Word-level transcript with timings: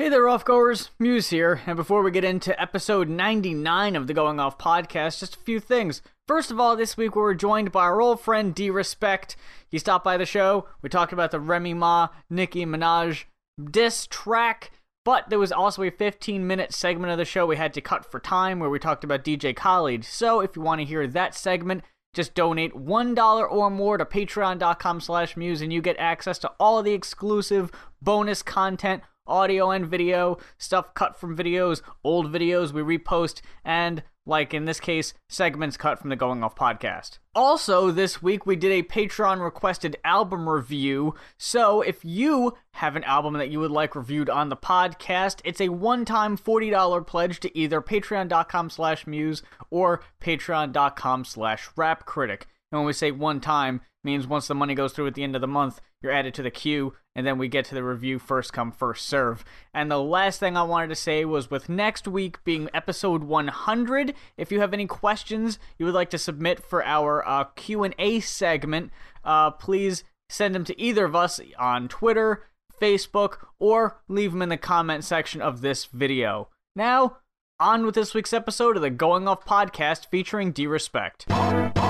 Hey 0.00 0.08
there, 0.08 0.30
off 0.30 0.46
goers. 0.46 0.88
Muse 0.98 1.28
here. 1.28 1.60
And 1.66 1.76
before 1.76 2.02
we 2.02 2.10
get 2.10 2.24
into 2.24 2.58
episode 2.58 3.10
99 3.10 3.94
of 3.94 4.06
the 4.06 4.14
Going 4.14 4.40
Off 4.40 4.56
podcast, 4.56 5.20
just 5.20 5.36
a 5.36 5.40
few 5.40 5.60
things. 5.60 6.00
First 6.26 6.50
of 6.50 6.58
all, 6.58 6.74
this 6.74 6.96
week 6.96 7.14
we 7.14 7.20
were 7.20 7.34
joined 7.34 7.70
by 7.70 7.82
our 7.82 8.00
old 8.00 8.18
friend 8.18 8.54
D 8.54 8.70
Respect. 8.70 9.36
He 9.68 9.78
stopped 9.78 10.02
by 10.02 10.16
the 10.16 10.24
show. 10.24 10.66
We 10.80 10.88
talked 10.88 11.12
about 11.12 11.32
the 11.32 11.38
Remy 11.38 11.74
Ma, 11.74 12.08
Nicki 12.30 12.64
Minaj 12.64 13.24
diss 13.62 14.06
track. 14.06 14.70
But 15.04 15.28
there 15.28 15.38
was 15.38 15.52
also 15.52 15.82
a 15.82 15.90
15 15.90 16.46
minute 16.46 16.72
segment 16.72 17.12
of 17.12 17.18
the 17.18 17.26
show 17.26 17.44
we 17.44 17.56
had 17.56 17.74
to 17.74 17.82
cut 17.82 18.10
for 18.10 18.20
time 18.20 18.58
where 18.58 18.70
we 18.70 18.78
talked 18.78 19.04
about 19.04 19.22
DJ 19.22 19.54
Khaled. 19.54 20.06
So 20.06 20.40
if 20.40 20.56
you 20.56 20.62
want 20.62 20.80
to 20.80 20.86
hear 20.86 21.06
that 21.06 21.34
segment, 21.34 21.84
just 22.14 22.34
donate 22.34 22.72
$1 22.74 23.52
or 23.52 23.70
more 23.70 23.98
to 23.98 24.06
patreon.com 24.06 25.00
slash 25.02 25.36
muse 25.36 25.60
and 25.60 25.70
you 25.70 25.82
get 25.82 25.98
access 25.98 26.38
to 26.38 26.50
all 26.58 26.82
the 26.82 26.94
exclusive 26.94 27.70
bonus 28.00 28.42
content 28.42 29.02
audio 29.26 29.70
and 29.70 29.86
video, 29.86 30.38
stuff 30.58 30.94
cut 30.94 31.18
from 31.18 31.36
videos, 31.36 31.82
old 32.04 32.32
videos 32.32 32.72
we 32.72 32.82
repost, 32.82 33.40
and 33.64 34.02
like 34.26 34.52
in 34.54 34.64
this 34.64 34.80
case, 34.80 35.14
segments 35.28 35.76
cut 35.76 35.98
from 35.98 36.10
the 36.10 36.16
Going 36.16 36.44
Off 36.44 36.54
podcast. 36.54 37.18
Also, 37.34 37.90
this 37.90 38.22
week 38.22 38.46
we 38.46 38.54
did 38.54 38.72
a 38.72 38.86
Patreon 38.86 39.42
requested 39.42 39.96
album 40.04 40.48
review. 40.48 41.14
So, 41.38 41.80
if 41.80 42.04
you 42.04 42.56
have 42.74 42.96
an 42.96 43.04
album 43.04 43.34
that 43.34 43.50
you 43.50 43.60
would 43.60 43.70
like 43.70 43.96
reviewed 43.96 44.28
on 44.30 44.48
the 44.48 44.56
podcast, 44.56 45.40
it's 45.44 45.60
a 45.60 45.70
one-time 45.70 46.36
$40 46.36 47.06
pledge 47.06 47.40
to 47.40 47.58
either 47.58 47.80
patreon.com 47.80 48.70
slash 48.70 49.06
muse 49.06 49.42
or 49.70 50.02
patreon.com 50.20 51.24
slash 51.24 51.68
rapcritic. 51.76 52.42
And 52.70 52.80
when 52.80 52.86
we 52.86 52.92
say 52.92 53.10
one 53.10 53.40
time, 53.40 53.80
means 54.02 54.26
once 54.26 54.48
the 54.48 54.54
money 54.54 54.74
goes 54.74 54.92
through 54.92 55.06
at 55.06 55.14
the 55.14 55.22
end 55.22 55.34
of 55.34 55.40
the 55.40 55.46
month, 55.46 55.80
you're 56.02 56.12
added 56.12 56.34
to 56.34 56.42
the 56.42 56.50
queue, 56.50 56.94
and 57.14 57.26
then 57.26 57.38
we 57.38 57.48
get 57.48 57.64
to 57.66 57.74
the 57.74 57.84
review 57.84 58.18
first 58.18 58.52
come, 58.52 58.72
first 58.72 59.06
serve. 59.06 59.44
And 59.74 59.90
the 59.90 60.00
last 60.00 60.40
thing 60.40 60.56
I 60.56 60.62
wanted 60.62 60.88
to 60.88 60.94
say 60.94 61.24
was 61.24 61.50
with 61.50 61.68
next 61.68 62.08
week 62.08 62.42
being 62.44 62.68
episode 62.72 63.24
100, 63.24 64.14
if 64.36 64.50
you 64.50 64.60
have 64.60 64.72
any 64.72 64.86
questions 64.86 65.58
you 65.78 65.84
would 65.84 65.94
like 65.94 66.10
to 66.10 66.18
submit 66.18 66.62
for 66.62 66.84
our 66.84 67.26
uh, 67.26 67.44
Q&A 67.56 68.20
segment, 68.20 68.90
uh, 69.24 69.50
please 69.50 70.04
send 70.28 70.54
them 70.54 70.64
to 70.64 70.80
either 70.80 71.04
of 71.04 71.16
us 71.16 71.40
on 71.58 71.88
Twitter, 71.88 72.44
Facebook, 72.80 73.46
or 73.58 74.00
leave 74.08 74.32
them 74.32 74.42
in 74.42 74.48
the 74.48 74.56
comment 74.56 75.04
section 75.04 75.42
of 75.42 75.60
this 75.60 75.84
video. 75.86 76.48
Now, 76.74 77.18
on 77.58 77.84
with 77.84 77.94
this 77.94 78.14
week's 78.14 78.32
episode 78.32 78.76
of 78.76 78.82
the 78.82 78.88
Going 78.88 79.28
Off 79.28 79.44
podcast 79.44 80.06
featuring 80.06 80.52
D 80.52 80.66
Respect. 80.66 81.26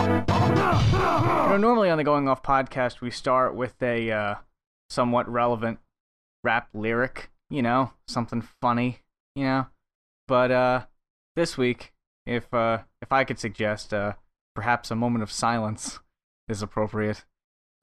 You 0.01 0.07
know, 0.07 1.57
normally 1.59 1.91
on 1.91 1.99
the 1.99 2.05
Going 2.05 2.27
Off 2.27 2.43
podcast, 2.43 3.03
we 3.03 3.11
start 3.11 3.55
with 3.55 3.83
a 3.83 4.11
uh, 4.11 4.35
somewhat 4.89 5.29
relevant 5.29 5.79
rap 6.43 6.69
lyric, 6.73 7.31
you 7.51 7.61
know, 7.61 7.93
something 8.09 8.41
funny, 8.63 9.01
you 9.37 9.45
know. 9.45 9.67
But 10.27 10.51
uh, 10.51 10.85
this 11.37 11.59
week, 11.59 11.93
if 12.25 12.53
uh, 12.55 12.79
if 13.03 13.13
I 13.13 13.25
could 13.25 13.39
suggest, 13.39 13.93
uh, 13.93 14.15
perhaps 14.55 14.91
a 14.91 14.97
moment 14.97 15.23
of 15.23 15.31
silence 15.31 15.99
is 16.49 16.63
appropriate. 16.63 17.27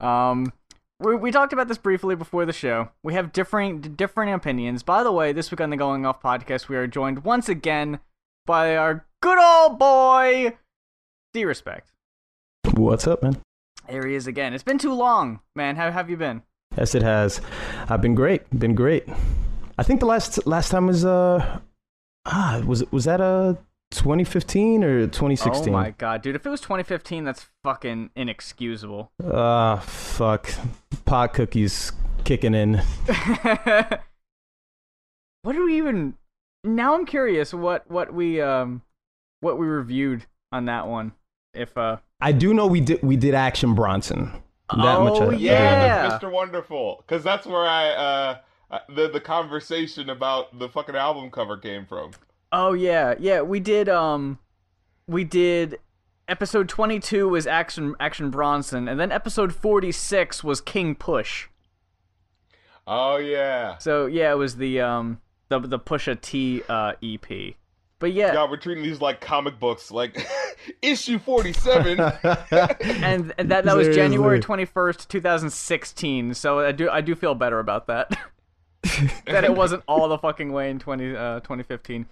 Um, 0.00 0.52
we, 0.98 1.14
we 1.14 1.30
talked 1.30 1.52
about 1.52 1.68
this 1.68 1.78
briefly 1.78 2.16
before 2.16 2.46
the 2.46 2.52
show. 2.52 2.88
We 3.04 3.14
have 3.14 3.32
differing 3.32 3.80
different 3.80 4.34
opinions. 4.34 4.82
By 4.82 5.04
the 5.04 5.12
way, 5.12 5.32
this 5.32 5.52
week 5.52 5.60
on 5.60 5.70
the 5.70 5.76
Going 5.76 6.04
Off 6.04 6.20
podcast, 6.20 6.68
we 6.68 6.76
are 6.76 6.88
joined 6.88 7.22
once 7.22 7.48
again 7.48 8.00
by 8.44 8.76
our 8.76 9.06
good 9.20 9.38
old 9.38 9.78
boy, 9.78 10.56
D 11.32 11.44
Respect. 11.44 11.92
What's 12.64 13.06
up, 13.06 13.22
man? 13.22 13.40
There 13.88 14.06
he 14.06 14.14
is 14.14 14.26
again. 14.26 14.54
It's 14.54 14.62
been 14.62 14.78
too 14.78 14.92
long, 14.92 15.40
man. 15.56 15.76
How 15.76 15.90
have 15.90 16.10
you 16.10 16.16
been? 16.16 16.42
Yes, 16.76 16.94
it 16.94 17.02
has. 17.02 17.40
I've 17.88 18.02
been 18.02 18.14
great. 18.14 18.42
Been 18.56 18.74
great. 18.74 19.04
I 19.78 19.82
think 19.82 20.00
the 20.00 20.06
last 20.06 20.46
last 20.46 20.70
time 20.70 20.86
was 20.86 21.04
uh 21.04 21.60
ah 22.26 22.62
was 22.66 22.84
was 22.92 23.04
that 23.04 23.20
uh 23.20 23.54
2015 23.90 24.84
or 24.84 25.06
2016? 25.06 25.68
Oh 25.68 25.72
my 25.72 25.90
god, 25.92 26.22
dude! 26.22 26.36
If 26.36 26.44
it 26.44 26.50
was 26.50 26.60
2015, 26.60 27.24
that's 27.24 27.46
fucking 27.64 28.10
inexcusable. 28.14 29.10
Ah, 29.32 29.76
fuck. 29.76 30.50
Pot 31.04 31.32
cookies 31.32 31.92
kicking 32.24 32.54
in. 32.54 32.74
what 35.42 35.52
do 35.52 35.64
we 35.64 35.78
even? 35.78 36.14
Now 36.64 36.94
I'm 36.94 37.06
curious 37.06 37.54
what 37.54 37.90
what 37.90 38.12
we 38.12 38.40
um 38.42 38.82
what 39.40 39.58
we 39.58 39.66
reviewed 39.66 40.26
on 40.52 40.66
that 40.66 40.86
one. 40.86 41.12
If 41.54 41.78
uh, 41.78 41.96
I 42.20 42.32
do 42.32 42.52
know 42.52 42.66
we 42.66 42.80
did 42.80 43.02
we 43.02 43.16
did 43.16 43.34
Action 43.34 43.74
Bronson. 43.74 44.32
That 44.76 44.98
oh 44.98 45.04
much 45.04 45.34
I- 45.34 45.36
yeah, 45.36 46.18
Mr. 46.18 46.30
Wonderful, 46.30 47.04
because 47.06 47.22
that's 47.22 47.46
where 47.46 47.64
I 47.66 47.88
uh 47.90 48.38
uh, 48.70 48.78
the 48.94 49.08
the 49.08 49.20
conversation 49.20 50.10
about 50.10 50.58
the 50.58 50.68
fucking 50.68 50.96
album 50.96 51.30
cover 51.30 51.56
came 51.56 51.86
from. 51.86 52.10
Oh 52.52 52.72
yeah, 52.72 53.14
yeah. 53.18 53.40
We 53.42 53.60
did 53.60 53.88
um, 53.88 54.38
we 55.06 55.24
did 55.24 55.78
episode 56.26 56.68
22 56.68 57.28
was 57.28 57.46
Action 57.46 57.94
Action 58.00 58.30
Bronson, 58.30 58.88
and 58.88 58.98
then 58.98 59.12
episode 59.12 59.54
46 59.54 60.42
was 60.44 60.60
King 60.60 60.94
Push. 60.94 61.48
Oh 62.86 63.16
yeah. 63.16 63.78
So 63.78 64.06
yeah, 64.06 64.32
it 64.32 64.36
was 64.36 64.56
the 64.56 64.80
um 64.80 65.20
the 65.48 65.60
the 65.60 65.78
Pusha 65.78 66.20
T 66.20 66.62
uh 66.68 66.92
EP. 67.02 67.54
But 68.00 68.12
yeah, 68.12 68.32
God, 68.32 68.50
we're 68.50 68.58
treating 68.58 68.84
these 68.84 69.00
like 69.00 69.20
comic 69.20 69.58
books, 69.58 69.90
like 69.90 70.24
issue 70.82 71.18
forty-seven. 71.18 71.98
and, 72.00 73.34
and 73.38 73.50
that 73.50 73.64
that 73.64 73.76
was 73.76 73.88
January 73.88 74.40
21st, 74.40 75.08
2016. 75.08 76.34
So 76.34 76.60
I 76.60 76.72
do 76.72 76.88
I 76.88 77.00
do 77.00 77.14
feel 77.14 77.34
better 77.34 77.58
about 77.58 77.88
that. 77.88 78.16
that 79.26 79.44
it 79.44 79.54
wasn't 79.54 79.82
all 79.88 80.08
the 80.08 80.18
fucking 80.18 80.52
way 80.52 80.70
in 80.70 80.78
20 80.78 81.16
uh 81.16 81.40
2015. 81.40 82.06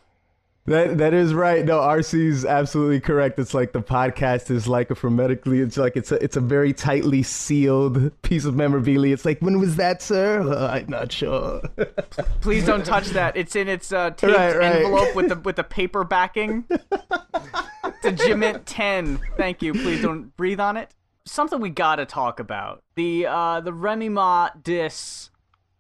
That 0.66 0.98
that 0.98 1.14
is 1.14 1.32
right. 1.32 1.64
No, 1.64 1.78
RC's 1.78 2.44
absolutely 2.44 2.98
correct. 3.00 3.38
It's 3.38 3.54
like 3.54 3.72
the 3.72 3.80
podcast 3.82 4.50
is 4.50 4.66
like 4.66 4.90
a 4.90 4.94
hermetically. 4.94 5.60
It's 5.60 5.76
like 5.76 5.96
it's 5.96 6.10
a 6.10 6.16
it's 6.22 6.36
a 6.36 6.40
very 6.40 6.72
tightly 6.72 7.22
sealed 7.22 8.10
piece 8.22 8.44
of 8.44 8.56
memorabilia. 8.56 9.12
It's 9.14 9.24
like 9.24 9.38
when 9.40 9.60
was 9.60 9.76
that, 9.76 10.02
sir? 10.02 10.40
Uh, 10.42 10.66
I'm 10.72 10.88
not 10.88 11.12
sure. 11.12 11.60
Please 12.40 12.66
don't 12.66 12.84
touch 12.84 13.06
that. 13.10 13.36
It's 13.36 13.54
in 13.54 13.68
its 13.68 13.92
uh, 13.92 14.10
taped 14.10 14.36
Right, 14.36 14.56
right. 14.56 14.76
envelope 14.76 15.14
with 15.14 15.28
the 15.28 15.36
with 15.36 15.54
the 15.56 15.64
paper 15.78 16.02
backing. 16.02 16.64
to 16.64 18.12
Jimit 18.12 18.62
10. 18.66 19.20
Thank 19.36 19.62
you. 19.62 19.72
Please 19.72 20.02
don't 20.02 20.36
breathe 20.36 20.58
on 20.60 20.76
it. 20.76 20.90
Something 21.26 21.60
we 21.60 21.70
gotta 21.70 22.06
talk 22.06 22.40
about. 22.40 22.82
The 22.96 23.26
uh 23.26 23.60
the 23.60 23.72
Remy 23.72 24.08
Ma 24.08 24.50
diss 24.60 25.30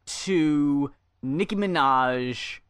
to 0.06 0.92
Nicki 1.22 1.56
Minaj 1.56 2.60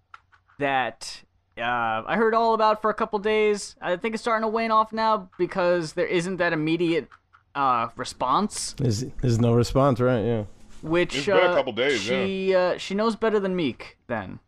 that 0.59 1.23
uh, 1.59 2.03
I 2.07 2.17
heard 2.17 2.35
all 2.35 2.55
about 2.55 2.83
for 2.83 2.91
a 2.91 2.95
couple 2.95 3.19
days. 3.19 3.77
I 3.81 3.97
think 3.97 4.15
it's 4.15 4.23
starting 4.23 4.43
to 4.43 4.49
wane 4.49 4.71
off 4.71 4.93
now 4.93 5.31
because 5.39 5.95
there 5.95 6.07
isn't 6.07 6.37
that 6.37 6.53
immediate 6.53 7.09
uh, 7.55 7.89
response. 7.97 8.75
There's, 8.79 9.05
there's 9.23 9.41
no 9.41 9.55
response, 9.55 10.01
right? 10.01 10.23
Yeah. 10.25 10.45
Which 10.83 11.17
It's 11.17 11.27
been 11.27 11.37
a 11.37 11.41
uh, 11.41 11.55
couple 11.55 11.73
days, 11.73 12.01
she 12.01 12.55
uh, 12.55 12.77
she 12.77 12.95
knows 12.95 13.17
better 13.17 13.41
than 13.41 13.57
Meek. 13.57 13.97
Then 14.07 14.39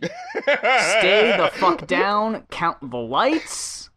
stay 0.02 1.34
the 1.36 1.50
fuck 1.54 1.86
down. 1.86 2.46
Count 2.50 2.90
the 2.90 2.98
lights. 2.98 3.90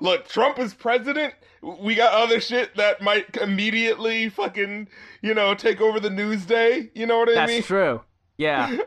Look, 0.00 0.28
Trump 0.28 0.58
is 0.58 0.74
president. 0.74 1.34
We 1.62 1.94
got 1.94 2.12
other 2.12 2.40
shit 2.40 2.74
that 2.76 3.00
might 3.00 3.36
immediately 3.36 4.28
fucking, 4.28 4.88
you 5.22 5.32
know, 5.32 5.54
take 5.54 5.80
over 5.80 6.00
the 6.00 6.10
news 6.10 6.44
day. 6.44 6.90
You 6.94 7.06
know 7.06 7.18
what 7.18 7.30
I 7.30 7.34
That's 7.34 7.48
mean? 7.48 7.58
That's 7.58 7.68
true. 7.68 8.00
Yeah. 8.38 8.76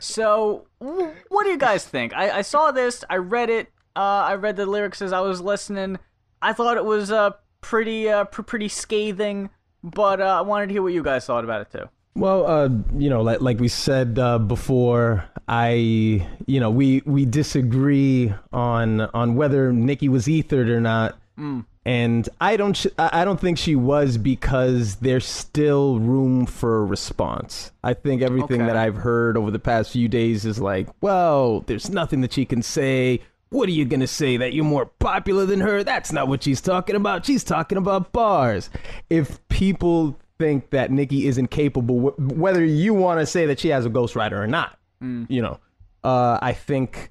So, 0.00 0.66
what 0.78 1.44
do 1.44 1.50
you 1.50 1.58
guys 1.58 1.84
think? 1.84 2.14
I, 2.14 2.38
I 2.38 2.42
saw 2.42 2.70
this. 2.70 3.04
I 3.10 3.16
read 3.16 3.50
it. 3.50 3.68
Uh, 3.94 4.00
I 4.00 4.34
read 4.34 4.56
the 4.56 4.64
lyrics 4.64 5.02
as 5.02 5.12
I 5.12 5.20
was 5.20 5.40
listening. 5.40 5.98
I 6.40 6.54
thought 6.54 6.78
it 6.78 6.84
was 6.84 7.12
uh, 7.12 7.32
pretty 7.60 8.08
uh, 8.08 8.24
pr- 8.24 8.42
pretty 8.42 8.68
scathing, 8.68 9.50
but 9.84 10.20
uh, 10.20 10.38
I 10.38 10.40
wanted 10.40 10.68
to 10.68 10.72
hear 10.72 10.82
what 10.82 10.94
you 10.94 11.02
guys 11.02 11.26
thought 11.26 11.44
about 11.44 11.60
it 11.60 11.70
too. 11.70 11.84
Well, 12.14 12.46
uh, 12.46 12.70
you 12.96 13.10
know, 13.10 13.20
like 13.22 13.40
like 13.42 13.60
we 13.60 13.68
said 13.68 14.18
uh, 14.18 14.38
before, 14.38 15.24
I, 15.46 15.72
you 16.46 16.60
know, 16.60 16.70
we 16.70 17.02
we 17.04 17.26
disagree 17.26 18.32
on 18.52 19.02
on 19.02 19.34
whether 19.36 19.70
Nicki 19.72 20.08
was 20.08 20.28
ethered 20.28 20.70
or 20.70 20.80
not, 20.80 21.18
and 21.86 22.28
I 22.40 22.56
don't 22.56 22.76
sh- 22.76 22.86
I 22.98 23.24
don't 23.24 23.40
think 23.40 23.56
she 23.58 23.74
was 23.74 24.18
because 24.18 24.96
there's 24.96 25.24
still 25.26 25.98
room 25.98 26.46
for 26.46 26.80
a 26.80 26.84
response. 26.84 27.72
I 27.82 27.94
think 27.94 28.22
everything 28.22 28.60
Okay. 28.62 28.66
that 28.66 28.76
I've 28.76 28.96
heard 28.96 29.36
over 29.36 29.50
the 29.50 29.58
past 29.58 29.90
few 29.92 30.08
days 30.08 30.44
is 30.44 30.58
like, 30.60 30.88
well, 31.00 31.60
there's 31.60 31.88
nothing 31.90 32.20
that 32.20 32.32
she 32.32 32.44
can 32.44 32.62
say. 32.62 33.20
What 33.48 33.68
are 33.68 33.72
you 33.72 33.84
gonna 33.84 34.06
say 34.06 34.36
that 34.36 34.52
you're 34.52 34.64
more 34.64 34.86
popular 34.86 35.44
than 35.46 35.60
her? 35.60 35.82
That's 35.82 36.12
not 36.12 36.28
what 36.28 36.42
she's 36.44 36.60
talking 36.60 36.94
about. 36.96 37.24
She's 37.26 37.42
talking 37.42 37.78
about 37.78 38.12
bars. 38.12 38.70
If 39.08 39.46
people 39.48 40.16
think 40.38 40.70
that 40.70 40.90
Nicki 40.92 41.26
isn't 41.26 41.48
capable, 41.48 41.98
wh- 42.10 42.32
whether 42.38 42.64
you 42.64 42.94
want 42.94 43.20
to 43.20 43.26
say 43.26 43.46
that 43.46 43.58
she 43.58 43.68
has 43.68 43.84
a 43.84 43.90
ghostwriter 43.90 44.38
or 44.38 44.46
not, 44.46 44.78
you 45.00 45.42
know, 45.42 45.58
uh, 46.04 46.38
I 46.40 46.52
think 46.52 47.09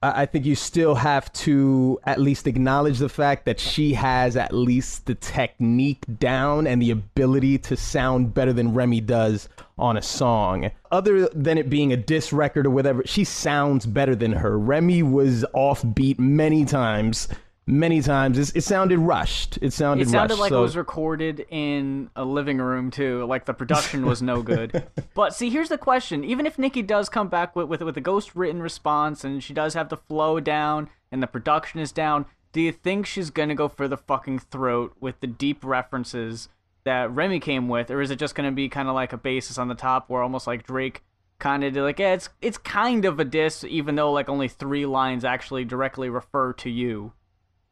I 0.00 0.26
think 0.26 0.44
you 0.44 0.54
still 0.54 0.94
have 0.94 1.32
to 1.32 1.98
at 2.04 2.20
least 2.20 2.46
acknowledge 2.46 3.00
the 3.00 3.08
fact 3.08 3.46
that 3.46 3.58
she 3.58 3.94
has 3.94 4.36
at 4.36 4.54
least 4.54 5.06
the 5.06 5.16
technique 5.16 6.04
down 6.20 6.68
and 6.68 6.80
the 6.80 6.92
ability 6.92 7.58
to 7.58 7.76
sound 7.76 8.32
better 8.32 8.52
than 8.52 8.74
Remy 8.74 9.00
does 9.00 9.48
on 9.76 9.96
a 9.96 10.02
song. 10.02 10.70
Other 10.92 11.28
than 11.30 11.58
it 11.58 11.68
being 11.68 11.92
a 11.92 11.96
diss 11.96 12.32
record 12.32 12.64
or 12.64 12.70
whatever, 12.70 13.02
she 13.06 13.24
sounds 13.24 13.86
better 13.86 14.14
than 14.14 14.32
her. 14.34 14.56
Remy 14.56 15.02
was 15.02 15.44
offbeat 15.52 16.20
many 16.20 16.64
times. 16.64 17.26
Many 17.70 18.00
times, 18.00 18.38
It's- 18.38 18.56
it 18.56 18.64
sounded 18.66 18.98
rushed. 18.98 19.58
It 19.60 19.74
sounded. 19.74 20.04
Rushed. 20.04 20.08
It 20.08 20.12
sounded 20.12 20.32
rushed, 20.34 20.40
like 20.40 20.48
so- 20.48 20.58
it 20.60 20.62
was 20.62 20.76
recorded 20.76 21.46
in 21.50 22.08
a 22.16 22.24
living 22.24 22.58
room 22.58 22.90
too. 22.90 23.26
Like 23.26 23.44
the 23.44 23.52
production 23.52 24.06
was 24.06 24.22
no 24.22 24.40
good. 24.40 24.84
but 25.14 25.34
see, 25.34 25.50
here's 25.50 25.68
the 25.68 25.76
question: 25.76 26.24
even 26.24 26.46
if 26.46 26.58
Nicki 26.58 26.80
does 26.80 27.10
come 27.10 27.28
back 27.28 27.54
with 27.54 27.68
with, 27.68 27.82
with 27.82 27.96
a 27.98 28.00
ghost 28.00 28.34
written 28.34 28.62
response 28.62 29.22
and 29.22 29.42
she 29.44 29.52
does 29.52 29.74
have 29.74 29.90
the 29.90 29.98
flow 29.98 30.40
down 30.40 30.88
and 31.12 31.22
the 31.22 31.26
production 31.26 31.78
is 31.78 31.92
down, 31.92 32.24
do 32.52 32.60
you 32.62 32.72
think 32.72 33.04
she's 33.04 33.28
gonna 33.28 33.54
go 33.54 33.68
for 33.68 33.86
the 33.86 33.98
fucking 33.98 34.38
throat 34.38 34.96
with 34.98 35.20
the 35.20 35.26
deep 35.26 35.62
references 35.62 36.48
that 36.84 37.10
Remy 37.10 37.38
came 37.40 37.68
with, 37.68 37.90
or 37.90 38.00
is 38.00 38.10
it 38.10 38.18
just 38.18 38.34
gonna 38.34 38.50
be 38.50 38.70
kind 38.70 38.88
of 38.88 38.94
like 38.94 39.12
a 39.12 39.18
basis 39.18 39.58
on 39.58 39.68
the 39.68 39.74
top 39.74 40.08
where 40.08 40.22
almost 40.22 40.46
like 40.46 40.66
Drake? 40.66 41.02
Kind 41.38 41.62
of 41.62 41.76
like 41.76 41.98
yeah, 41.98 42.14
it's 42.14 42.30
it's 42.40 42.56
kind 42.56 43.04
of 43.04 43.20
a 43.20 43.24
diss, 43.26 43.62
even 43.62 43.94
though 43.94 44.10
like 44.10 44.30
only 44.30 44.48
three 44.48 44.86
lines 44.86 45.22
actually 45.22 45.66
directly 45.66 46.08
refer 46.08 46.52
to 46.54 46.70
you. 46.70 47.12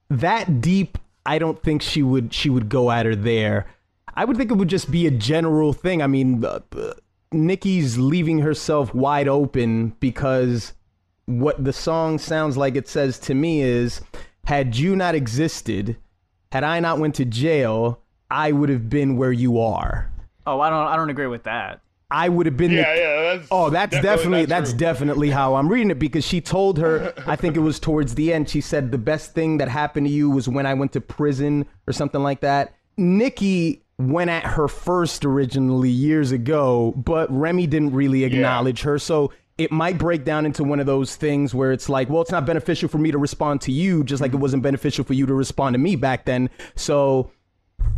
That 0.08 0.60
deep 0.60 0.98
i 1.24 1.38
don't 1.40 1.60
think 1.60 1.82
she 1.82 2.02
would 2.02 2.32
she 2.32 2.48
would 2.48 2.68
go 2.68 2.90
at 2.90 3.06
her 3.06 3.16
there. 3.16 3.66
I 4.14 4.24
would 4.24 4.36
think 4.36 4.50
it 4.50 4.54
would 4.54 4.68
just 4.68 4.90
be 4.90 5.06
a 5.06 5.10
general 5.10 5.72
thing. 5.72 6.02
I 6.02 6.06
mean 6.06 6.44
uh, 6.44 6.60
uh, 6.76 6.94
nicki's 7.32 7.98
leaving 7.98 8.38
herself 8.38 8.94
wide 8.94 9.28
open 9.28 9.90
because 10.00 10.72
what 11.26 11.62
the 11.64 11.72
song 11.72 12.18
sounds 12.18 12.56
like 12.56 12.76
it 12.76 12.88
says 12.88 13.18
to 13.18 13.34
me 13.34 13.60
is 13.60 14.00
had 14.44 14.76
you 14.76 14.94
not 14.94 15.16
existed 15.16 15.96
had 16.52 16.62
i 16.62 16.78
not 16.78 17.00
went 17.00 17.16
to 17.16 17.24
jail 17.24 18.00
i 18.30 18.52
would 18.52 18.68
have 18.68 18.88
been 18.88 19.16
where 19.16 19.32
you 19.32 19.60
are. 19.60 20.10
Oh, 20.46 20.60
I 20.60 20.70
don't 20.70 20.86
I 20.86 20.96
don't 20.96 21.10
agree 21.10 21.26
with 21.26 21.42
that. 21.44 21.80
I 22.10 22.28
would 22.28 22.46
have 22.46 22.56
been 22.56 22.70
the 22.70 22.76
Yeah, 22.76 22.94
yeah. 22.94 23.34
That's 23.36 23.48
Oh, 23.50 23.68
that's 23.70 24.00
definitely, 24.00 24.40
not 24.42 24.48
that's 24.48 24.70
true. 24.70 24.78
definitely 24.78 25.30
how 25.30 25.56
I'm 25.56 25.68
reading 25.68 25.90
it 25.90 25.98
because 25.98 26.24
she 26.24 26.40
told 26.40 26.78
her, 26.78 27.12
I 27.26 27.34
think 27.36 27.56
it 27.56 27.60
was 27.60 27.78
towards 27.80 28.14
the 28.14 28.32
end, 28.32 28.48
she 28.48 28.60
said 28.60 28.92
the 28.92 28.98
best 28.98 29.34
thing 29.34 29.58
that 29.58 29.68
happened 29.68 30.06
to 30.06 30.12
you 30.12 30.30
was 30.30 30.48
when 30.48 30.66
I 30.66 30.74
went 30.74 30.92
to 30.92 31.00
prison 31.00 31.66
or 31.86 31.92
something 31.92 32.22
like 32.22 32.40
that. 32.40 32.74
Nikki 32.96 33.82
went 33.98 34.30
at 34.30 34.44
her 34.44 34.68
first 34.68 35.24
originally 35.24 35.90
years 35.90 36.30
ago, 36.32 36.92
but 36.96 37.30
Remy 37.30 37.66
didn't 37.66 37.92
really 37.92 38.24
acknowledge 38.24 38.82
her. 38.82 38.98
So 38.98 39.32
it 39.58 39.72
might 39.72 39.96
break 39.98 40.24
down 40.24 40.44
into 40.46 40.62
one 40.64 40.80
of 40.80 40.86
those 40.86 41.16
things 41.16 41.54
where 41.54 41.72
it's 41.72 41.88
like, 41.88 42.10
well, 42.10 42.20
it's 42.22 42.30
not 42.30 42.44
beneficial 42.46 42.88
for 42.88 42.98
me 42.98 43.10
to 43.10 43.18
respond 43.18 43.62
to 43.62 43.72
you, 43.72 44.04
just 44.04 44.20
like 44.20 44.32
it 44.32 44.36
wasn't 44.36 44.62
beneficial 44.62 45.04
for 45.04 45.14
you 45.14 45.24
to 45.26 45.34
respond 45.34 45.74
to 45.74 45.78
me 45.78 45.96
back 45.96 46.24
then. 46.26 46.50
So 46.74 47.30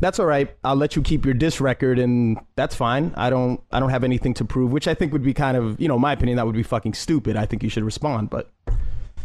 that's 0.00 0.19
all 0.19 0.26
right. 0.26 0.55
I'll 0.64 0.76
let 0.76 0.96
you 0.96 1.02
keep 1.02 1.25
your 1.25 1.35
diss 1.35 1.61
record, 1.61 1.99
and 1.99 2.38
that's 2.56 2.75
fine. 2.75 3.12
I 3.17 3.31
don't, 3.31 3.61
I 3.70 3.81
don't 3.81 3.90
have 3.90 4.05
anything 4.05 4.35
to 4.35 4.44
prove, 4.44 4.73
which 4.73 4.88
I 4.88 4.94
think 4.94 5.12
would 5.12 5.23
be 5.23 5.35
kind 5.35 5.56
of, 5.56 5.81
you 5.81 5.88
know, 5.88 5.99
my 5.99 6.12
opinion, 6.12 6.37
that 6.37 6.46
would 6.46 6.55
be 6.55 6.62
fucking 6.62 6.94
stupid. 6.94 7.37
I 7.37 7.46
think 7.46 7.62
you 7.62 7.69
should 7.69 7.85
respond, 7.85 8.31
but 8.31 8.50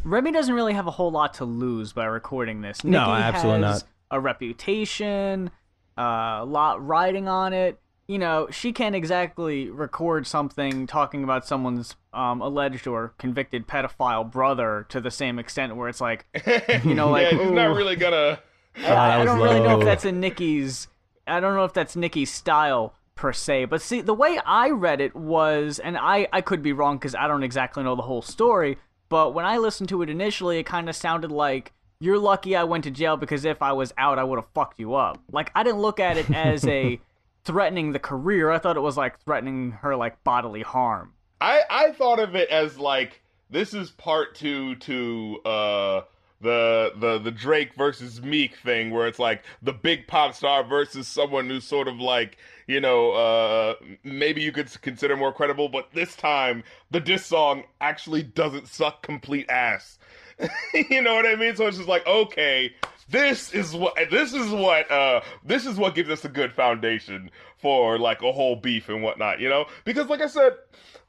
Remy 0.03 0.31
doesn't 0.31 0.53
really 0.53 0.73
have 0.73 0.87
a 0.87 0.91
whole 0.91 1.11
lot 1.11 1.33
to 1.35 1.45
lose 1.45 1.93
by 1.93 2.05
recording 2.05 2.61
this. 2.61 2.83
No, 2.83 2.99
Nicki 2.99 3.23
absolutely 3.23 3.67
has 3.67 3.83
not. 3.83 3.89
A 4.11 4.19
reputation, 4.19 5.49
uh, 5.97 6.39
a 6.41 6.45
lot 6.45 6.85
riding 6.85 7.27
on 7.27 7.53
it. 7.53 7.79
You 8.07 8.19
know, 8.19 8.47
she 8.51 8.73
can't 8.73 8.95
exactly 8.95 9.69
record 9.69 10.27
something 10.27 10.87
talking 10.87 11.23
about 11.23 11.47
someone's 11.47 11.95
um, 12.11 12.41
alleged 12.41 12.85
or 12.85 13.13
convicted 13.17 13.65
pedophile 13.65 14.29
brother 14.29 14.85
to 14.89 14.99
the 14.99 15.09
same 15.09 15.39
extent 15.39 15.75
where 15.77 15.87
it's 15.87 16.01
like, 16.01 16.25
you 16.83 16.93
know, 16.93 17.09
like 17.09 17.31
yeah, 17.31 17.41
he's 17.41 17.51
not 17.51 17.75
really 17.75 17.95
gonna. 17.95 18.39
I, 18.77 19.21
I 19.21 19.25
don't 19.25 19.39
really 19.39 19.59
know 19.59 19.79
if 19.79 19.85
that's 19.85 20.05
in 20.05 20.19
Nicki's. 20.19 20.87
I 21.27 21.39
don't 21.39 21.55
know 21.55 21.63
if 21.63 21.73
that's 21.73 21.95
Nicki's 21.95 22.31
style 22.31 22.93
per 23.15 23.33
se. 23.33 23.65
But 23.65 23.81
see, 23.81 24.01
the 24.01 24.13
way 24.13 24.39
I 24.45 24.69
read 24.69 25.01
it 25.01 25.15
was, 25.15 25.79
and 25.79 25.97
I 25.97 26.27
I 26.33 26.41
could 26.41 26.61
be 26.61 26.73
wrong 26.73 26.97
because 26.97 27.15
I 27.15 27.27
don't 27.27 27.43
exactly 27.43 27.83
know 27.83 27.95
the 27.95 28.01
whole 28.01 28.21
story. 28.21 28.77
But 29.09 29.33
when 29.33 29.45
I 29.45 29.57
listened 29.57 29.89
to 29.89 30.01
it 30.01 30.09
initially, 30.09 30.59
it 30.59 30.65
kind 30.65 30.89
of 30.89 30.95
sounded 30.95 31.31
like 31.31 31.71
you're 31.99 32.19
lucky 32.19 32.55
I 32.55 32.63
went 32.63 32.83
to 32.85 32.91
jail 32.91 33.15
because 33.15 33.45
if 33.45 33.61
I 33.61 33.73
was 33.73 33.93
out, 33.97 34.19
I 34.19 34.23
would 34.23 34.37
have 34.37 34.49
fucked 34.53 34.79
you 34.79 34.95
up. 34.95 35.19
Like 35.31 35.51
I 35.55 35.63
didn't 35.63 35.81
look 35.81 35.99
at 35.99 36.17
it 36.17 36.29
as 36.31 36.65
a 36.67 36.99
threatening 37.43 37.91
the 37.91 37.99
career. 37.99 38.51
I 38.51 38.57
thought 38.57 38.77
it 38.77 38.81
was 38.81 38.97
like 38.97 39.19
threatening 39.21 39.71
her 39.81 39.95
like 39.95 40.23
bodily 40.23 40.63
harm. 40.63 41.13
I 41.39 41.61
I 41.69 41.91
thought 41.91 42.19
of 42.19 42.35
it 42.35 42.49
as 42.49 42.77
like 42.77 43.21
this 43.49 43.73
is 43.73 43.91
part 43.91 44.35
two 44.35 44.75
to 44.75 45.39
uh 45.45 46.01
the 46.43 46.91
the 46.97 47.17
the 47.17 47.31
Drake 47.31 47.73
versus 47.75 48.21
Meek 48.21 48.55
thing 48.57 48.91
where 48.91 49.07
it's 49.07 49.19
like 49.19 49.43
the 49.61 49.73
big 49.73 50.05
pop 50.07 50.35
star 50.35 50.63
versus 50.63 51.07
someone 51.07 51.49
who's 51.49 51.63
sort 51.63 51.87
of 51.87 51.99
like 51.99 52.37
you 52.67 52.79
know 52.79 53.11
uh 53.11 53.75
maybe 54.03 54.41
you 54.41 54.51
could 54.51 54.69
consider 54.81 55.17
more 55.17 55.33
credible 55.33 55.69
but 55.69 55.89
this 55.93 56.15
time 56.15 56.63
the 56.91 56.99
diss 56.99 57.25
song 57.25 57.63
actually 57.81 58.21
doesn't 58.21 58.67
suck 58.67 59.01
complete 59.01 59.49
ass. 59.49 59.97
You 60.73 61.01
know 61.01 61.15
what 61.15 61.25
I 61.25 61.35
mean? 61.35 61.55
So 61.55 61.67
it's 61.67 61.77
just 61.77 61.89
like 61.89 62.05
okay 62.05 62.73
this 63.09 63.53
is 63.53 63.75
what 63.75 63.95
this 64.09 64.33
is 64.33 64.49
what 64.49 64.89
uh 64.91 65.21
this 65.45 65.65
is 65.65 65.77
what 65.77 65.93
gives 65.95 66.09
us 66.09 66.23
a 66.25 66.29
good 66.29 66.53
foundation 66.53 67.29
for 67.57 67.99
like 67.99 68.21
a 68.21 68.31
whole 68.31 68.55
beef 68.55 68.89
and 68.89 69.03
whatnot 69.03 69.39
you 69.39 69.49
know? 69.49 69.65
Because 69.85 70.07
like 70.07 70.21
I 70.21 70.27
said 70.27 70.53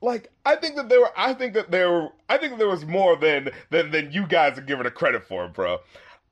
like 0.05 0.31
I 0.45 0.56
think 0.56 0.77
that 0.77 0.89
there 0.89 1.01
were 1.01 1.12
I 1.17 1.33
think 1.33 1.55
that 1.55 1.71
there 1.71 1.91
were 1.91 2.09
I 2.29 2.39
think 2.39 2.59
there 2.59 2.69
was 2.69 2.85
more 2.85 3.17
than 3.17 3.51
than 3.71 3.91
than 3.91 4.12
you 4.12 4.27
guys 4.27 4.59
are 4.59 4.62
giving 4.62 4.85
her 4.85 4.91
credit 4.91 5.25
for, 5.25 5.49
bro. 5.49 5.79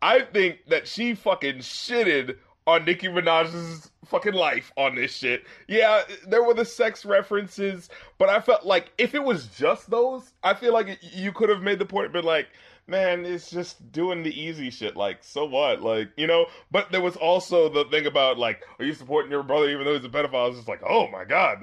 I 0.03 0.21
think 0.21 0.59
that 0.69 0.87
she 0.87 1.15
fucking 1.15 1.59
shitted 1.59 2.37
on 2.67 2.85
Nicki 2.85 3.09
Minaj's 3.09 3.91
fucking 4.05 4.35
life 4.35 4.73
on 4.77 4.95
this 4.95 5.15
shit. 5.15 5.45
Yeah, 5.69 6.03
there 6.27 6.43
were 6.43 6.55
the 6.55 6.65
sex 6.65 7.05
references, 7.05 7.89
but 8.19 8.29
I 8.29 8.41
felt 8.41 8.65
like 8.65 8.93
if 8.99 9.15
it 9.15 9.23
was 9.25 9.47
just 9.47 9.91
those, 9.91 10.33
I 10.43 10.55
feel 10.55 10.73
like 10.73 10.99
you 11.01 11.33
could 11.33 11.49
have 11.49 11.63
made 11.63 11.79
the 11.79 11.87
point 11.87 12.13
been 12.13 12.25
like, 12.25 12.49
man, 12.93 13.25
it's 13.25 13.51
just 13.51 13.91
doing 13.91 14.23
the 14.23 14.41
easy 14.41 14.71
shit. 14.71 14.95
Like, 14.97 15.25
so 15.25 15.47
what? 15.47 15.83
Like, 15.83 16.11
you 16.17 16.27
know? 16.29 16.47
But 16.71 16.93
there 16.93 17.01
was 17.01 17.17
also 17.17 17.69
the 17.69 17.87
thing 17.87 18.07
about, 18.07 18.39
like, 18.39 18.63
are 18.79 18.85
you 18.85 18.93
supporting 18.93 19.33
your 19.33 19.43
brother 19.43 19.69
even 19.71 19.85
though 19.85 19.95
he's 19.95 20.05
a 20.05 20.09
pedophile? 20.09 20.49
It's 20.49 20.59
just 20.59 20.69
like, 20.69 20.83
oh 20.89 21.09
my 21.09 21.25
God, 21.25 21.63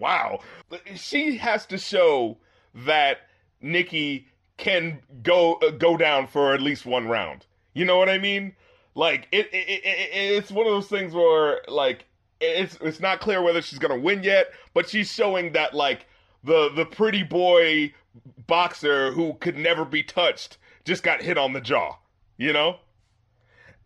wow. 0.00 0.40
She 0.96 1.38
has 1.38 1.64
to 1.66 1.78
show 1.78 2.36
that 2.74 3.20
Nicki 3.62 4.26
can 4.58 5.00
go 5.22 5.54
uh, 5.54 5.70
go 5.70 5.96
down 5.96 6.26
for 6.26 6.52
at 6.52 6.60
least 6.60 6.84
one 6.84 7.06
round. 7.08 7.46
You 7.72 7.84
know 7.84 7.98
what 7.98 8.08
I 8.08 8.18
mean? 8.18 8.54
Like, 8.94 9.28
it, 9.30 9.46
it, 9.52 9.68
it 9.68 9.84
it's 9.84 10.50
one 10.50 10.66
of 10.66 10.72
those 10.72 10.88
things 10.88 11.14
where, 11.14 11.60
like, 11.68 12.04
it's 12.40 12.76
it's 12.80 13.00
not 13.00 13.20
clear 13.20 13.40
whether 13.40 13.62
she's 13.62 13.78
gonna 13.78 13.98
win 13.98 14.22
yet, 14.22 14.46
but 14.74 14.88
she's 14.88 15.12
showing 15.12 15.52
that 15.52 15.74
like 15.74 16.06
the 16.44 16.70
the 16.74 16.84
pretty 16.84 17.22
boy 17.22 17.92
boxer 18.46 19.12
who 19.12 19.34
could 19.34 19.56
never 19.56 19.84
be 19.84 20.02
touched 20.02 20.58
just 20.84 21.02
got 21.02 21.22
hit 21.22 21.36
on 21.36 21.52
the 21.52 21.60
jaw, 21.60 21.96
you 22.36 22.52
know? 22.52 22.76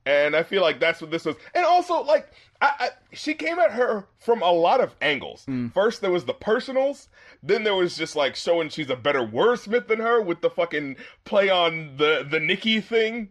And 0.06 0.34
I 0.34 0.42
feel 0.42 0.62
like 0.62 0.80
that's 0.80 1.00
what 1.00 1.10
this 1.10 1.25
was. 1.25 1.37
And 1.54 1.64
also, 1.64 2.02
like, 2.02 2.32
I, 2.62 2.72
I, 2.78 2.88
she 3.12 3.34
came 3.34 3.58
at 3.58 3.72
her 3.72 4.06
from 4.18 4.42
a 4.42 4.50
lot 4.50 4.80
of 4.80 4.94
angles. 5.00 5.44
Mm. 5.46 5.72
First, 5.72 6.00
there 6.00 6.10
was 6.10 6.25
the 6.25 6.34
personals. 6.34 7.08
Then 7.42 7.64
there 7.64 7.75
was 7.75 7.96
just 7.96 8.16
like 8.16 8.34
showing 8.34 8.68
she's 8.70 8.90
a 8.90 8.96
better 8.96 9.20
wordsmith 9.20 9.88
than 9.88 10.00
her 10.00 10.20
with 10.20 10.40
the 10.40 10.50
fucking 10.50 10.96
play 11.25 11.49
on 11.49 11.96
the 11.96 12.26
the 12.28 12.40
Nicki 12.40 12.80
thing, 12.80 13.30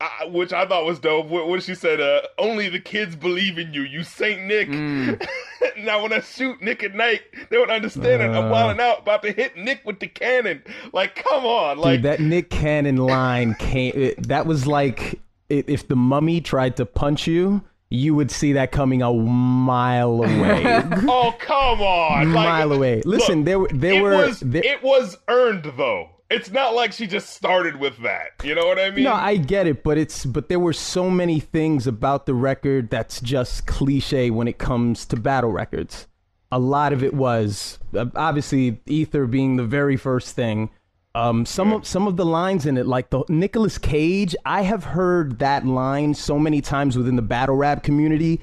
uh, 0.00 0.28
which 0.28 0.52
I 0.52 0.66
thought 0.66 0.84
was 0.86 0.98
dope. 0.98 1.26
What, 1.26 1.48
what 1.48 1.62
she 1.62 1.74
said, 1.74 2.00
uh, 2.00 2.22
"Only 2.38 2.68
the 2.68 2.80
kids 2.80 3.14
believe 3.16 3.58
in 3.58 3.74
you, 3.74 3.82
you 3.82 4.02
Saint 4.02 4.42
Nick." 4.42 4.68
now 5.78 6.02
when 6.02 6.12
I 6.12 6.20
shoot 6.20 6.60
Nick 6.62 6.82
at 6.82 6.94
night, 6.94 7.20
they 7.50 7.58
would 7.58 7.70
understand 7.70 8.22
it. 8.22 8.26
I'm 8.30 8.46
Uh. 8.46 8.50
wilding 8.50 8.80
out, 8.80 9.00
about 9.00 9.22
to 9.22 9.32
hit 9.32 9.56
Nick 9.56 9.80
with 9.84 10.00
the 10.00 10.06
cannon. 10.06 10.62
Like, 10.92 11.16
come 11.16 11.44
on, 11.44 11.78
like 11.78 11.98
Dude, 11.98 12.02
that 12.04 12.20
Nick 12.20 12.50
Cannon 12.50 12.96
line 12.96 13.54
came. 13.54 13.92
It, 13.94 14.28
that 14.28 14.46
was 14.46 14.66
like 14.66 15.20
i 15.50 15.64
if 15.66 15.88
the 15.88 15.96
mummy 15.96 16.40
tried 16.40 16.76
to 16.76 16.86
punch 16.86 17.26
you, 17.26 17.62
you 17.90 18.14
would 18.14 18.30
see 18.30 18.52
that 18.54 18.70
coming 18.72 19.02
a 19.02 19.12
mile 19.12 20.22
away. 20.22 20.82
Oh 21.08 21.34
come 21.40 21.80
on! 21.82 22.32
Like, 22.32 22.44
mile 22.46 22.72
away. 22.72 23.02
Listen, 23.04 23.44
look, 23.44 23.70
there 23.70 23.78
there 23.78 23.98
it 23.98 24.02
were 24.02 24.26
was 24.26 24.40
there- 24.40 24.62
it 24.64 24.82
was 24.82 25.16
earned 25.28 25.72
though. 25.76 26.08
It's 26.30 26.50
not 26.50 26.74
like 26.74 26.92
she 26.92 27.08
just 27.08 27.30
started 27.30 27.76
with 27.76 27.98
that. 28.04 28.30
You 28.44 28.54
know 28.54 28.64
what 28.64 28.78
I 28.78 28.90
mean? 28.90 29.04
No, 29.04 29.12
I 29.12 29.36
get 29.36 29.66
it, 29.66 29.82
but 29.82 29.98
it's 29.98 30.24
but 30.24 30.48
there 30.48 30.60
were 30.60 30.72
so 30.72 31.10
many 31.10 31.40
things 31.40 31.88
about 31.88 32.26
the 32.26 32.34
record 32.34 32.88
that's 32.88 33.20
just 33.20 33.66
cliche 33.66 34.30
when 34.30 34.46
it 34.46 34.56
comes 34.56 35.04
to 35.06 35.16
battle 35.16 35.50
records. 35.50 36.06
A 36.52 36.58
lot 36.58 36.92
of 36.92 37.02
it 37.02 37.14
was 37.14 37.78
uh, 37.96 38.06
obviously 38.14 38.80
Ether 38.86 39.26
being 39.26 39.56
the 39.56 39.64
very 39.64 39.96
first 39.96 40.36
thing. 40.36 40.70
Um, 41.16 41.44
some 41.44 41.72
of 41.72 41.84
some 41.84 42.06
of 42.06 42.16
the 42.16 42.24
lines 42.24 42.64
in 42.64 42.78
it, 42.78 42.86
like 42.86 43.10
the 43.10 43.24
Nicolas 43.28 43.78
Cage, 43.78 44.36
I 44.46 44.62
have 44.62 44.84
heard 44.84 45.40
that 45.40 45.66
line 45.66 46.14
so 46.14 46.38
many 46.38 46.60
times 46.60 46.96
within 46.96 47.16
the 47.16 47.22
battle 47.22 47.56
rap 47.56 47.82
community, 47.82 48.40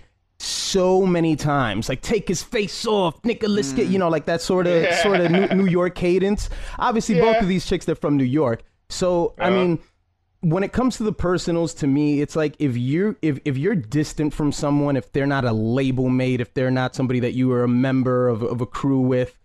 so 0.72 1.06
many 1.06 1.36
times. 1.36 1.90
Like 1.90 2.02
take 2.02 2.28
his 2.28 2.44
face 2.44 2.86
off, 2.86 3.24
Nicolas 3.24 3.72
Cage, 3.74 3.90
you 3.90 4.00
know, 4.00 4.10
like 4.10 4.26
that 4.26 4.42
sort 4.42 4.68
of 4.68 4.84
Yeah. 4.84 5.02
sort 5.04 5.20
of 5.22 5.32
New, 5.32 5.48
New 5.48 5.66
York 5.66 5.96
cadence. 5.96 6.50
Obviously, 6.80 7.20
both 7.20 7.42
of 7.42 7.48
these 7.48 7.66
chicks 7.66 7.86
they're 7.86 7.96
from 7.96 8.18
New 8.18 8.24
York. 8.42 8.64
So 8.90 9.34
I 9.40 9.48
Uh-huh. 9.48 9.56
mean, 9.58 9.80
when 10.42 10.64
it 10.64 10.72
comes 10.72 10.98
to 10.98 11.04
the 11.04 11.12
personals, 11.12 11.74
to 11.76 11.88
me, 11.88 12.22
it's 12.22 12.36
like 12.36 12.56
if 12.60 12.78
you're 12.78 13.16
if 13.22 13.40
if 13.44 13.58
you're 13.58 13.76
distant 13.76 14.34
from 14.34 14.52
someone, 14.52 14.96
if 14.96 15.12
they're 15.12 15.26
not 15.28 15.46
a 15.46 15.52
label 15.52 16.10
mate, 16.10 16.40
if 16.42 16.54
they're 16.54 16.72
not 16.72 16.96
somebody 16.96 17.20
that 17.22 17.34
you 17.34 17.52
are 17.52 17.64
a 17.64 17.68
member 17.68 18.28
of 18.28 18.44
of 18.44 18.62
a 18.62 18.66
crew 18.66 19.00
with, 19.00 19.38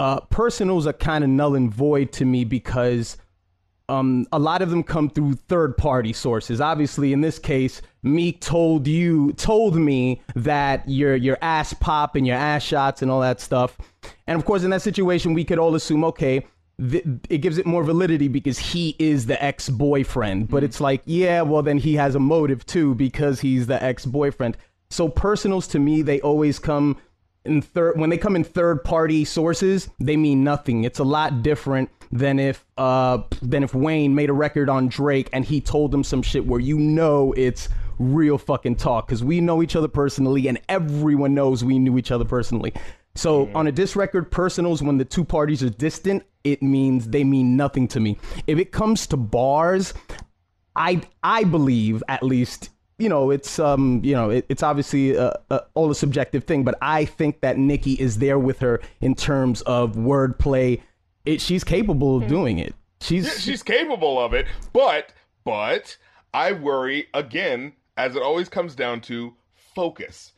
uh, 0.00 0.20
personals 0.28 0.86
are 0.86 0.92
kind 0.92 1.24
of 1.24 1.30
null 1.30 1.54
and 1.54 1.72
void 1.72 2.12
to 2.12 2.24
me 2.24 2.44
because 2.44 3.16
um, 3.88 4.26
a 4.32 4.38
lot 4.38 4.62
of 4.62 4.70
them 4.70 4.82
come 4.82 5.10
through 5.10 5.34
third 5.34 5.76
party 5.76 6.12
sources. 6.12 6.60
Obviously, 6.60 7.12
in 7.12 7.20
this 7.20 7.38
case, 7.38 7.82
Meek 8.02 8.40
told 8.40 8.86
you 8.86 9.32
told 9.34 9.76
me 9.76 10.22
that 10.34 10.88
your 10.88 11.16
your 11.16 11.38
ass 11.42 11.74
pop 11.74 12.16
and 12.16 12.26
your 12.26 12.36
ass 12.36 12.62
shots 12.62 13.02
and 13.02 13.10
all 13.10 13.20
that 13.20 13.40
stuff. 13.40 13.76
And 14.26 14.38
of 14.38 14.44
course, 14.44 14.64
in 14.64 14.70
that 14.70 14.82
situation, 14.82 15.34
we 15.34 15.44
could 15.44 15.58
all 15.58 15.74
assume, 15.74 16.04
okay, 16.04 16.46
th- 16.80 17.04
it 17.28 17.38
gives 17.38 17.58
it 17.58 17.66
more 17.66 17.84
validity 17.84 18.28
because 18.28 18.58
he 18.58 18.96
is 18.98 19.26
the 19.26 19.42
ex 19.42 19.68
boyfriend. 19.68 20.48
But 20.48 20.64
it's 20.64 20.80
like, 20.80 21.02
yeah, 21.04 21.42
well, 21.42 21.62
then 21.62 21.78
he 21.78 21.94
has 21.94 22.14
a 22.14 22.20
motive 22.20 22.64
too 22.64 22.94
because 22.94 23.40
he's 23.40 23.66
the 23.66 23.82
ex 23.82 24.06
boyfriend. 24.06 24.56
So 24.88 25.08
personals 25.08 25.66
to 25.68 25.78
me, 25.78 26.02
they 26.02 26.20
always 26.22 26.58
come 26.58 26.96
in 27.44 27.60
third 27.60 27.98
when 27.98 28.10
they 28.10 28.18
come 28.18 28.36
in 28.36 28.44
third 28.44 28.82
party 28.84 29.24
sources 29.24 29.88
they 30.00 30.16
mean 30.16 30.42
nothing 30.42 30.84
it's 30.84 30.98
a 30.98 31.04
lot 31.04 31.42
different 31.42 31.90
than 32.14 32.38
if 32.38 32.64
uh 32.78 33.18
than 33.42 33.62
if 33.62 33.74
wayne 33.74 34.14
made 34.14 34.30
a 34.30 34.32
record 34.32 34.70
on 34.70 34.88
drake 34.88 35.28
and 35.32 35.44
he 35.44 35.60
told 35.60 35.92
him 35.92 36.02
some 36.02 36.22
shit 36.22 36.46
where 36.46 36.60
you 36.60 36.78
know 36.78 37.34
it's 37.36 37.68
real 37.98 38.38
fucking 38.38 38.76
talk 38.76 39.06
because 39.06 39.22
we 39.22 39.40
know 39.40 39.62
each 39.62 39.76
other 39.76 39.88
personally 39.88 40.48
and 40.48 40.58
everyone 40.68 41.34
knows 41.34 41.62
we 41.62 41.78
knew 41.78 41.98
each 41.98 42.10
other 42.10 42.24
personally 42.24 42.72
so 43.16 43.50
on 43.54 43.66
a 43.66 43.72
diss 43.72 43.96
record 43.96 44.30
personals 44.30 44.82
when 44.82 44.96
the 44.96 45.04
two 45.04 45.24
parties 45.24 45.62
are 45.62 45.70
distant 45.70 46.24
it 46.44 46.62
means 46.62 47.08
they 47.08 47.24
mean 47.24 47.56
nothing 47.56 47.86
to 47.86 48.00
me 48.00 48.16
if 48.46 48.58
it 48.58 48.72
comes 48.72 49.06
to 49.06 49.16
bars 49.16 49.92
I 50.76 51.02
I 51.22 51.44
believe 51.44 52.02
at 52.08 52.22
least 52.22 52.70
you 52.98 53.08
know 53.08 53.30
it's 53.30 53.58
um 53.58 54.00
you 54.04 54.14
know 54.14 54.30
it, 54.30 54.46
it's 54.48 54.62
obviously 54.62 55.18
all 55.18 55.90
a 55.90 55.94
subjective 55.94 56.44
thing, 56.44 56.64
but 56.64 56.76
I 56.80 57.04
think 57.04 57.40
that 57.40 57.58
Nicki 57.58 57.92
is 57.94 58.18
there 58.18 58.38
with 58.38 58.58
her 58.60 58.80
in 59.00 59.14
terms 59.14 59.62
of 59.62 59.94
wordplay. 59.94 60.80
It 61.24 61.40
she's 61.40 61.64
capable 61.64 62.16
of 62.16 62.24
hmm. 62.24 62.28
doing 62.28 62.58
it. 62.58 62.74
She's 63.00 63.26
Yeah, 63.26 63.32
she's 63.32 63.62
capable 63.62 64.18
of 64.22 64.34
it, 64.34 64.46
but 64.72 65.12
but 65.44 65.96
I 66.32 66.52
worry 66.52 67.08
again, 67.14 67.74
as 67.96 68.16
it 68.16 68.22
always 68.22 68.48
comes 68.48 68.74
down 68.74 69.00
to 69.02 69.34
focus. 69.74 70.32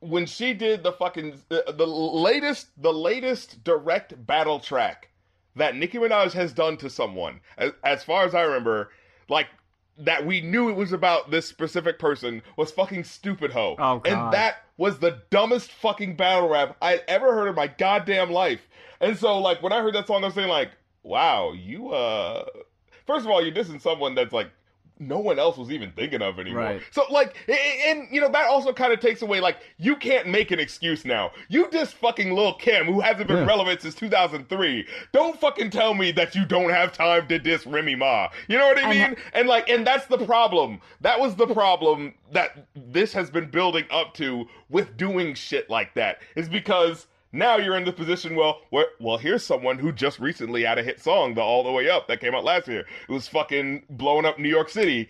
When 0.00 0.26
she 0.26 0.54
did 0.54 0.84
the 0.84 0.92
fucking 0.92 1.40
the, 1.48 1.74
the 1.76 1.86
latest 1.86 2.68
the 2.80 2.92
latest 2.92 3.64
direct 3.64 4.26
battle 4.26 4.60
track 4.60 5.08
that 5.56 5.76
Nicki 5.76 5.98
Minaj 5.98 6.32
has 6.32 6.52
done 6.52 6.76
to 6.78 6.88
someone, 6.88 7.40
as, 7.56 7.72
as 7.82 8.04
far 8.04 8.24
as 8.24 8.34
I 8.34 8.42
remember, 8.42 8.90
like 9.28 9.48
that 9.98 10.24
we 10.24 10.40
knew 10.40 10.68
it 10.68 10.76
was 10.76 10.92
about 10.92 11.30
this 11.30 11.46
specific 11.46 11.98
person 11.98 12.42
was 12.56 12.70
fucking 12.70 13.04
stupid 13.04 13.52
hoe. 13.52 13.76
Oh, 13.78 14.00
And 14.04 14.32
that 14.32 14.62
was 14.76 15.00
the 15.00 15.22
dumbest 15.30 15.72
fucking 15.72 16.16
battle 16.16 16.48
rap 16.48 16.76
I'd 16.80 17.02
ever 17.08 17.34
heard 17.34 17.48
in 17.48 17.56
my 17.56 17.66
goddamn 17.66 18.30
life. 18.30 18.67
And 19.00 19.16
so 19.16 19.38
like 19.38 19.62
when 19.62 19.72
I 19.72 19.80
heard 19.82 19.94
that 19.94 20.06
song, 20.06 20.22
I 20.22 20.26
was 20.26 20.34
saying 20.34 20.48
like, 20.48 20.70
wow, 21.02 21.52
you 21.52 21.90
uh 21.90 22.44
first 23.06 23.24
of 23.24 23.30
all, 23.30 23.42
you're 23.42 23.54
dissing 23.54 23.80
someone 23.80 24.14
that's 24.14 24.32
like 24.32 24.50
no 25.00 25.20
one 25.20 25.38
else 25.38 25.56
was 25.56 25.70
even 25.70 25.92
thinking 25.92 26.20
of 26.22 26.40
anymore. 26.40 26.60
Right. 26.60 26.82
So 26.90 27.04
like, 27.08 27.36
and 27.48 28.08
you 28.10 28.20
know 28.20 28.28
that 28.32 28.48
also 28.48 28.72
kind 28.72 28.92
of 28.92 28.98
takes 28.98 29.22
away 29.22 29.40
like 29.40 29.58
you 29.76 29.94
can't 29.94 30.26
make 30.26 30.50
an 30.50 30.58
excuse 30.58 31.04
now. 31.04 31.30
You 31.48 31.70
just 31.70 31.94
fucking 31.94 32.32
Lil 32.34 32.54
Kim, 32.54 32.86
who 32.86 32.98
hasn't 32.98 33.28
been 33.28 33.36
Yeah. 33.36 33.46
relevant 33.46 33.80
since 33.82 33.94
2003. 33.94 34.84
Don't 35.12 35.40
fucking 35.40 35.70
tell 35.70 35.94
me 35.94 36.10
that 36.12 36.34
you 36.34 36.44
don't 36.44 36.70
have 36.70 36.92
time 36.92 37.28
to 37.28 37.38
diss 37.38 37.64
Remy 37.64 37.94
Ma. 37.94 38.28
You 38.48 38.58
know 38.58 38.66
what 38.66 38.78
I 38.84 38.90
mean? 38.90 39.16
And 39.34 39.46
like, 39.48 39.68
and 39.70 39.86
that's 39.86 40.06
the 40.06 40.18
problem. 40.18 40.80
That 41.00 41.20
was 41.20 41.36
the 41.36 41.46
problem 41.46 42.14
that 42.32 42.66
this 42.74 43.12
has 43.12 43.30
been 43.30 43.48
building 43.50 43.84
up 43.92 44.14
to 44.14 44.46
with 44.68 44.96
doing 44.96 45.34
shit 45.34 45.70
like 45.70 45.94
that. 45.94 46.18
Is 46.34 46.48
because 46.48 47.06
now 47.32 47.56
you're 47.56 47.76
in 47.76 47.84
the 47.84 47.92
position 47.92 48.34
well 48.34 48.60
where 48.70 48.86
well 49.00 49.18
here's 49.18 49.44
someone 49.44 49.78
who 49.78 49.92
just 49.92 50.18
recently 50.18 50.64
had 50.64 50.78
a 50.78 50.82
hit 50.82 51.00
song 51.00 51.34
the 51.34 51.40
all 51.40 51.62
the 51.62 51.70
way 51.72 51.88
up 51.88 52.08
that 52.08 52.20
came 52.20 52.34
out 52.34 52.44
last 52.44 52.68
year. 52.68 52.84
It 53.08 53.12
was 53.12 53.28
fucking 53.28 53.84
blowing 53.90 54.24
up 54.24 54.38
new 54.38 54.48
york 54.48 54.68
city. 54.68 55.08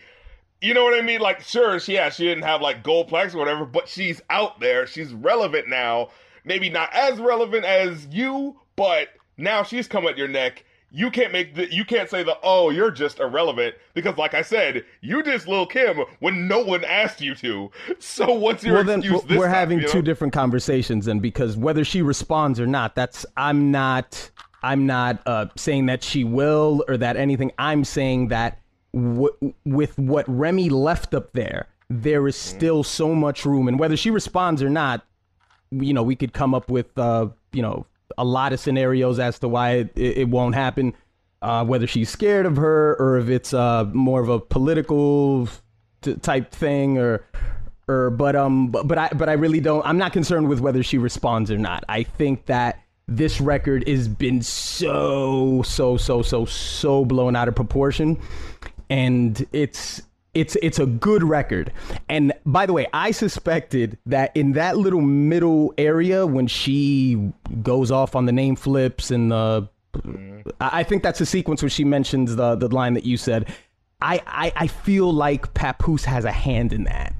You 0.61 0.73
know 0.73 0.83
what 0.83 0.97
i 0.97 1.01
mean? 1.01 1.21
Like 1.21 1.41
sure 1.41 1.79
she 1.79 1.93
yeah 1.93 2.09
she 2.09 2.23
didn't 2.23 2.43
have 2.43 2.61
like 2.61 2.83
gold 2.83 3.07
plaques 3.07 3.33
or 3.33 3.37
whatever 3.37 3.65
but 3.65 3.87
she's 3.87 4.21
out 4.29 4.59
there. 4.59 4.85
She's 4.85 5.13
relevant 5.13 5.67
now. 5.67 6.09
Maybe 6.43 6.69
not 6.69 6.93
as 6.93 7.19
relevant 7.19 7.65
as 7.65 8.07
you 8.11 8.59
but 8.75 9.09
now 9.37 9.63
she's 9.63 9.87
come 9.87 10.05
at 10.05 10.17
your 10.17 10.27
neck 10.27 10.65
you 10.91 11.11
can't 11.11 11.31
make 11.31 11.55
the 11.55 11.71
you 11.73 11.85
can't 11.85 12.09
say 12.09 12.23
the 12.23 12.37
oh 12.41 12.69
you're 12.69 12.91
just 12.91 13.19
irrelevant 13.19 13.75
because 13.93 14.17
like 14.17 14.33
i 14.33 14.41
said 14.41 14.83
you 15.01 15.21
just 15.21 15.47
lil 15.47 15.65
kim 15.65 15.97
when 16.19 16.47
no 16.47 16.59
one 16.63 16.83
asked 16.83 17.21
you 17.21 17.35
to 17.35 17.69
so 17.99 18.33
what's 18.33 18.63
your 18.63 18.75
well 18.75 18.83
then 18.83 18.99
excuse 18.99 19.21
we're 19.21 19.27
this 19.27 19.37
we're 19.37 19.45
time, 19.45 19.53
having 19.55 19.79
you 19.79 19.85
know? 19.85 19.91
two 19.91 20.01
different 20.01 20.33
conversations 20.33 21.07
and 21.07 21.21
because 21.21 21.57
whether 21.57 21.83
she 21.83 22.01
responds 22.01 22.59
or 22.59 22.67
not, 22.67 22.95
that's 22.95 23.25
I'm 23.37 23.71
not 23.71 24.29
I'm 24.63 24.85
not 24.85 25.21
uh, 25.25 25.47
saying 25.55 25.85
that 25.87 26.03
she 26.03 26.23
will 26.23 26.83
or 26.87 26.97
that 26.97 27.15
anything. 27.15 27.51
I'm 27.57 27.83
saying 27.83 28.27
that 28.29 28.59
w- 28.93 29.53
with 29.65 29.97
what 29.97 30.25
Remy 30.27 30.69
left 30.69 31.13
up 31.13 31.31
there, 31.33 31.67
there 31.89 32.27
is 32.27 32.35
still 32.35 32.83
so 32.83 33.15
much 33.15 33.45
room, 33.45 33.67
and 33.67 33.79
whether 33.79 33.95
she 33.95 34.11
responds 34.11 34.61
or 34.61 34.69
not, 34.69 35.05
you 35.71 35.93
know, 35.93 36.03
we 36.03 36.15
could 36.15 36.33
come 36.33 36.53
up 36.53 36.69
with, 36.69 36.97
uh, 36.97 37.27
you 37.53 37.61
know, 37.61 37.85
a 38.17 38.25
lot 38.25 38.53
of 38.53 38.59
scenarios 38.59 39.19
as 39.19 39.39
to 39.39 39.47
why 39.47 39.71
it, 39.71 39.91
it 39.95 40.29
won't 40.29 40.55
happen. 40.55 40.93
Uh, 41.41 41.63
whether 41.63 41.87
she's 41.87 42.09
scared 42.09 42.45
of 42.45 42.57
her 42.57 42.97
or 42.99 43.17
if 43.17 43.29
it's 43.29 43.53
uh, 43.53 43.85
more 43.93 44.19
of 44.19 44.27
a 44.27 44.39
political 44.39 45.47
t- 46.01 46.15
type 46.15 46.51
thing 46.51 46.97
or 46.97 47.23
or 47.87 48.09
but 48.11 48.35
um 48.35 48.67
but, 48.67 48.87
but 48.87 48.97
I 48.97 49.09
but 49.09 49.29
I 49.29 49.33
really 49.33 49.59
don't 49.59 49.85
I'm 49.85 49.97
not 49.97 50.13
concerned 50.13 50.47
with 50.47 50.59
whether 50.59 50.83
she 50.83 50.97
responds 50.97 51.49
or 51.49 51.57
not. 51.57 51.83
I 51.89 52.03
think 52.03 52.45
that 52.45 52.81
this 53.07 53.41
record 53.41 53.87
has 53.87 54.07
been 54.07 54.41
so 54.41 55.63
so 55.63 55.97
so 55.97 56.21
so 56.21 56.45
so 56.45 57.05
blown 57.05 57.35
out 57.35 57.47
of 57.47 57.55
proportion 57.55 58.19
and 58.89 59.45
it's 59.51 60.01
it's 60.33 60.55
it's 60.61 60.79
a 60.79 60.85
good 60.85 61.23
record. 61.23 61.71
And 62.07 62.33
by 62.45 62.65
the 62.65 62.73
way, 62.73 62.87
I 62.93 63.11
suspected 63.11 63.97
that 64.05 64.35
in 64.35 64.53
that 64.53 64.77
little 64.77 65.01
middle 65.01 65.73
area 65.77 66.25
when 66.25 66.47
she 66.47 67.31
goes 67.61 67.91
off 67.91 68.15
on 68.15 68.25
the 68.25 68.31
name 68.31 68.55
flips 68.55 69.11
and 69.11 69.31
the 69.31 69.69
mm-hmm. 69.93 70.49
I 70.61 70.79
I 70.79 70.83
think 70.83 71.03
that's 71.03 71.21
a 71.21 71.25
sequence 71.25 71.61
where 71.61 71.69
she 71.69 71.83
mentions 71.83 72.35
the 72.35 72.55
the 72.55 72.67
line 72.67 72.93
that 72.93 73.05
you 73.05 73.17
said. 73.17 73.49
I, 74.01 74.21
I, 74.25 74.53
I 74.55 74.67
feel 74.67 75.11
like 75.11 75.53
Papoose 75.53 76.05
has 76.05 76.23
a 76.23 76.31
hand 76.31 76.71
in 76.71 76.85
that. 76.85 77.13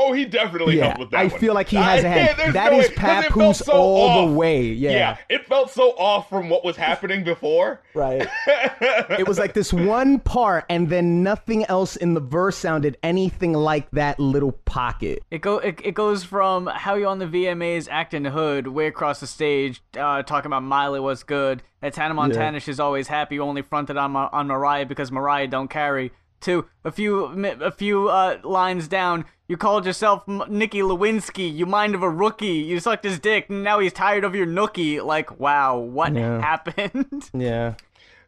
Oh, 0.00 0.12
he 0.12 0.24
definitely 0.24 0.76
Yeah, 0.78 0.84
helped 0.84 1.00
with 1.00 1.10
that 1.10 1.18
I 1.20 1.26
one. 1.26 1.40
feel 1.40 1.54
like 1.54 1.68
he 1.68 1.76
has 1.76 2.04
a 2.04 2.06
I- 2.06 2.10
hand. 2.10 2.38
there's 2.38 2.54
That 2.54 2.72
no 2.72 2.78
is 2.78 2.88
way, 2.90 2.94
'cause 2.94 3.24
Papoose 3.26 3.58
so 3.58 3.72
all 3.72 4.08
off. 4.08 4.28
the 4.28 4.32
way. 4.34 4.62
Yeah. 4.62 5.16
it 5.28 5.46
felt 5.48 5.70
so 5.70 5.90
off 5.98 6.28
from 6.28 6.48
what 6.48 6.64
was 6.64 6.76
happening 6.76 7.24
before. 7.24 7.80
Right. 7.94 8.26
it 8.46 9.26
was 9.26 9.38
like 9.38 9.54
this 9.54 9.72
one 9.72 10.20
part, 10.20 10.64
and 10.70 10.88
then 10.88 11.22
nothing 11.22 11.64
else 11.66 11.96
in 11.96 12.14
the 12.14 12.20
verse 12.20 12.56
sounded 12.56 12.96
anything 13.02 13.52
like 13.52 13.90
that 13.90 14.18
little 14.20 14.52
pocket. 14.52 15.22
It 15.30 15.40
go 15.40 15.58
it, 15.58 15.80
it 15.84 15.92
goes 15.94 16.22
from 16.24 16.66
how 16.68 16.94
you 16.94 17.06
on 17.06 17.18
the 17.18 17.26
VMAs 17.26 17.88
acting 17.90 18.24
hood 18.24 18.68
way 18.68 18.86
across 18.86 19.20
the 19.20 19.26
stage, 19.26 19.82
uh, 19.98 20.22
talking 20.22 20.46
about 20.48 20.62
Miley 20.62 21.00
was 21.00 21.22
good. 21.24 21.62
That 21.80 21.94
Hannah 21.94 22.14
Montana 22.14 22.60
she's 22.60 22.80
always 22.80 23.08
happy. 23.08 23.38
Only 23.40 23.62
fronted 23.62 23.96
on 23.96 24.12
Ma- 24.12 24.28
on 24.32 24.46
Mariah 24.48 24.86
because 24.86 25.10
Mariah 25.12 25.46
don't 25.48 25.68
carry. 25.68 26.12
To 26.42 26.66
a 26.84 26.92
few 26.92 27.24
a 27.60 27.70
few 27.72 28.08
uh, 28.08 28.38
lines 28.44 28.86
down, 28.86 29.24
you 29.48 29.56
called 29.56 29.84
yourself 29.84 30.22
M- 30.28 30.42
Nicki 30.48 30.78
Lewinsky. 30.80 31.52
You 31.52 31.66
mind 31.66 31.94
of 31.96 32.02
a 32.02 32.08
rookie. 32.10 32.46
You 32.46 32.78
sucked 32.78 33.04
his 33.04 33.18
dick. 33.18 33.46
And 33.50 33.64
now 33.64 33.80
he's 33.80 33.92
tired 33.92 34.22
of 34.24 34.34
your 34.36 34.46
nookie. 34.46 35.02
Like 35.04 35.40
wow, 35.40 35.76
what 35.78 36.14
Yeah. 36.14 36.40
happened? 36.40 37.28
Yeah. 37.34 37.74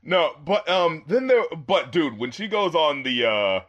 No, 0.03 0.33
but 0.45 0.69
um, 0.69 1.05
then 1.07 1.27
there, 1.27 1.45
but 1.67 1.93
dude, 1.93 2.19
when 2.19 2.31
she 2.31 2.49
goes 2.49 2.75
on 2.75 3.03
the 3.05 3.27
uh, 3.27 3.61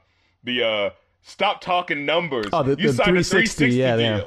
the 0.43 0.63
uh, 0.63 0.89
stop 1.21 1.61
talking 1.61 2.05
numbers. 2.05 2.47
Oh, 2.53 2.63
the- 2.63 2.81
you 2.81 2.87
the 2.87 2.93
signed 2.93 3.17
a 3.17 3.23
360, 3.23 3.69
yeah, 3.69 3.95
deal. 3.97 4.05
yeah. 4.17 4.23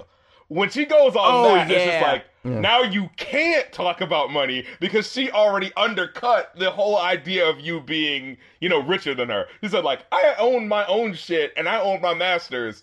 When 0.48 0.68
she 0.70 0.84
goes 0.84 1.16
on 1.16 1.22
Oh, 1.26 1.54
that, 1.54 1.70
it's 1.70 1.84
just 1.84 1.86
yeah. 2.00 2.12
like 2.12 2.24
now 2.44 2.82
you 2.82 3.08
can't 3.16 3.72
talk 3.72 4.02
about 4.02 4.30
money 4.30 4.66
because 4.78 5.10
she 5.10 5.30
already 5.30 5.72
undercut 5.76 6.52
the 6.58 6.70
whole 6.70 6.98
idea 6.98 7.48
of 7.48 7.58
you 7.60 7.80
being, 7.80 8.36
you 8.60 8.68
know, 8.68 8.82
richer 8.82 9.14
than 9.14 9.30
her. 9.30 9.46
She 9.62 9.68
said 9.70 9.82
like, 9.84 10.00
I 10.12 10.34
own 10.38 10.68
my 10.68 10.84
own 10.86 11.14
shit 11.14 11.52
and 11.56 11.66
I 11.68 11.80
own 11.80 12.02
my 12.02 12.12
masters. 12.12 12.82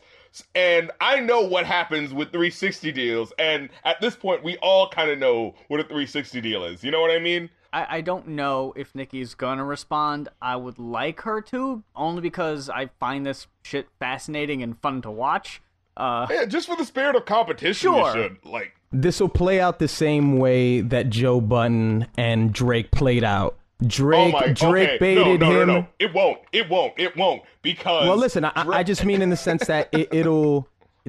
And 0.55 0.91
I 1.01 1.19
know 1.19 1.41
what 1.41 1.65
happens 1.65 2.13
with 2.13 2.29
360 2.31 2.91
deals, 2.93 3.33
and 3.37 3.67
at 3.83 3.99
this 3.99 4.15
point, 4.15 4.41
we 4.45 4.55
all 4.59 4.87
kind 4.87 5.11
of 5.11 5.19
know 5.19 5.55
what 5.67 5.81
a 5.81 5.83
360 5.83 6.39
deal 6.39 6.63
is. 6.63 6.85
You 6.85 6.91
know 6.91 7.01
what 7.01 7.11
I 7.11 7.19
mean? 7.19 7.49
I, 7.73 7.97
I 7.97 8.01
don't 8.01 8.29
know 8.29 8.71
if 8.77 8.95
Nicki's 8.95 9.33
gonna 9.35 9.65
respond. 9.65 10.29
I 10.41 10.55
would 10.55 10.79
like 10.79 11.19
her 11.21 11.41
to, 11.41 11.83
only 11.97 12.21
because 12.21 12.69
I 12.69 12.91
find 12.97 13.25
this 13.25 13.47
shit 13.63 13.89
fascinating 13.99 14.63
and 14.63 14.79
fun 14.81 15.01
to 15.01 15.11
watch. 15.11 15.61
Uh, 16.01 16.27
Yeah, 16.29 16.45
just 16.45 16.67
for 16.67 16.75
the 16.75 16.85
spirit 16.85 17.15
of 17.15 17.25
competition, 17.25 17.91
Sure. 17.91 18.07
you 18.07 18.11
should 18.13 18.37
like. 18.45 18.75
This 18.91 19.19
will 19.19 19.29
play 19.29 19.61
out 19.61 19.79
the 19.79 19.87
same 19.87 20.37
way 20.37 20.81
that 20.81 21.09
Joe 21.09 21.39
Budden 21.39 22.07
and 22.17 22.51
Drake 22.51 22.91
played 22.91 23.23
out 23.23 23.57
Drake 23.85 24.33
oh 24.35 24.39
my, 24.39 24.53
Drake 24.53 24.89
okay. 24.89 24.97
baited 24.99 25.39
no, 25.39 25.49
no, 25.49 25.61
him. 25.61 25.67
No, 25.67 25.79
no, 25.79 25.87
It 25.99 26.13
won't. 26.13 26.39
It 26.51 26.69
won't. 26.69 26.93
It 26.97 27.17
won't 27.17 27.41
because. 27.61 28.07
Well, 28.07 28.17
listen, 28.17 28.45
I, 28.45 28.51
I 28.55 28.83
just 28.83 29.03
mean 29.03 29.21
in 29.21 29.29
the 29.29 29.37
sense 29.37 29.65
that 29.67 29.89
it, 29.91 30.09
it'll, 30.13 30.67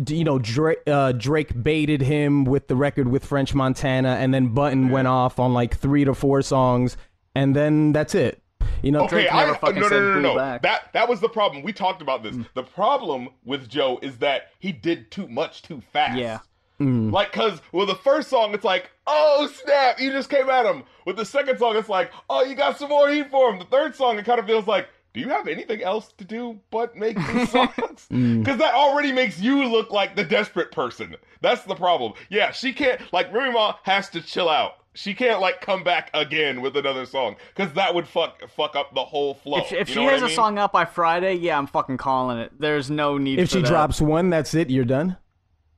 you 0.09 0.25
know, 0.25 0.39
Drake, 0.39 0.79
uh, 0.87 1.13
Drake 1.13 1.63
baited 1.63 2.01
him 2.01 2.45
with 2.45 2.69
the 2.69 2.77
record 2.77 3.09
with 3.09 3.25
French 3.25 3.55
Montana, 3.55 4.17
and 4.21 4.33
then 4.33 4.49
Budden 4.49 4.89
went 4.91 5.09
off 5.09 5.39
on 5.39 5.53
like 5.53 5.77
three 5.77 6.05
to 6.05 6.15
four 6.15 6.41
songs, 6.41 6.97
and 7.35 7.55
then 7.55 7.93
that's 7.93 8.15
it. 8.15 8.42
You 8.83 8.93
know, 8.93 9.01
Okay, 9.05 9.23
Drake 9.23 9.33
never 9.33 9.55
I 9.55 9.59
fucking 9.59 9.75
no 9.77 9.81
no 9.83 9.89
said 9.89 10.01
no 10.01 10.15
no 10.15 10.21
no. 10.21 10.37
back. 10.37 10.63
That 10.63 10.93
that 10.93 11.09
was 11.09 11.21
the 11.21 11.29
problem. 11.29 11.63
We 11.63 11.73
talked 11.73 12.03
about 12.03 12.23
Mm. 12.23 12.37
this. 12.39 12.47
The 12.55 12.63
problem 12.63 13.29
with 13.45 13.69
Joe 13.69 13.99
is 14.03 14.19
that 14.19 14.51
he 14.59 14.73
did 14.73 15.11
too 15.11 15.29
much 15.29 15.63
too 15.63 15.83
fast. 15.93 16.19
Yeah. 16.19 16.39
Mm. 16.81 17.13
Like, 17.13 17.33
cause 17.33 17.61
well, 17.71 17.87
the 17.87 17.95
first 17.95 18.29
song 18.29 18.55
it's 18.55 18.65
like, 18.65 18.91
oh 19.07 19.49
snap, 19.63 20.01
you 20.01 20.11
just 20.11 20.29
came 20.31 20.49
at 20.51 20.67
him. 20.67 20.83
With 21.07 21.17
the 21.17 21.25
second 21.25 21.59
song, 21.59 21.77
it's 21.77 21.89
like, 21.89 22.11
oh, 22.31 22.43
you 22.45 22.55
got 22.55 22.79
some 22.79 22.89
more 22.89 23.09
heat 23.09 23.31
for 23.31 23.51
him. 23.53 23.59
The 23.59 23.65
third 23.67 23.95
song, 23.95 24.19
it 24.19 24.25
kind 24.25 24.41
of 24.41 24.47
feels 24.47 24.67
like, 24.67 24.89
do 25.15 25.21
you 25.21 25.29
have 25.29 25.47
anything 25.49 25.83
else 25.83 26.13
to 26.19 26.25
do 26.25 26.59
but 26.71 26.97
make 26.97 27.17
these 27.17 27.51
songs? 27.51 28.07
Mm. 28.11 28.41
Because 28.45 28.59
that 28.59 28.75
already 28.75 29.13
makes 29.13 29.39
you 29.41 29.65
look 29.65 29.91
like 29.91 30.17
the 30.17 30.25
desperate 30.25 30.73
person. 30.73 31.17
That's 31.41 31.63
the 31.65 31.75
problem. 31.75 32.13
Yeah, 32.31 32.51
she 32.53 32.73
can't. 32.73 33.01
Like 33.13 33.33
Remy 33.33 33.53
Ma 33.53 33.75
has 33.83 34.09
to 34.11 34.21
chill 34.23 34.49
out. 34.49 34.73
She 34.95 35.15
can't 35.15 35.41
like 35.41 35.61
come 35.63 35.83
back 35.85 36.11
again 36.13 36.61
with 36.61 36.77
another 36.77 37.07
song 37.07 37.37
because 37.55 37.73
that 37.75 37.95
would 37.95 38.07
fuck 38.07 38.47
fuck 38.51 38.77
up 38.77 38.95
the 38.95 39.05
whole 39.05 39.33
flow. 39.35 39.59
If, 39.59 39.73
if 39.73 39.89
You 39.89 39.95
she 39.95 40.01
know 40.01 40.05
what 40.05 40.13
has 40.13 40.23
I 40.23 40.27
a 40.27 40.29
mean? 40.29 40.37
song 40.37 40.59
out 40.59 40.71
by 40.73 40.85
Friday, 40.85 41.35
yeah, 41.35 41.57
I'm 41.57 41.67
fucking 41.67 41.97
calling 41.97 42.37
it. 42.39 42.53
There's 42.59 42.91
no 42.91 43.17
need 43.17 43.39
if 43.39 43.49
for 43.49 43.57
she 43.57 43.63
that. 43.63 43.69
drops 43.69 44.01
one, 44.03 44.29
that's 44.29 44.53
it. 44.55 44.69
You're 44.69 44.85
done. 44.85 45.17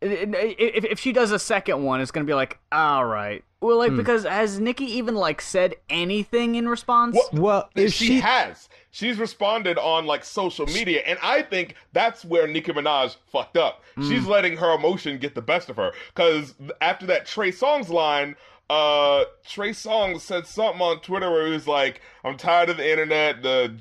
if, 0.01 0.85
if 0.85 0.99
she 0.99 1.13
does 1.13 1.31
a 1.33 1.39
second 1.39 1.83
one, 1.85 2.01
it's 2.01 2.11
gonna 2.11 2.27
be 2.27 2.35
like, 2.35 2.59
all 2.73 3.05
right. 3.05 3.45
Well, 3.65 3.77
Hmm. 3.77 3.79
like 3.79 3.97
because 3.97 4.25
has 4.25 4.61
Nicki 4.61 4.85
even 4.85 5.15
like 5.15 5.41
said 5.41 5.75
anything 5.89 6.55
in 6.55 6.69
response? 6.69 7.17
What- 7.17 7.33
Well, 7.35 7.71
if 7.75 7.93
she, 7.95 8.07
she, 8.07 8.21
has. 8.21 8.69
She's 8.91 9.19
responded 9.19 9.79
on 9.79 10.07
like 10.07 10.25
social 10.25 10.67
media, 10.67 11.03
and 11.07 11.19
I 11.23 11.43
think 11.43 11.75
that's 11.93 12.25
where 12.25 12.47
Nicki 12.47 12.73
Minaj 12.73 13.17
fucked 13.33 13.57
up. 13.57 13.83
Mm. 13.97 14.09
She's 14.09 14.27
letting 14.27 14.57
her 14.59 14.75
emotion 14.75 15.19
get 15.19 15.35
the 15.35 15.43
best 15.43 15.69
of 15.71 15.77
her. 15.77 15.93
Because 16.15 16.55
after 16.81 17.07
that 17.07 17.27
Trey 17.27 17.51
Songz 17.51 17.89
line, 17.89 18.37
uh, 18.71 19.25
Trey 19.49 19.71
Songz 19.71 20.21
said 20.21 20.47
something 20.47 20.81
on 20.81 21.01
Twitter 21.01 21.31
where 21.31 21.47
he 21.47 21.53
was 21.53 21.67
like, 21.67 22.01
"I'm 22.25 22.37
tired 22.37 22.71
of 22.71 22.77
the 22.79 22.91
internet. 22.91 23.43
The, 23.43 23.75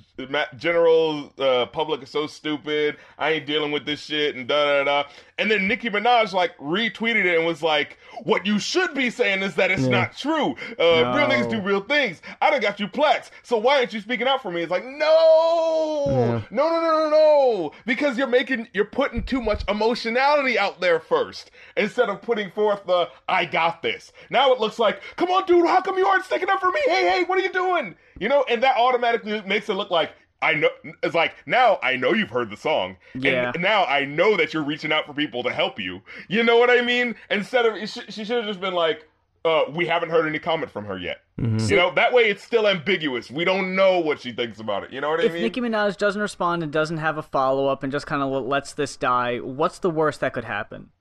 general 0.57 1.33
uh, 1.39 1.65
public 1.67 2.03
is 2.03 2.09
so 2.09 2.27
stupid. 2.27 2.97
I 3.17 3.31
ain't 3.31 3.45
dealing 3.45 3.71
with 3.71 3.85
this 3.85 4.01
shit." 4.01 4.35
And 4.35 4.47
da 4.47 4.83
da 4.83 4.83
da. 4.83 5.09
And 5.37 5.49
then 5.49 5.67
Nicki 5.67 5.89
Minaj 5.89 6.33
like 6.33 6.55
retweeted 6.57 7.25
it 7.25 7.37
and 7.37 7.45
was 7.45 7.61
like, 7.63 7.97
"What 8.23 8.45
you 8.45 8.59
should 8.59 8.93
be 8.93 9.09
saying 9.09 9.41
is 9.41 9.55
that 9.55 9.71
it's 9.71 9.87
not 9.87 10.15
true. 10.15 10.55
Uh, 10.79 11.13
Real 11.15 11.27
niggas 11.27 11.49
do 11.49 11.61
real 11.61 11.81
things. 11.81 12.21
I 12.41 12.49
done 12.49 12.61
got 12.61 12.79
you 12.79 12.87
plex. 12.87 13.29
So 13.43 13.57
why 13.57 13.79
aren't 13.79 13.93
you 13.93 14.01
speaking 14.01 14.27
out 14.27 14.41
for 14.41 14.51
me? 14.51 14.61
It's 14.61 14.71
like, 14.71 14.85
no, 14.85 16.05
Yeah. 16.07 16.41
no, 16.51 16.69
no, 16.69 16.81
no, 16.81 16.91
no, 16.91 17.09
no. 17.09 17.71
Because 17.85 18.17
you're 18.17 18.27
making, 18.27 18.67
you're 18.73 18.85
putting 18.85 19.23
too 19.23 19.41
much 19.41 19.63
emotionality 19.67 20.57
out 20.59 20.79
there 20.81 20.99
first 20.99 21.51
instead 21.77 22.09
of 22.09 22.21
putting 22.21 22.51
forth 22.51 22.85
the, 22.85 23.09
I 23.27 23.45
got 23.45 23.81
this. 23.81 24.11
Now 24.29 24.51
it 24.53 24.59
looks 24.59 24.79
like, 24.79 25.01
come 25.15 25.29
on, 25.29 25.45
dude, 25.45 25.67
how 25.67 25.81
come 25.81 25.97
you 25.97 26.05
aren't 26.05 26.25
sticking 26.25 26.49
up 26.49 26.59
for 26.59 26.71
me? 26.71 26.79
Hey, 26.85 27.07
hey, 27.09 27.23
what 27.23 27.37
are 27.37 27.41
you 27.41 27.51
doing? 27.51 27.95
You 28.19 28.29
know, 28.29 28.45
and 28.49 28.61
that 28.63 28.77
automatically 28.77 29.41
makes 29.41 29.69
it 29.69 29.73
look 29.73 29.91
like, 29.91 30.11
I 30.41 30.53
know, 30.55 30.69
it's 31.01 31.15
like, 31.15 31.35
now 31.45 31.79
I 31.81 31.95
know 31.95 32.13
you've 32.13 32.29
heard 32.29 32.49
the 32.49 32.57
song. 32.57 32.97
Yeah. 33.15 33.51
And 33.53 33.63
now 33.63 33.85
I 33.85 34.05
know 34.05 34.35
that 34.35 34.53
you're 34.53 34.63
reaching 34.63 34.91
out 34.91 35.05
for 35.05 35.13
people 35.13 35.41
to 35.43 35.51
help 35.51 35.79
you. 35.79 36.01
You 36.27 36.43
know 36.43 36.57
what 36.57 36.69
I 36.69 36.81
mean? 36.81 37.15
Instead 37.29 37.65
of, 37.65 37.77
she, 37.89 38.01
she 38.09 38.25
should 38.25 38.37
have 38.37 38.45
just 38.45 38.59
been 38.59 38.73
like, 38.73 39.07
uh, 39.45 39.63
we 39.73 39.85
haven't 39.85 40.09
heard 40.09 40.25
any 40.25 40.39
comment 40.39 40.71
from 40.71 40.85
her 40.85 40.97
yet. 40.97 41.21
You 41.37 41.75
know, 41.75 41.93
that 41.95 42.13
way 42.13 42.29
it's 42.29 42.43
still 42.43 42.67
ambiguous. 42.67 43.31
We 43.31 43.43
don't 43.43 43.75
know 43.75 43.99
what 43.99 44.21
she 44.21 44.31
thinks 44.31 44.59
about 44.59 44.83
it. 44.83 44.93
You 44.93 45.01
know 45.01 45.09
what 45.09 45.19
I 45.19 45.23
if 45.23 45.33
mean? 45.33 45.41
Nicki 45.41 45.61
Minaj 45.61 45.97
doesn't 45.97 46.21
respond 46.21 46.63
and 46.63 46.71
doesn't 46.71 46.97
have 46.97 47.17
a 47.17 47.23
follow 47.23 47.67
up 47.67 47.83
and 47.83 47.91
just 47.91 48.05
kind 48.05 48.21
of 48.21 48.45
lets 48.45 48.73
this 48.73 48.95
die, 48.95 49.39
what's 49.39 49.79
the 49.79 49.89
worst 49.89 50.19
that 50.21 50.31
could 50.33 50.45
happen? 50.45 50.91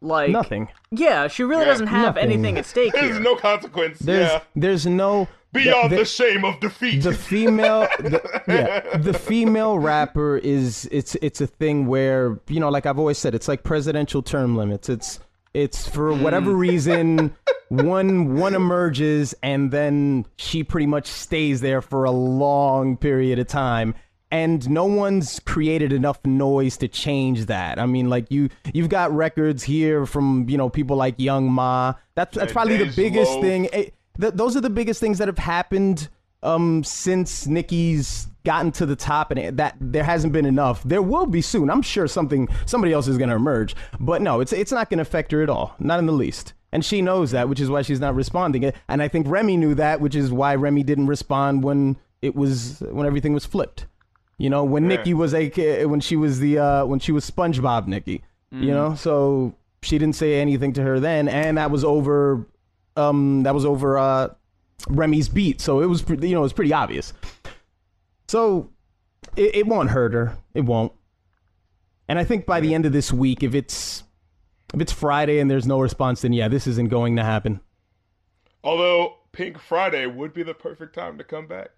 Like 0.00 0.30
nothing. 0.30 0.68
Yeah, 0.90 1.28
she 1.28 1.42
really 1.42 1.62
Yeah. 1.62 1.72
doesn't 1.72 1.86
have 1.88 2.14
Nothing. 2.16 2.30
anything 2.32 2.58
at 2.58 2.66
stake 2.66 2.92
There's 2.92 3.12
here. 3.12 3.20
no 3.20 3.34
consequence. 3.36 3.98
There's 3.98 4.30
yeah. 4.30 4.40
there's 4.54 4.86
no 4.86 5.28
Beyond 5.52 5.92
the, 5.92 5.96
the, 5.96 6.04
shame 6.04 6.44
of 6.44 6.60
defeat. 6.60 7.02
the 7.02 7.14
female 7.14 7.88
the, 7.98 8.42
yeah 8.48 8.98
the 8.98 9.14
female 9.14 9.78
rapper 9.78 10.36
is 10.36 10.86
it's 10.92 11.14
it's 11.16 11.40
a 11.40 11.46
thing 11.46 11.86
where 11.86 12.38
you 12.48 12.60
know 12.60 12.68
like 12.68 12.84
i've 12.84 12.98
always 12.98 13.16
said 13.16 13.34
it's 13.34 13.48
like 13.48 13.62
presidential 13.62 14.22
term 14.22 14.56
limits 14.56 14.90
it's 14.90 15.20
it's 15.54 15.88
for 15.88 16.12
hmm. 16.14 16.22
whatever 16.22 16.52
reason 16.54 17.34
one 17.70 18.36
one 18.36 18.54
emerges 18.54 19.34
and 19.42 19.70
then 19.70 20.26
she 20.36 20.62
pretty 20.62 20.86
much 20.86 21.06
stays 21.06 21.62
there 21.62 21.80
for 21.80 22.04
a 22.04 22.10
long 22.10 22.94
period 22.98 23.38
of 23.38 23.46
time 23.46 23.94
and 24.30 24.68
no 24.68 24.84
one's 24.84 25.40
created 25.40 25.92
enough 25.92 26.24
noise 26.24 26.76
to 26.76 26.88
change 26.88 27.46
that 27.46 27.78
i 27.78 27.86
mean 27.86 28.08
like 28.10 28.30
you 28.30 28.48
you've 28.74 28.88
got 28.88 29.10
records 29.12 29.62
here 29.62 30.04
from 30.06 30.48
you 30.48 30.56
know 30.58 30.68
people 30.68 30.96
like 30.96 31.14
young 31.18 31.50
ma 31.50 31.94
that's 32.14 32.36
that's 32.36 32.52
probably 32.52 32.76
the 32.76 32.92
biggest 32.94 33.32
Loaf. 33.32 33.42
thing 33.42 33.64
it, 33.72 33.94
th- 34.20 34.34
those 34.34 34.56
are 34.56 34.60
the 34.60 34.70
biggest 34.70 35.00
things 35.00 35.18
that 35.18 35.28
have 35.28 35.38
happened 35.38 36.08
um 36.42 36.84
since 36.84 37.46
Nicki's 37.46 38.28
gotten 38.44 38.70
to 38.72 38.86
the 38.86 38.96
top 38.96 39.30
and 39.30 39.40
it- 39.40 39.56
that 39.56 39.76
there 39.80 40.04
hasn't 40.04 40.32
been 40.32 40.46
enough. 40.46 40.82
There 40.84 41.02
will 41.02 41.26
be 41.26 41.42
soon. 41.42 41.68
I'm 41.68 41.82
sure 41.82 42.06
something 42.06 42.48
somebody 42.64 42.92
else 42.92 43.08
is 43.08 43.18
going 43.18 43.28
to 43.28 43.36
emerge. 43.36 43.74
But 43.98 44.22
no, 44.22 44.40
it's 44.40 44.52
it's 44.52 44.72
not 44.72 44.88
going 44.88 44.98
to 44.98 45.02
affect 45.02 45.32
her 45.32 45.42
at 45.42 45.50
all. 45.50 45.74
Not 45.78 45.98
in 45.98 46.06
the 46.06 46.12
least. 46.12 46.54
And 46.72 46.84
she 46.84 47.02
knows 47.02 47.30
that, 47.32 47.48
which 47.48 47.60
is 47.60 47.68
why 47.70 47.82
she's 47.82 48.00
not 48.00 48.14
responding. 48.14 48.72
And 48.88 49.02
I 49.02 49.08
think 49.08 49.26
Remy 49.28 49.56
knew 49.56 49.74
that, 49.74 50.00
which 50.00 50.14
is 50.14 50.30
why 50.30 50.54
Remy 50.54 50.82
didn't 50.84 51.08
respond 51.08 51.64
when 51.64 51.96
it 52.22 52.34
was 52.36 52.80
when 52.90 53.06
everything 53.06 53.32
was 53.34 53.44
flipped. 53.44 53.86
You 54.38 54.48
know, 54.50 54.64
when 54.64 54.86
Nicki 54.88 55.14
was 55.14 55.34
a 55.34 55.84
when 55.86 56.00
she 56.00 56.16
was 56.16 56.38
the 56.40 56.58
uh 56.58 56.86
when 56.86 57.00
she 57.00 57.12
was 57.12 57.28
SpongeBob 57.28 57.86
Nicki. 57.86 58.22
You 58.50 58.72
know, 58.72 58.94
so 58.94 59.54
she 59.82 59.98
didn't 59.98 60.16
say 60.16 60.40
anything 60.40 60.72
to 60.72 60.82
her 60.82 60.98
then 60.98 61.28
and 61.28 61.58
that 61.58 61.70
was 61.70 61.84
over 61.84 62.46
um 62.96 63.42
that 63.42 63.54
was 63.54 63.64
over 63.66 63.98
uh 63.98 64.28
Remy's 64.88 65.28
beat, 65.28 65.60
so 65.60 65.80
it 65.80 65.86
was 65.86 66.08
you 66.08 66.34
know 66.34 66.38
it 66.38 66.42
was 66.42 66.52
pretty 66.52 66.72
obvious. 66.72 67.12
So 68.28 68.70
it, 69.36 69.54
it 69.56 69.66
won't 69.66 69.90
hurt 69.90 70.12
her. 70.12 70.36
It 70.54 70.62
won't. 70.62 70.92
And 72.08 72.18
I 72.18 72.24
think 72.24 72.46
by 72.46 72.60
the 72.60 72.74
end 72.74 72.86
of 72.86 72.92
this 72.92 73.12
week, 73.12 73.42
if 73.42 73.54
it's 73.54 74.04
if 74.72 74.80
it's 74.80 74.92
Friday 74.92 75.40
and 75.40 75.50
there's 75.50 75.66
no 75.66 75.80
response, 75.80 76.22
then 76.22 76.32
yeah, 76.32 76.48
this 76.48 76.66
isn't 76.66 76.88
going 76.88 77.16
to 77.16 77.24
happen. 77.24 77.60
Although 78.62 79.16
Pink 79.32 79.58
Friday 79.58 80.06
would 80.06 80.32
be 80.32 80.42
the 80.42 80.54
perfect 80.54 80.94
time 80.94 81.18
to 81.18 81.24
come 81.24 81.46
back. 81.46 81.70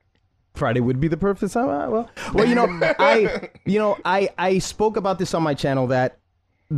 Friday 0.54 0.80
would 0.80 1.00
be 1.00 1.08
the 1.08 1.16
perfect 1.16 1.52
time. 1.52 1.68
Uh, 1.68 1.88
Well, 1.90 2.10
well, 2.34 2.46
you 2.46 2.54
know, 2.54 2.66
I, 2.98 3.50
you 3.64 3.78
know, 3.78 3.96
I, 4.04 4.30
I 4.38 4.58
spoke 4.58 4.96
about 4.96 5.18
this 5.18 5.32
on 5.34 5.42
my 5.42 5.54
channel 5.54 5.86
that, 5.88 6.18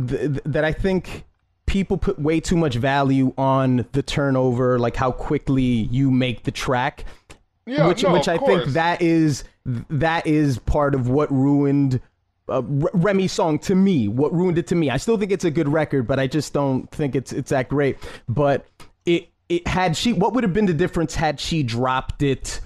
th- 0.07 0.39
that 0.45 0.63
I 0.63 0.71
think 0.71 1.25
people 1.65 1.97
put 1.97 2.19
way 2.19 2.39
too 2.39 2.55
much 2.57 2.75
value 2.75 3.33
on 3.37 3.85
the 3.93 4.03
turnover, 4.03 4.79
like 4.79 4.95
how 4.95 5.11
quickly 5.11 5.63
you 5.63 6.11
make 6.11 6.43
the 6.43 6.51
track, 6.51 7.05
Yeah, 7.65 7.87
which, 7.87 8.03
no, 8.03 8.11
which 8.13 8.27
I 8.27 8.37
think 8.37 8.65
that 8.73 9.01
is 9.01 9.43
that 9.65 10.27
is 10.27 10.59
part 10.59 10.93
of 10.95 11.07
what 11.09 11.31
ruined. 11.31 12.01
Uh, 12.49 12.55
R- 12.55 12.91
Remy's 12.93 13.31
song 13.31 13.57
to 13.59 13.73
me, 13.75 14.09
what 14.09 14.33
ruined 14.33 14.57
it 14.57 14.67
to 14.67 14.75
me. 14.75 14.89
I 14.89 14.97
still 14.97 15.17
think 15.17 15.31
it's 15.31 15.45
a 15.45 15.51
good 15.51 15.69
record, 15.69 16.05
but 16.05 16.19
I 16.19 16.27
just 16.27 16.51
don't 16.51 16.91
think 16.91 17.15
it's 17.15 17.31
it's 17.31 17.51
that 17.51 17.69
great. 17.69 17.97
But 18.27 18.65
it 19.05 19.29
it 19.47 19.65
had 19.65 19.95
she 19.95 20.11
what 20.11 20.33
would 20.33 20.43
have 20.43 20.51
been 20.53 20.65
the 20.65 20.73
difference 20.73 21.15
had 21.15 21.39
she 21.39 21.63
dropped 21.63 22.21
it 22.21 22.59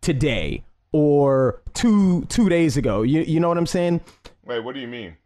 today 0.00 0.64
or 0.92 1.62
two 1.74 2.24
two 2.26 2.48
days 2.48 2.76
ago. 2.76 3.02
You 3.02 3.20
you 3.22 3.40
know 3.40 3.48
what 3.48 3.58
I'm 3.58 3.66
saying? 3.66 4.00
Wait, 4.44 4.60
what 4.60 4.74
do 4.74 4.80
you 4.80 4.88
mean? 4.88 5.16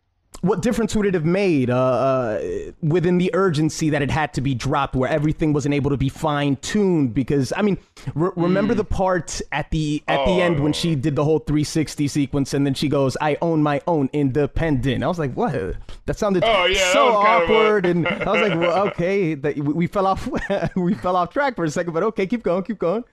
What 0.40 0.60
difference 0.60 0.94
would 0.94 1.06
it 1.06 1.14
have 1.14 1.24
made 1.24 1.70
uh, 1.70 1.74
uh, 1.76 2.42
within 2.82 3.16
the 3.16 3.30
urgency 3.32 3.88
that 3.90 4.02
it 4.02 4.10
had 4.10 4.34
to 4.34 4.42
be 4.42 4.54
dropped, 4.54 4.94
where 4.94 5.08
everything 5.08 5.54
wasn't 5.54 5.74
able 5.74 5.90
to 5.90 5.96
be 5.96 6.10
fine 6.10 6.56
tuned? 6.56 7.14
Because 7.14 7.50
I 7.56 7.62
mean, 7.62 7.78
re- 8.14 8.32
remember 8.36 8.74
the 8.74 8.84
part 8.84 9.40
at 9.52 9.70
the 9.70 10.02
at 10.06 10.22
the 10.26 10.42
end 10.42 10.60
when 10.60 10.74
she 10.74 10.96
did 10.96 11.16
the 11.16 11.24
whole 11.24 11.38
360 11.38 12.08
sequence, 12.08 12.52
and 12.52 12.66
then 12.66 12.74
she 12.74 12.88
goes, 12.88 13.16
"I 13.22 13.38
own 13.40 13.62
my 13.62 13.80
own 13.86 14.10
independent." 14.12 15.02
I 15.02 15.06
was 15.06 15.18
like, 15.18 15.32
"What? 15.32 15.76
That 16.04 16.18
sounded 16.18 16.44
Oh, 16.44 16.66
yeah, 16.66 16.74
that 16.78 16.92
so 16.92 17.06
was 17.14 17.24
kind 17.24 17.42
of 17.44 17.48
a- 17.48 17.52
awkward." 17.54 17.86
and 17.86 18.06
I 18.08 18.30
was 18.30 18.42
like, 18.42 18.58
"Well, 18.60 18.88
okay, 18.88 19.34
that, 19.34 19.56
we 19.56 19.72
we 19.72 19.86
fell 19.86 20.06
off 20.06 20.28
we 20.76 20.92
fell 20.92 21.16
off 21.16 21.30
track 21.32 21.56
for 21.56 21.64
a 21.64 21.70
second, 21.70 21.94
but 21.94 22.02
okay, 22.02 22.26
keep 22.26 22.42
going, 22.42 22.64
keep 22.64 22.78
going." 22.80 23.04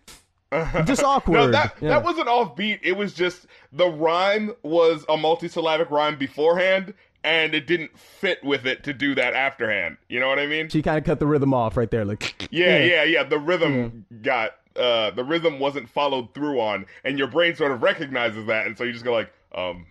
Just 0.86 1.04
awkward. 1.04 1.34
No, 1.36 1.52
that 1.52 1.76
Yeah. 1.82 1.90
that 1.90 2.04
wasn't 2.04 2.28
offbeat. 2.28 2.80
It 2.84 2.94
was 2.98 3.14
just 3.14 3.48
the 3.72 3.88
rhyme 3.88 4.54
was 4.64 5.04
a 5.04 5.16
multisyllabic 5.16 5.90
rhyme 5.90 6.18
beforehand, 6.18 6.94
and 7.24 7.54
it 7.56 7.68
didn't 7.68 7.98
fit 7.98 8.44
with 8.44 8.66
it 8.66 8.84
to 8.84 8.94
do 8.94 9.16
that 9.16 9.34
afterhand. 9.34 9.98
You 10.10 10.20
know 10.20 10.28
what 10.28 10.40
I 10.40 10.48
mean? 10.48 10.68
she 10.70 10.82
kind 10.82 10.98
of 10.98 11.04
cut 11.06 11.20
the 11.20 11.28
rhythm 11.28 11.54
off 11.54 11.78
right 11.78 11.90
there, 11.90 12.04
like. 12.06 12.48
Yeah, 12.52 12.80
yeah, 12.84 13.04
yeah. 13.04 13.24
The 13.24 13.40
rhythm 13.40 14.06
got 14.22 14.52
uh 14.76 15.12
the 15.12 15.24
rhythm 15.24 15.60
wasn't 15.60 15.88
followed 15.90 16.34
through 16.34 16.60
on, 16.60 16.86
and 17.06 17.18
your 17.18 17.28
brain 17.28 17.56
sort 17.56 17.72
of 17.72 17.82
recognizes 17.82 18.48
that, 18.48 18.68
and 18.68 18.78
so 18.78 18.84
you 18.84 18.92
just 18.92 19.06
go 19.06 19.14
like, 19.14 19.32
um. 19.56 19.86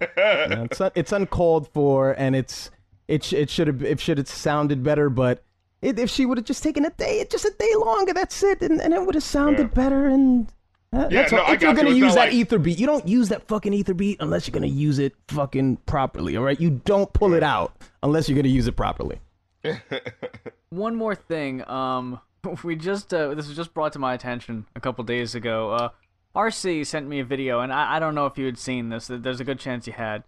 Yeah, 0.00 0.64
it's 0.64 0.80
it's 0.94 1.12
uncalled 1.12 1.68
for, 1.72 2.12
and 2.12 2.34
it's 2.36 2.70
it 3.08 3.22
sh- 3.24 3.32
it 3.34 3.50
should 3.50 3.66
have 3.66 3.82
it 3.82 4.00
should 4.00 4.18
have 4.18 4.28
sounded 4.28 4.82
better, 4.82 5.08
but 5.10 5.42
if 5.82 6.10
she 6.10 6.26
would 6.26 6.38
have 6.38 6.44
just 6.46 6.62
taken 6.62 6.84
a 6.84 6.90
day, 6.90 7.24
just 7.30 7.44
a 7.44 7.52
day 7.58 7.72
longer, 7.78 8.12
that's 8.12 8.42
it, 8.42 8.62
and, 8.62 8.80
and 8.80 8.92
it 8.94 9.04
would 9.04 9.14
have 9.14 9.24
sounded 9.24 9.62
Yeah. 9.68 9.82
better, 9.82 10.06
and 10.08 10.48
Uh, 10.92 11.08
Yeah, 11.10 11.22
That's 11.22 11.32
no, 11.32 11.42
all. 11.42 11.52
If 11.52 11.60
you're 11.62 11.74
gonna 11.74 11.90
It's 11.90 11.98
use 11.98 12.14
that 12.14 12.26
like- 12.26 12.32
ether 12.32 12.58
beat, 12.60 12.78
you 12.78 12.86
don't 12.86 13.06
use 13.08 13.28
that 13.30 13.46
fucking 13.48 13.74
ether 13.74 13.92
beat 13.92 14.18
unless 14.20 14.46
you're 14.46 14.52
gonna 14.52 14.68
use 14.68 15.00
it 15.00 15.14
fucking 15.28 15.78
properly. 15.78 16.36
All 16.36 16.44
right, 16.44 16.58
you 16.60 16.70
don't 16.84 17.12
pull 17.12 17.34
it 17.34 17.42
out 17.42 17.76
unless 18.04 18.28
you're 18.28 18.36
gonna 18.36 18.48
use 18.54 18.68
it 18.68 18.76
properly. 18.76 19.20
One 20.70 20.94
more 20.94 21.14
thing. 21.14 21.68
Um, 21.68 22.20
we 22.64 22.76
just 22.76 23.12
uh, 23.12 23.34
this 23.34 23.46
was 23.48 23.56
just 23.56 23.74
brought 23.74 23.92
to 23.94 23.98
my 23.98 24.14
attention 24.14 24.66
a 24.76 24.80
couple 24.80 25.02
days 25.04 25.34
ago. 25.34 25.72
Uh, 25.72 25.88
RC 26.34 26.86
sent 26.86 27.08
me 27.08 27.18
a 27.20 27.24
video, 27.24 27.60
and 27.60 27.72
I, 27.72 27.96
I 27.96 27.98
don't 27.98 28.14
know 28.14 28.26
if 28.26 28.38
you 28.38 28.46
had 28.46 28.56
seen 28.56 28.88
this. 28.88 29.08
There's 29.10 29.40
a 29.40 29.44
good 29.44 29.58
chance 29.58 29.86
you 29.86 29.92
had. 29.92 30.22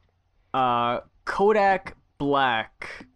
Uh, 0.53 1.01
Kodak 1.25 1.97
Black, 2.19 3.07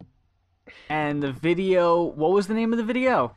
and 0.93 1.23
the 1.23 1.31
video. 1.31 2.03
What 2.03 2.31
was 2.31 2.45
the 2.45 2.53
name 2.53 2.71
of 2.71 2.77
the 2.77 2.83
video? 2.83 3.35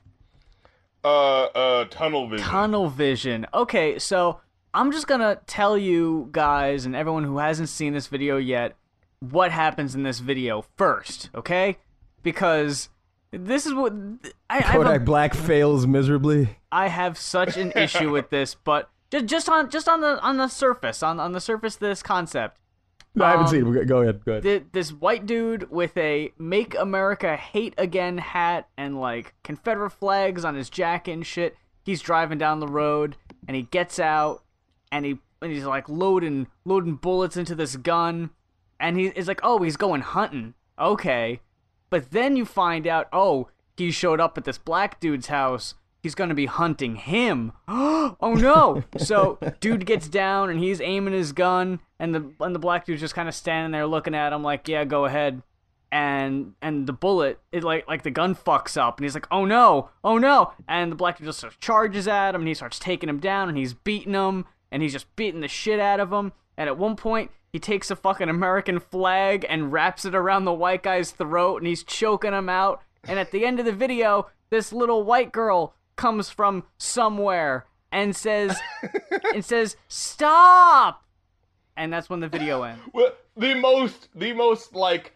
uh, 1.06 1.44
uh, 1.44 1.84
tunnel 1.84 2.28
vision. 2.28 2.46
Tunnel 2.46 2.88
Vision. 2.88 3.46
Okay, 3.54 3.98
so 3.98 4.40
I'm 4.74 4.90
just 4.90 5.06
gonna 5.06 5.40
tell 5.46 5.78
you 5.78 6.28
guys 6.32 6.84
and 6.84 6.96
everyone 6.96 7.24
who 7.24 7.38
hasn't 7.38 7.68
seen 7.68 7.92
this 7.92 8.08
video 8.08 8.36
yet 8.36 8.76
what 9.20 9.50
happens 9.50 9.94
in 9.94 10.02
this 10.02 10.18
video 10.18 10.64
first, 10.76 11.30
okay? 11.34 11.78
Because 12.22 12.90
this 13.30 13.64
is 13.66 13.72
what 13.72 13.92
I, 14.50 14.58
I 14.58 14.60
have 14.60 14.82
Kodak 14.82 15.04
Black 15.04 15.34
fails 15.34 15.86
miserably. 15.86 16.58
I 16.70 16.88
have 16.88 17.16
such 17.16 17.56
an 17.56 17.72
issue 17.76 18.10
with 18.10 18.30
this, 18.30 18.54
but 18.54 18.90
just 19.10 19.26
just 19.26 19.48
on 19.48 19.70
just 19.70 19.88
on 19.88 20.00
the 20.00 20.20
on 20.20 20.36
the 20.36 20.48
surface, 20.48 21.02
on 21.02 21.20
on 21.20 21.32
the 21.32 21.40
surface 21.40 21.74
of 21.74 21.80
this 21.80 22.02
concept. 22.02 22.58
No, 23.16 23.24
I 23.24 23.30
haven't 23.30 23.46
Um, 23.46 23.50
seen 23.50 23.76
it. 23.76 23.86
Go 23.86 24.02
ahead. 24.02 24.24
Go 24.24 24.32
ahead. 24.32 24.42
Th- 24.42 24.62
This 24.72 24.92
white 24.92 25.24
dude 25.26 25.70
with 25.70 25.96
a 25.96 26.32
"Make 26.38 26.74
America 26.78 27.34
Hate 27.36 27.74
Again" 27.78 28.18
hat 28.18 28.68
and 28.76 29.00
like 29.00 29.34
Confederate 29.42 29.90
flags 29.90 30.44
on 30.44 30.54
his 30.54 30.68
jacket 30.70 31.12
and 31.12 31.26
shit. 31.26 31.56
He's 31.82 32.02
driving 32.02 32.36
down 32.38 32.60
the 32.60 32.66
road 32.68 33.16
and 33.48 33.56
he 33.56 33.62
gets 33.62 33.98
out 33.98 34.44
and 34.92 35.04
he 35.06 35.18
and 35.40 35.50
he's 35.52 35.64
like 35.64 35.88
loading 35.88 36.46
loading 36.64 36.96
bullets 36.96 37.36
into 37.36 37.54
this 37.54 37.76
gun 37.76 38.30
and 38.78 38.98
he 38.98 39.06
is 39.06 39.26
like, 39.28 39.40
oh, 39.42 39.62
he's 39.62 39.76
going 39.78 40.02
hunting. 40.02 40.54
Okay, 40.78 41.40
but 41.88 42.10
then 42.10 42.36
you 42.36 42.44
find 42.44 42.86
out, 42.86 43.08
oh, 43.12 43.48
he 43.78 43.90
showed 43.90 44.20
up 44.20 44.36
at 44.36 44.44
this 44.44 44.58
black 44.58 45.00
dude's 45.00 45.28
house. 45.28 45.74
He's 46.06 46.14
gonna 46.14 46.34
be 46.34 46.46
hunting 46.46 46.94
him. 46.94 47.50
oh 47.66 48.14
no! 48.20 48.84
So 48.96 49.40
dude 49.60 49.86
gets 49.86 50.06
down 50.06 50.50
and 50.50 50.60
he's 50.60 50.80
aiming 50.80 51.14
his 51.14 51.32
gun, 51.32 51.80
and 51.98 52.14
the 52.14 52.32
and 52.38 52.54
the 52.54 52.60
black 52.60 52.86
dude's 52.86 53.00
just 53.00 53.16
kind 53.16 53.28
of 53.28 53.34
standing 53.34 53.72
there 53.72 53.88
looking 53.88 54.14
at 54.14 54.32
him 54.32 54.44
like, 54.44 54.68
yeah, 54.68 54.84
go 54.84 55.06
ahead. 55.06 55.42
And 55.90 56.52
and 56.62 56.86
the 56.86 56.92
bullet, 56.92 57.40
it 57.50 57.64
like 57.64 57.88
like 57.88 58.04
the 58.04 58.12
gun 58.12 58.36
fucks 58.36 58.80
up, 58.80 58.98
and 58.98 59.04
he's 59.04 59.14
like, 59.14 59.26
oh 59.32 59.46
no, 59.46 59.90
oh 60.04 60.16
no! 60.16 60.52
And 60.68 60.92
the 60.92 60.96
black 60.96 61.18
dude 61.18 61.26
just 61.26 61.40
sort 61.40 61.52
of 61.52 61.58
charges 61.58 62.06
at 62.06 62.36
him, 62.36 62.42
and 62.42 62.46
he 62.46 62.54
starts 62.54 62.78
taking 62.78 63.08
him 63.08 63.18
down, 63.18 63.48
and 63.48 63.58
he's 63.58 63.74
beating 63.74 64.14
him, 64.14 64.44
and 64.70 64.84
he's 64.84 64.92
just 64.92 65.16
beating 65.16 65.40
the 65.40 65.48
shit 65.48 65.80
out 65.80 65.98
of 65.98 66.12
him. 66.12 66.30
And 66.56 66.68
at 66.68 66.78
one 66.78 66.94
point, 66.94 67.32
he 67.52 67.58
takes 67.58 67.90
a 67.90 67.96
fucking 67.96 68.28
American 68.28 68.78
flag 68.78 69.44
and 69.48 69.72
wraps 69.72 70.04
it 70.04 70.14
around 70.14 70.44
the 70.44 70.52
white 70.52 70.84
guy's 70.84 71.10
throat, 71.10 71.56
and 71.56 71.66
he's 71.66 71.82
choking 71.82 72.32
him 72.32 72.48
out. 72.48 72.80
And 73.02 73.18
at 73.18 73.32
the 73.32 73.44
end 73.44 73.58
of 73.58 73.66
the 73.66 73.72
video, 73.72 74.28
this 74.50 74.72
little 74.72 75.02
white 75.02 75.32
girl 75.32 75.74
comes 75.96 76.30
from 76.30 76.64
somewhere 76.78 77.66
and 77.90 78.14
says 78.14 78.58
and 79.34 79.44
says 79.44 79.76
stop! 79.88 81.04
And 81.76 81.92
that's 81.92 82.08
when 82.08 82.20
the 82.20 82.28
video 82.28 82.62
ends. 82.62 82.82
Well, 82.92 83.12
the 83.36 83.54
most, 83.54 84.08
the 84.14 84.32
most 84.32 84.74
like 84.74 85.12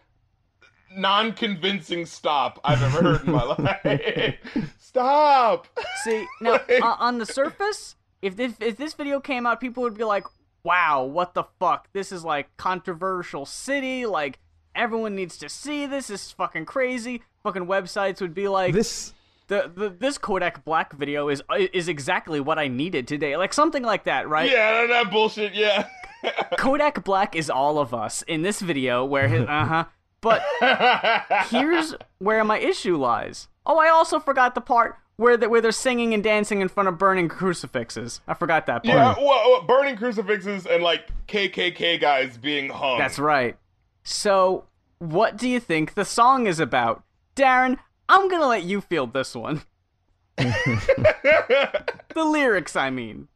non-convincing 0.93 2.05
stop 2.05 2.59
I've 2.63 2.83
ever 2.83 3.01
heard 3.01 3.25
in 3.25 3.31
my 3.31 3.43
life. 3.83 4.35
Stop. 4.79 5.67
see 6.03 6.25
now 6.41 6.59
uh, 6.69 6.95
on 6.99 7.17
the 7.17 7.25
surface 7.25 7.95
if 8.21 8.35
this 8.35 8.55
if 8.59 8.75
this 8.75 8.93
video 8.93 9.21
came 9.21 9.45
out 9.45 9.61
people 9.61 9.83
would 9.83 9.97
be 9.97 10.03
like 10.03 10.25
wow 10.63 11.03
what 11.03 11.33
the 11.33 11.43
fuck? 11.59 11.87
This 11.93 12.11
is 12.11 12.25
like 12.25 12.55
controversial 12.57 13.45
city 13.45 14.05
like 14.05 14.39
everyone 14.75 15.15
needs 15.15 15.37
to 15.37 15.49
see 15.49 15.85
this. 15.85 16.07
This 16.07 16.25
is 16.25 16.31
fucking 16.33 16.65
crazy. 16.65 17.23
Fucking 17.43 17.65
websites 17.65 18.21
would 18.21 18.33
be 18.33 18.47
like 18.47 18.73
This 18.73 19.13
the, 19.51 19.69
the 19.75 19.89
this 19.89 20.17
Kodak 20.17 20.63
Black 20.63 20.93
video 20.93 21.27
is 21.27 21.43
is 21.73 21.89
exactly 21.89 22.39
what 22.39 22.57
I 22.57 22.69
needed 22.69 23.05
today 23.05 23.35
like 23.35 23.53
something 23.53 23.83
like 23.83 24.05
that 24.05 24.29
right 24.29 24.49
Yeah, 24.49 24.87
that 24.87 25.11
bullshit. 25.11 25.53
Yeah. 25.53 25.87
Kodak 26.57 27.03
Black 27.03 27.35
is 27.35 27.49
all 27.49 27.77
of 27.77 27.93
us 27.93 28.21
in 28.23 28.43
this 28.43 28.61
video 28.61 29.03
where 29.03 29.27
his 29.27 29.41
uh 29.47 29.65
huh. 29.65 29.85
But 30.21 30.43
here's 31.49 31.95
where 32.19 32.43
my 32.45 32.59
issue 32.59 32.95
lies. 32.95 33.49
Oh, 33.65 33.77
I 33.77 33.89
also 33.89 34.19
forgot 34.19 34.55
the 34.55 34.61
part 34.61 34.95
where 35.17 35.35
they, 35.35 35.47
where 35.47 35.61
they're 35.61 35.71
singing 35.71 36.13
and 36.13 36.23
dancing 36.23 36.61
in 36.61 36.69
front 36.69 36.87
of 36.87 36.97
burning 36.97 37.27
crucifixes. 37.27 38.21
I 38.27 38.35
forgot 38.35 38.67
that 38.67 38.83
part. 38.83 38.95
yeah, 38.95 39.15
well, 39.17 39.51
well, 39.51 39.63
burning 39.63 39.97
crucifixes 39.97 40.65
and 40.65 40.81
like 40.81 41.09
KKK 41.27 41.99
guys 41.99 42.37
being 42.37 42.69
hung. 42.69 42.99
That's 42.99 43.19
right. 43.19 43.57
So, 44.03 44.65
what 44.99 45.37
do 45.37 45.49
you 45.49 45.59
think 45.59 45.95
the 45.95 46.05
song 46.05 46.47
is 46.47 46.59
about? 46.59 47.03
Darren, 47.35 47.77
I'm 48.11 48.27
gonna 48.27 48.47
let 48.47 48.63
you 48.63 48.81
field 48.81 49.13
this 49.13 49.33
one. 49.33 49.61
the 50.37 51.95
lyrics, 52.15 52.75
I 52.75 52.89
mean. 52.89 53.29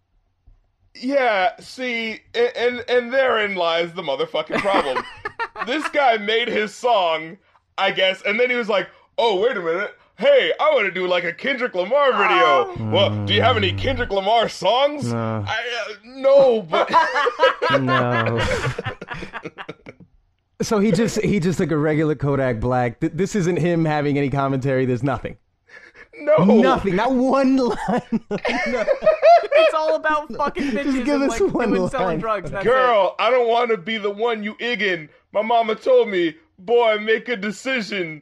Yeah, 0.93 1.57
see, 1.61 2.19
and, 2.33 2.51
and 2.57 2.85
and 2.89 3.13
therein 3.13 3.55
lies 3.55 3.93
the 3.93 4.01
motherfucking 4.01 4.59
problem. 4.59 5.01
this 5.65 5.88
guy 5.89 6.17
made 6.17 6.49
his 6.49 6.75
song, 6.75 7.38
I 7.77 7.91
guess, 7.91 8.21
and 8.23 8.38
then 8.38 8.49
he 8.49 8.57
was 8.57 8.67
like, 8.67 8.89
"Oh, 9.17 9.39
wait 9.39 9.55
a 9.55 9.61
minute. 9.61 9.95
Hey, 10.17 10.51
I 10.59 10.69
want 10.71 10.85
to 10.85 10.91
do 10.91 11.07
like 11.07 11.23
a 11.23 11.31
Kendrick 11.31 11.73
Lamar 11.73 12.11
video. 12.11 12.91
Well, 12.91 13.25
do 13.25 13.33
you 13.33 13.41
have 13.41 13.55
any 13.55 13.71
Kendrick 13.71 14.09
Lamar 14.11 14.49
songs? 14.49 15.11
No. 15.11 15.45
I, 15.47 15.88
uh, 15.89 15.93
no, 16.03 16.61
but 16.61 16.89
no. 17.81 18.39
So 20.62 20.80
he 20.80 20.91
just 20.91 21.22
he 21.22 21.39
just 21.39 21.58
took 21.58 21.72
a 21.72 21.78
regular 21.78 22.15
Kodak 22.15 22.60
Black. 22.60 23.00
This 23.00 23.36
isn't 23.36 23.58
him 23.58 23.86
having 23.86 24.18
any 24.18 24.30
commentary. 24.30 24.86
There's 24.86 25.04
nothing. 25.04 25.38
no, 26.20 26.38
Nothing. 26.46 26.96
Not 26.96 27.12
one 27.13 27.58
line. 27.58 27.78
no. 28.68 28.86
It's 29.58 29.74
all 29.74 29.96
about 29.96 30.32
fucking 30.34 30.72
bitches 30.72 31.06
give 31.06 31.22
and 31.22 31.32
us 31.32 31.39
like 31.39 31.54
one 31.54 31.72
doing 31.74 31.89
selling 31.89 32.20
drugs. 32.20 32.52
That's 32.52 32.65
it. 32.65 32.70
Girl, 32.70 33.15
I 33.20 33.30
don't 33.30 33.48
want 33.48 33.72
to 33.72 33.78
be 33.78 33.98
the 33.98 34.12
one 34.12 34.44
you 34.44 34.56
igging. 34.56 35.08
My 35.32 35.41
mama 35.41 35.76
told 35.76 36.10
me, 36.10 36.36
boy, 36.60 36.98
make 37.00 37.30
a 37.30 37.38
decision. 37.38 38.22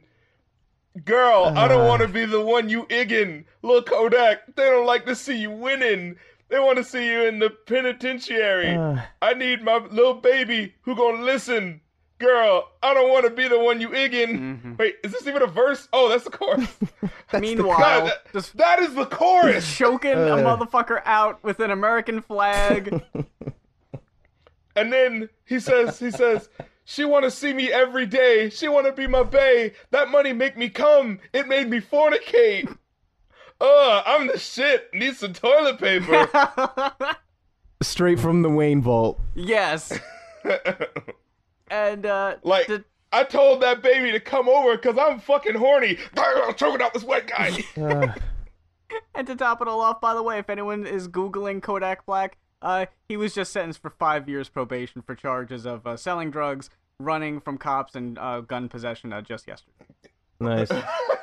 Girl, 1.04 1.52
I 1.56 1.66
don't 1.66 1.84
Uh. 1.86 1.88
want 1.88 2.02
to 2.02 2.08
be 2.08 2.24
the 2.24 2.40
one 2.40 2.68
you 2.68 2.84
igging. 2.86 3.44
Lil 3.62 3.82
Kodak, 3.82 4.54
they 4.54 4.62
don't 4.70 4.86
like 4.86 5.06
to 5.06 5.16
see 5.16 5.36
you 5.36 5.50
winning. 5.50 6.16
They 6.50 6.60
want 6.60 6.78
to 6.78 6.84
see 6.84 7.04
you 7.10 7.22
in 7.24 7.40
the 7.40 7.50
penitentiary. 7.50 8.76
Uh. 8.76 9.00
I 9.20 9.34
need 9.34 9.62
my 9.64 9.78
little 9.90 10.14
baby 10.14 10.74
who 10.82 10.94
gonna 10.94 11.22
listen. 11.22 11.80
Girl, 12.24 12.70
I 12.82 12.94
don't 12.94 13.10
want 13.10 13.24
to 13.24 13.30
be 13.30 13.48
the 13.48 13.58
one 13.58 13.80
you 13.80 13.90
igging. 13.90 14.28
Mm-hmm. 14.38 14.72
Wait, 14.78 14.96
is 15.04 15.12
this 15.12 15.26
even 15.26 15.42
a 15.42 15.46
verse? 15.46 15.88
Oh, 15.92 16.08
that's 16.08 16.24
the 16.24 16.30
chorus. 16.30 16.74
Meanwhile, 17.38 17.78
God, 17.78 18.06
that- 18.06 18.32
just 18.32 18.56
that 18.56 18.78
is 18.80 18.94
the 18.94 19.06
chorus. 19.06 19.76
choking 19.76 20.12
a 20.12 20.36
Uh. 20.36 20.56
motherfucker 20.56 21.02
out 21.04 21.42
with 21.44 21.60
an 21.60 21.70
American 21.70 22.20
flag. 22.22 23.02
And 24.76 24.92
then 24.92 25.28
he 25.44 25.60
says, 25.60 26.00
he 26.00 26.10
says, 26.10 26.48
she 26.84 27.04
want 27.04 27.24
to 27.24 27.30
see 27.30 27.52
me 27.52 27.70
every 27.70 28.06
day. 28.06 28.50
She 28.50 28.66
want 28.66 28.86
to 28.86 28.92
be 28.92 29.06
my 29.06 29.22
bae. 29.22 29.70
That 29.92 30.08
money 30.08 30.32
make 30.32 30.56
me 30.56 30.68
come. 30.68 31.20
It 31.32 31.46
made 31.46 31.70
me 31.70 31.78
fornicate. 31.80 32.66
Ugh, 33.60 34.02
I'm 34.04 34.26
the 34.26 34.36
shit. 34.36 34.92
Need 34.92 35.14
some 35.14 35.32
toilet 35.32 35.78
paper. 35.78 36.28
Straight 37.82 38.18
from 38.18 38.42
the 38.42 38.50
Wayne 38.50 38.82
vault. 38.82 39.20
yes. 39.36 39.96
And 41.74 42.06
uh 42.06 42.36
like, 42.44 42.68
the- 42.68 42.84
I 43.12 43.24
told 43.24 43.62
that 43.62 43.82
baby 43.82 44.12
to 44.12 44.20
come 44.20 44.48
over 44.48 44.76
because 44.76 44.96
I'm 44.98 45.18
fucking 45.20 45.54
horny. 45.56 45.98
I'm 46.16 46.54
choking 46.54 46.80
out 46.82 46.94
this 46.94 47.04
white 47.04 47.26
guy. 47.26 47.64
Uh, 47.76 48.12
and 49.14 49.26
to 49.26 49.34
top 49.34 49.60
it 49.60 49.66
all 49.66 49.80
off, 49.80 50.00
by 50.00 50.14
the 50.14 50.22
way, 50.22 50.38
if 50.38 50.48
anyone 50.48 50.86
is 50.86 51.08
googling 51.08 51.60
Kodak 51.62 52.06
Black, 52.06 52.36
uh 52.62 52.86
he 53.08 53.16
was 53.16 53.34
just 53.34 53.52
sentenced 53.52 53.82
for 53.82 53.90
five 53.90 54.28
years 54.28 54.48
probation 54.48 55.02
for 55.02 55.14
charges 55.16 55.66
of 55.66 55.84
uh, 55.86 55.96
selling 55.96 56.30
drugs, 56.30 56.70
running 57.00 57.40
from 57.40 57.58
cops, 57.58 57.96
and 57.96 58.18
uh, 58.18 58.40
gun 58.40 58.68
possession 58.68 59.12
uh, 59.12 59.20
just 59.20 59.48
yesterday. 59.48 59.86
nice. 60.38 60.70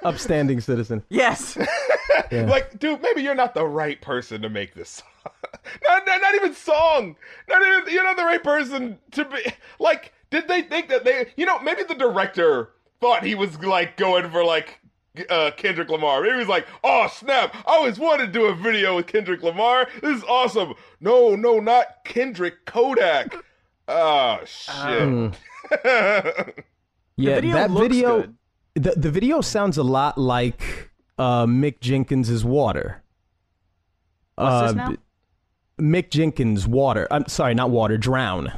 Upstanding 0.03 0.59
citizen. 0.59 1.03
Yes. 1.09 1.57
Like, 2.31 2.79
dude, 2.79 3.01
maybe 3.01 3.21
you're 3.21 3.35
not 3.35 3.53
the 3.53 3.65
right 3.65 4.01
person 4.01 4.41
to 4.41 4.49
make 4.49 4.73
this 4.73 4.89
song. 4.89 5.33
not, 5.83 6.05
not, 6.05 6.21
not 6.21 6.35
even 6.35 6.53
song. 6.53 7.15
Not 7.49 7.61
even 7.61 7.93
you're 7.93 8.03
not 8.03 8.17
the 8.17 8.23
right 8.23 8.43
person 8.43 8.97
to 9.11 9.25
be 9.25 9.45
like. 9.79 10.13
Did 10.31 10.47
they 10.47 10.61
think 10.63 10.89
that 10.89 11.03
they? 11.05 11.31
You 11.37 11.45
know, 11.45 11.59
maybe 11.59 11.83
the 11.83 11.93
director 11.95 12.69
thought 12.99 13.23
he 13.23 13.35
was 13.35 13.59
like 13.59 13.97
going 13.97 14.29
for 14.31 14.43
like 14.43 14.79
uh, 15.29 15.51
Kendrick 15.57 15.89
Lamar. 15.89 16.21
Maybe 16.21 16.33
he 16.33 16.39
was 16.39 16.47
like, 16.47 16.65
"Oh 16.83 17.07
snap! 17.13 17.53
I 17.67 17.75
always 17.75 17.99
wanted 17.99 18.27
to 18.27 18.31
do 18.31 18.45
a 18.45 18.55
video 18.55 18.95
with 18.95 19.07
Kendrick 19.07 19.43
Lamar. 19.43 19.87
This 20.01 20.17
is 20.17 20.23
awesome." 20.23 20.73
No, 20.99 21.35
no, 21.35 21.59
not 21.59 22.03
Kendrick 22.05 22.65
Kodak. 22.65 23.35
Oh 23.87 24.39
shit. 24.45 25.33
Yeah, 27.17 27.35
video 27.35 27.53
that 27.53 27.71
looks 27.71 27.93
video. 27.95 28.21
good. 28.21 28.35
The 28.75 28.91
the 28.95 29.11
video 29.11 29.41
sounds 29.41 29.77
a 29.77 29.83
lot 29.83 30.17
like 30.17 30.89
uh, 31.19 31.45
Mick 31.45 31.81
Jenkins's 31.81 32.45
Water. 32.45 33.03
What's 34.35 34.73
this 34.73 34.81
Uh, 34.81 34.89
now? 34.89 34.95
Mick 35.79 36.09
Jenkins, 36.09 36.67
water. 36.67 37.07
I'm 37.11 37.27
sorry, 37.27 37.53
not 37.53 37.69
water, 37.69 37.97
drown. 37.97 38.51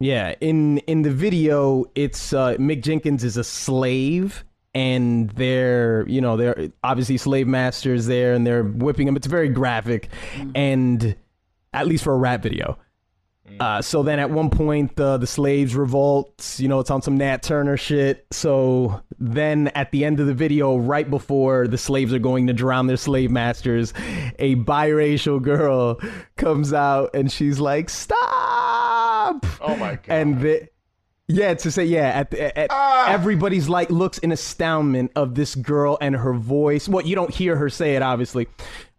Yeah, 0.00 0.34
in 0.40 0.78
in 0.78 1.02
the 1.02 1.10
video, 1.10 1.84
it's 1.94 2.32
uh, 2.32 2.56
Mick 2.56 2.82
Jenkins 2.82 3.22
is 3.22 3.36
a 3.36 3.44
slave, 3.44 4.44
and 4.74 5.30
they're 5.30 6.04
you 6.08 6.20
know 6.20 6.36
they're 6.36 6.68
obviously 6.82 7.16
slave 7.16 7.46
masters 7.46 8.06
there, 8.06 8.34
and 8.34 8.46
they're 8.46 8.64
whipping 8.64 9.06
him. 9.06 9.16
It's 9.16 9.26
very 9.26 9.48
graphic, 9.48 10.08
and 10.54 11.14
at 11.72 11.86
least 11.86 12.04
for 12.04 12.12
a 12.12 12.18
rap 12.18 12.42
video. 12.42 12.78
Uh, 13.60 13.82
so 13.82 14.02
then 14.02 14.18
at 14.18 14.30
one 14.30 14.48
point 14.50 14.96
the 14.96 15.18
the 15.18 15.26
slaves 15.26 15.74
revolt. 15.74 16.56
You 16.58 16.68
know, 16.68 16.80
it's 16.80 16.90
on 16.90 17.02
some 17.02 17.16
Nat 17.16 17.42
Turner 17.42 17.76
shit. 17.76 18.26
So 18.30 19.02
then 19.18 19.68
at 19.68 19.90
the 19.90 20.04
end 20.04 20.20
of 20.20 20.26
the 20.26 20.34
video, 20.34 20.76
right 20.76 21.08
before 21.08 21.68
the 21.68 21.78
slaves 21.78 22.12
are 22.12 22.18
going 22.18 22.46
to 22.46 22.52
drown 22.52 22.86
their 22.86 22.96
slave 22.96 23.30
masters, 23.30 23.92
a 24.38 24.56
biracial 24.56 25.40
girl 25.40 26.00
comes 26.36 26.72
out 26.72 27.10
and 27.14 27.30
she's 27.30 27.60
like, 27.60 27.90
"Stop!" 27.90 28.21
Oh 29.60 29.76
my 29.76 29.94
god. 29.96 30.08
And 30.08 30.40
the, 30.40 30.68
yeah, 31.28 31.54
to 31.54 31.70
say 31.70 31.84
yeah, 31.84 32.08
at, 32.08 32.30
the- 32.30 32.58
at 32.58 32.66
Ah! 32.70 33.08
everybody's 33.10 33.68
like 33.68 33.90
looks 33.90 34.18
in 34.18 34.32
astoundment 34.32 35.12
of 35.16 35.34
this 35.34 35.54
girl 35.54 35.96
and 36.00 36.14
her 36.16 36.34
voice. 36.34 36.88
Well, 36.88 37.04
you 37.06 37.14
don't 37.14 37.32
hear 37.32 37.56
her 37.56 37.68
say 37.70 37.94
it, 37.96 38.02
obviously, 38.02 38.48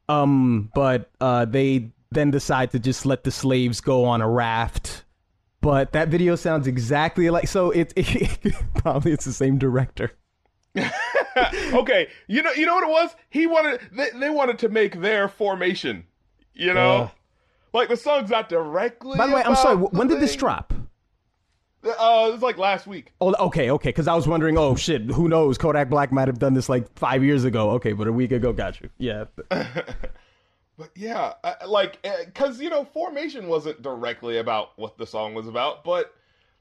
um, 0.10 0.72
but 0.74 1.12
uh, 1.22 1.46
they 1.46 1.92
then 2.12 2.32
decide 2.32 2.72
to 2.72 2.80
just 2.80 3.06
let 3.06 3.24
the 3.24 3.32
slaves 3.32 3.82
go 3.82 4.06
on 4.06 4.22
a 4.22 4.30
raft. 4.30 5.04
But 5.62 5.94
that 5.94 6.10
video 6.10 6.36
sounds 6.36 6.68
exactly 6.68 7.30
like 7.30 7.48
so. 7.48 7.72
It, 7.72 7.94
it 7.96 8.56
probably 8.76 9.12
it's 9.14 9.26
the 9.26 9.34
same 9.34 9.58
director. 9.58 10.12
okay, 11.74 12.08
you 12.28 12.42
know, 12.42 12.52
you 12.54 12.66
know 12.66 12.76
what 12.76 12.84
it 12.84 12.90
was? 12.90 13.16
He 13.30 13.48
wanted 13.48 13.80
they, 13.92 14.10
they 14.16 14.30
wanted 14.30 14.60
to 14.60 14.70
make 14.70 15.00
their 15.02 15.28
formation. 15.28 16.06
You 16.54 16.74
know, 16.74 16.96
Uh. 17.04 17.10
Like 17.74 17.90
the 17.90 17.98
song's 17.98 18.30
not 18.30 18.50
directly. 18.50 19.18
By 19.18 19.28
the 19.28 19.36
way, 19.36 19.44
I'm 19.44 19.56
sorry. 19.56 19.78
When 19.78 20.08
did 20.08 20.20
this 20.20 20.32
thing. 20.32 20.40
drop? 20.40 20.74
Uh, 21.84 22.28
it 22.30 22.32
was 22.32 22.42
like 22.42 22.58
last 22.58 22.88
week. 22.88 23.12
Oh, 23.20 23.36
okay, 23.48 23.70
okay. 23.72 23.90
Because 23.90 24.08
I 24.08 24.16
was 24.16 24.28
wondering. 24.28 24.58
Oh 24.58 24.76
shit, 24.76 25.02
who 25.04 25.28
knows? 25.28 25.58
Kodak 25.58 25.90
Black 25.90 26.12
might 26.12 26.28
have 26.28 26.40
done 26.40 26.54
this 26.54 26.70
like 26.70 26.88
five 26.98 27.24
years 27.24 27.44
ago. 27.44 27.72
Okay, 27.72 27.92
but 27.94 28.08
a 28.08 28.14
week 28.14 28.32
ago, 28.32 28.54
got 28.54 28.80
you. 28.80 28.90
Yeah. 28.98 29.26
But 30.78 30.90
yeah, 30.96 31.34
I, 31.44 31.66
like, 31.66 32.02
because 32.26 32.60
you 32.60 32.70
know, 32.70 32.84
formation 32.84 33.48
wasn't 33.48 33.82
directly 33.82 34.40
about 34.40 34.78
what 34.78 34.98
the 34.98 35.06
song 35.06 35.34
was 35.34 35.48
about, 35.48 35.84
but 35.84 36.14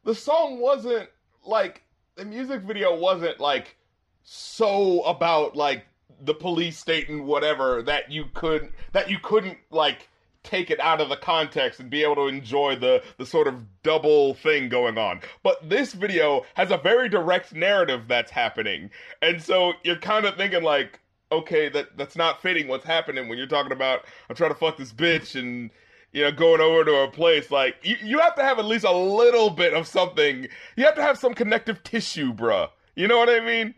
the 0.04 0.14
song 0.14 0.60
wasn't 0.60 1.08
like 1.44 1.82
the 2.16 2.24
music 2.24 2.60
video 2.62 2.94
wasn't 2.94 3.40
like 3.40 3.76
so 4.22 5.00
about 5.02 5.56
like 5.56 5.86
the 6.20 6.34
police 6.34 6.78
state 6.78 7.08
and 7.08 7.26
whatever 7.26 7.82
that 7.82 8.10
you 8.12 8.26
could 8.34 8.72
that 8.92 9.10
you 9.10 9.18
couldn't 9.18 9.58
like 9.70 10.08
take 10.44 10.70
it 10.70 10.80
out 10.80 11.00
of 11.00 11.08
the 11.08 11.16
context 11.16 11.80
and 11.80 11.88
be 11.88 12.02
able 12.02 12.16
to 12.16 12.26
enjoy 12.26 12.76
the 12.76 13.02
the 13.18 13.26
sort 13.26 13.46
of 13.46 13.64
double 13.82 14.34
thing 14.34 14.68
going 14.68 14.98
on. 14.98 15.20
But 15.42 15.68
this 15.68 15.92
video 15.92 16.44
has 16.54 16.70
a 16.70 16.78
very 16.78 17.08
direct 17.08 17.54
narrative 17.54 18.08
that's 18.08 18.30
happening. 18.30 18.90
And 19.20 19.42
so 19.42 19.74
you're 19.84 19.96
kind 19.96 20.26
of 20.26 20.36
thinking 20.36 20.62
like 20.62 20.98
okay, 21.30 21.70
that 21.70 21.96
that's 21.96 22.16
not 22.16 22.42
fitting 22.42 22.68
what's 22.68 22.84
happening 22.84 23.28
when 23.28 23.38
you're 23.38 23.46
talking 23.46 23.72
about 23.72 24.04
I'm 24.28 24.36
trying 24.36 24.50
to 24.50 24.58
fuck 24.58 24.76
this 24.76 24.92
bitch 24.92 25.38
and 25.38 25.70
you 26.12 26.22
know 26.22 26.32
going 26.32 26.60
over 26.60 26.84
to 26.84 26.92
her 26.92 27.08
place 27.08 27.50
like 27.50 27.76
you, 27.82 27.96
you 28.02 28.18
have 28.18 28.34
to 28.34 28.42
have 28.42 28.58
at 28.58 28.66
least 28.66 28.84
a 28.84 28.92
little 28.92 29.50
bit 29.50 29.74
of 29.74 29.86
something. 29.86 30.48
You 30.76 30.84
have 30.84 30.94
to 30.96 31.02
have 31.02 31.18
some 31.18 31.34
connective 31.34 31.82
tissue, 31.82 32.32
bruh. 32.32 32.68
You 32.94 33.08
know 33.08 33.18
what 33.18 33.30
I 33.30 33.40
mean? 33.40 33.74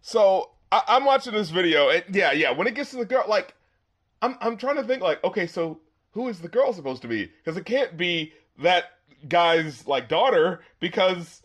So 0.00 0.50
I, 0.70 0.82
I'm 0.88 1.04
watching 1.04 1.32
this 1.32 1.50
video, 1.50 1.88
and 1.88 2.04
yeah, 2.12 2.32
yeah. 2.32 2.50
When 2.50 2.66
it 2.66 2.74
gets 2.74 2.90
to 2.90 2.96
the 2.96 3.04
girl, 3.04 3.24
like, 3.28 3.54
I'm 4.22 4.36
I'm 4.40 4.56
trying 4.56 4.76
to 4.76 4.84
think, 4.84 5.02
like, 5.02 5.22
okay, 5.24 5.46
so 5.46 5.80
who 6.12 6.28
is 6.28 6.40
the 6.40 6.48
girl 6.48 6.72
supposed 6.72 7.02
to 7.02 7.08
be? 7.08 7.26
Because 7.26 7.56
it 7.56 7.64
can't 7.64 7.96
be 7.96 8.32
that 8.58 8.84
guy's 9.28 9.86
like 9.86 10.08
daughter, 10.08 10.60
because 10.80 11.42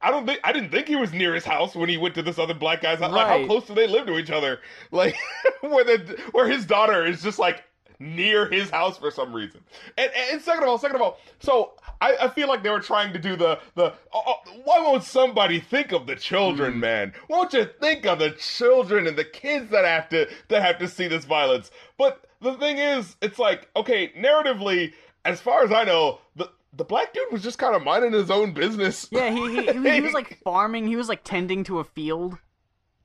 I- 0.00 0.10
don't 0.10 0.26
think 0.26 0.40
I 0.44 0.52
didn't 0.52 0.70
think 0.70 0.86
he 0.88 0.96
was 0.96 1.12
near 1.12 1.34
his 1.34 1.44
house 1.44 1.74
when 1.74 1.88
he 1.88 1.96
went 1.96 2.14
to 2.16 2.22
this 2.22 2.38
other 2.38 2.54
black 2.54 2.82
guy's 2.82 3.00
house. 3.00 3.12
Like, 3.12 3.26
how 3.40 3.46
close 3.46 3.66
do 3.66 3.74
they 3.74 3.86
live 3.86 4.06
to 4.06 4.18
each 4.18 4.30
other? 4.30 4.60
Like, 4.90 5.16
where 5.60 5.84
the 5.84 6.20
where 6.32 6.48
his 6.48 6.64
daughter 6.66 7.04
is 7.04 7.22
just 7.22 7.38
like 7.38 7.64
near 7.98 8.48
his 8.48 8.70
house 8.70 8.98
for 8.98 9.10
some 9.10 9.32
reason. 9.32 9.60
And, 9.96 10.10
and 10.30 10.40
second 10.40 10.62
of 10.62 10.68
all, 10.68 10.78
second 10.78 10.96
of 10.96 11.02
all, 11.02 11.18
so 11.40 11.72
I, 12.00 12.16
I 12.22 12.28
feel 12.28 12.48
like 12.48 12.62
they 12.62 12.70
were 12.70 12.80
trying 12.80 13.12
to 13.12 13.18
do 13.18 13.36
the 13.36 13.58
the. 13.74 13.92
Oh, 14.12 14.22
oh, 14.26 14.34
why 14.64 14.80
won't 14.80 15.02
somebody 15.02 15.60
think 15.60 15.92
of 15.92 16.06
the 16.06 16.16
children, 16.16 16.74
hmm. 16.74 16.80
man? 16.80 17.12
Won't 17.28 17.52
you 17.52 17.68
think 17.80 18.06
of 18.06 18.18
the 18.18 18.30
children 18.32 19.06
and 19.06 19.16
the 19.16 19.24
kids 19.24 19.70
that 19.70 19.84
have 19.84 20.08
to 20.10 20.28
that 20.48 20.62
have 20.62 20.78
to 20.78 20.88
see 20.88 21.08
this 21.08 21.24
violence? 21.24 21.70
But 21.96 22.24
the 22.40 22.54
thing 22.54 22.78
is, 22.78 23.16
it's 23.20 23.38
like 23.38 23.68
okay, 23.76 24.12
narratively, 24.18 24.92
as 25.24 25.40
far 25.40 25.64
as 25.64 25.72
I 25.72 25.84
know, 25.84 26.20
the 26.36 26.50
the 26.76 26.84
black 26.84 27.12
dude 27.12 27.32
was 27.32 27.42
just 27.42 27.58
kind 27.58 27.74
of 27.74 27.82
minding 27.82 28.12
his 28.12 28.30
own 28.30 28.52
business. 28.52 29.08
Yeah, 29.10 29.30
he, 29.30 29.66
he, 29.66 29.90
he 29.94 30.00
was 30.00 30.12
like 30.14 30.38
farming. 30.44 30.86
He 30.86 30.96
was 30.96 31.08
like 31.08 31.24
tending 31.24 31.64
to 31.64 31.78
a 31.80 31.84
field. 31.84 32.38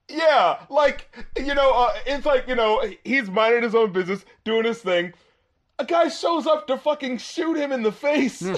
Yeah, 0.09 0.59
like 0.69 1.07
you 1.37 1.55
know, 1.55 1.71
uh, 1.73 1.93
it's 2.05 2.25
like 2.25 2.47
you 2.47 2.55
know, 2.55 2.83
he's 3.03 3.29
minding 3.29 3.63
his 3.63 3.75
own 3.75 3.91
business, 3.91 4.25
doing 4.43 4.65
his 4.65 4.79
thing. 4.79 5.13
A 5.79 5.85
guy 5.85 6.09
shows 6.09 6.45
up 6.45 6.67
to 6.67 6.77
fucking 6.77 7.17
shoot 7.17 7.57
him 7.57 7.71
in 7.71 7.83
the 7.83 7.91
face, 7.91 8.41
and 8.41 8.57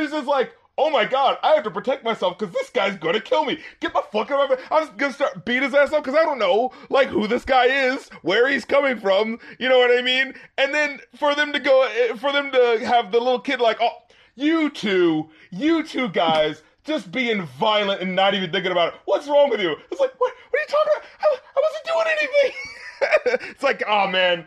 he's 0.00 0.10
just 0.10 0.26
like, 0.26 0.52
oh 0.76 0.90
my 0.90 1.04
god, 1.04 1.38
I 1.42 1.54
have 1.54 1.64
to 1.64 1.70
protect 1.70 2.04
myself 2.04 2.38
because 2.38 2.52
this 2.52 2.70
guy's 2.70 2.96
gonna 2.96 3.20
kill 3.20 3.44
me. 3.44 3.58
Get 3.78 3.92
the 3.92 4.02
fuck 4.12 4.30
out 4.30 4.50
of 4.50 4.58
it! 4.58 4.64
I'm 4.70 4.86
just 4.86 4.96
gonna 4.96 5.12
start 5.12 5.44
beat 5.44 5.62
his 5.62 5.74
ass 5.74 5.92
up 5.92 6.02
because 6.02 6.18
I 6.18 6.24
don't 6.24 6.38
know 6.38 6.72
like 6.88 7.08
who 7.08 7.26
this 7.26 7.44
guy 7.44 7.66
is, 7.66 8.08
where 8.22 8.48
he's 8.48 8.64
coming 8.64 8.98
from. 8.98 9.38
You 9.58 9.68
know 9.68 9.78
what 9.78 9.96
I 9.96 10.02
mean? 10.02 10.34
And 10.58 10.74
then 10.74 11.00
for 11.14 11.34
them 11.34 11.52
to 11.52 11.60
go, 11.60 11.82
eh, 11.82 12.16
for 12.16 12.32
them 12.32 12.50
to 12.50 12.80
have 12.84 13.12
the 13.12 13.18
little 13.18 13.40
kid 13.40 13.60
like, 13.60 13.78
oh, 13.80 13.98
you 14.34 14.70
two, 14.70 15.30
you 15.50 15.84
two 15.84 16.08
guys. 16.08 16.62
Just 16.84 17.12
being 17.12 17.42
violent 17.58 18.00
and 18.00 18.16
not 18.16 18.34
even 18.34 18.50
thinking 18.50 18.72
about 18.72 18.94
it. 18.94 19.00
What's 19.04 19.28
wrong 19.28 19.50
with 19.50 19.60
you? 19.60 19.76
It's 19.90 20.00
like, 20.00 20.12
what? 20.18 20.34
What 20.50 20.58
are 20.58 20.62
you 20.62 20.66
talking 20.68 20.92
about? 20.96 21.08
I, 21.20 21.36
I 21.56 21.60
wasn't 21.62 21.84
doing 21.84 22.06
anything. 22.18 22.56
it's 23.50 23.62
like, 23.62 23.82
oh 23.86 24.06
man, 24.08 24.46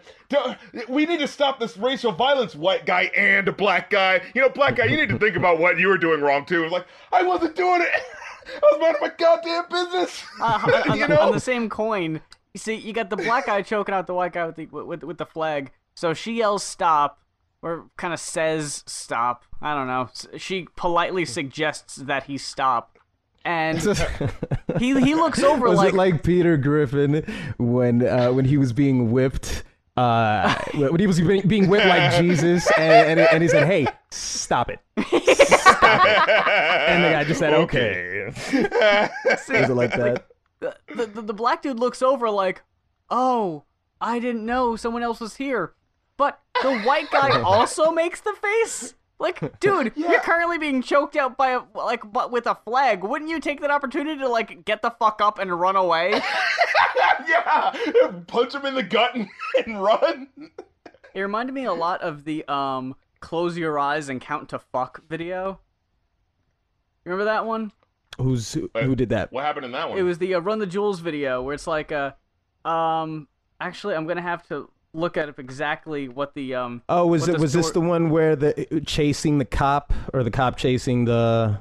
we 0.88 1.06
need 1.06 1.20
to 1.20 1.28
stop 1.28 1.60
this 1.60 1.78
racial 1.78 2.12
violence, 2.12 2.56
white 2.56 2.86
guy 2.86 3.04
and 3.16 3.56
black 3.58 3.90
guy. 3.90 4.22
You 4.34 4.42
know, 4.42 4.50
black 4.50 4.76
guy, 4.76 4.86
you 4.86 4.98
need 4.98 5.10
to 5.10 5.18
think 5.18 5.36
about 5.36 5.60
what 5.60 5.80
you 5.80 5.88
were 5.88 5.98
doing 5.98 6.22
wrong 6.22 6.46
too. 6.46 6.64
It's 6.64 6.72
like, 6.72 6.86
I 7.12 7.24
wasn't 7.24 7.56
doing 7.56 7.82
it. 7.82 7.90
I 8.56 8.60
was 8.72 8.82
minding 8.82 9.02
my 9.02 9.12
goddamn 9.18 9.64
business. 9.70 10.24
Uh, 10.40 10.84
on, 10.90 10.98
you 10.98 11.08
know? 11.08 11.20
on 11.20 11.32
the 11.32 11.40
same 11.40 11.70
coin, 11.70 12.22
you 12.54 12.60
see, 12.60 12.76
you 12.76 12.94
got 12.94 13.10
the 13.10 13.16
black 13.16 13.46
guy 13.46 13.62
choking 13.62 13.96
out 13.96 14.08
the 14.08 14.14
white 14.14 14.34
guy 14.34 14.46
with 14.46 14.56
the 14.56 14.66
with, 14.68 15.04
with 15.04 15.18
the 15.18 15.26
flag. 15.26 15.72
So 15.96 16.14
she 16.14 16.34
yells 16.34 16.64
stop, 16.64 17.20
or 17.64 17.90
kind 17.98 18.14
of 18.14 18.20
says 18.20 18.84
stop. 18.86 19.44
I 19.62 19.74
don't 19.74 19.88
know. 19.88 20.10
She 20.38 20.68
politely 20.76 21.26
suggests 21.26 21.96
that 21.96 22.24
he 22.24 22.38
stop, 22.38 23.00
and 23.44 23.80
he 24.80 25.00
he 25.00 25.16
looks 25.16 25.42
over 25.42 25.68
Was 25.68 25.78
like, 25.78 25.94
it 25.94 25.96
like 25.96 26.24
Peter 26.24 26.58
Griffin 26.58 27.26
when 27.58 28.06
uh, 28.06 28.32
when 28.32 28.46
he 28.46 28.58
was 28.58 28.74
being 28.74 29.12
whipped? 29.12 29.64
Uh, 29.96 30.54
when 30.74 31.00
he 31.00 31.06
was 31.08 31.22
being, 31.22 31.48
being 31.48 31.70
whipped 31.70 31.86
like 31.86 32.20
Jesus, 32.20 32.70
and, 32.78 33.20
and, 33.20 33.30
and 33.32 33.44
he 33.44 33.50
said, 33.50 33.66
"Hey, 33.66 33.88
stop 34.12 34.70
it!" 34.70 34.80
Stop 34.98 35.08
it. 36.06 36.30
And 36.90 37.04
the 37.04 37.10
guy 37.10 37.24
just 37.24 37.40
said, 37.40 37.54
"Okay." 37.54 38.26
Was 38.26 39.50
it 39.50 39.70
like 39.70 39.92
that? 39.92 40.28
the, 40.64 40.76
the, 40.96 41.06
the, 41.08 41.22
the 41.22 41.34
black 41.34 41.62
dude 41.62 41.80
looks 41.80 42.02
over 42.02 42.30
like, 42.30 42.64
oh, 43.10 43.64
I 44.00 44.20
didn't 44.20 44.46
know 44.46 44.76
someone 44.76 45.04
else 45.04 45.20
was 45.20 45.36
here. 45.36 45.74
But 46.18 46.40
the 46.62 46.80
white 46.82 47.10
guy 47.12 47.42
also 47.44 47.92
makes 47.92 48.22
the 48.22 48.34
face. 48.34 48.96
Like, 49.20 49.60
dude, 49.60 49.94
you're 49.96 50.20
currently 50.20 50.58
being 50.58 50.82
choked 50.82 51.16
out 51.16 51.38
by 51.38 51.52
a 51.52 51.62
like, 51.76 52.12
but 52.12 52.32
with 52.32 52.46
a 52.48 52.56
flag. 52.66 53.04
Wouldn't 53.04 53.30
you 53.30 53.40
take 53.40 53.62
that 53.62 53.72
opportunity 53.72 54.20
to 54.20 54.28
like 54.28 54.66
get 54.66 54.82
the 54.82 54.92
fuck 54.92 55.22
up 55.22 55.40
and 55.40 55.60
run 55.60 55.76
away? 55.76 56.12
yeah, 57.28 58.12
punch 58.28 58.54
him 58.54 58.66
in 58.66 58.76
the 58.76 58.84
gut 58.84 59.16
and, 59.16 59.30
and 59.66 59.82
run. 59.82 60.28
It 61.14 61.22
reminded 61.22 61.54
me 61.54 61.66
a 61.66 61.74
lot 61.74 62.02
of 62.02 62.26
the 62.26 62.44
um 62.52 62.96
close 63.20 63.58
your 63.58 63.80
eyes 63.80 64.10
and 64.10 64.20
count 64.20 64.50
to 64.50 64.60
fuck 64.60 65.02
video. 65.08 65.60
You 67.06 67.12
remember 67.12 67.26
that 67.26 67.46
one? 67.46 67.72
Who's 68.18 68.54
who, 68.54 68.70
who 68.76 68.96
did 68.96 69.10
that? 69.10 69.32
What 69.32 69.46
happened 69.46 69.66
in 69.66 69.72
that 69.72 69.90
one? 69.90 69.98
It 69.98 70.04
was 70.04 70.18
the 70.18 70.36
uh, 70.36 70.40
Run 70.40 70.60
the 70.60 70.68
Jewels 70.68 71.00
video 71.00 71.42
where 71.42 71.54
it's 71.54 71.68
like 71.68 71.92
uh, 71.92 72.12
um, 72.66 73.28
actually 73.60 73.96
I'm 73.96 74.06
gonna 74.06 74.22
have 74.22 74.46
to 74.50 74.70
look 74.94 75.18
at 75.18 75.30
exactly 75.40 76.08
what 76.08 76.34
the 76.36 76.56
um. 76.56 76.82
Oh, 76.90 77.08
was 77.08 77.28
it 77.28 77.40
was 77.40 77.54
this 77.54 77.72
the 77.72 77.82
one 77.82 78.10
where 78.10 78.36
the 78.36 78.82
chasing 78.86 79.38
the 79.40 79.46
cop 79.46 79.94
or 80.14 80.24
the 80.24 80.32
cop 80.32 80.58
chasing 80.58 81.06
the? 81.06 81.60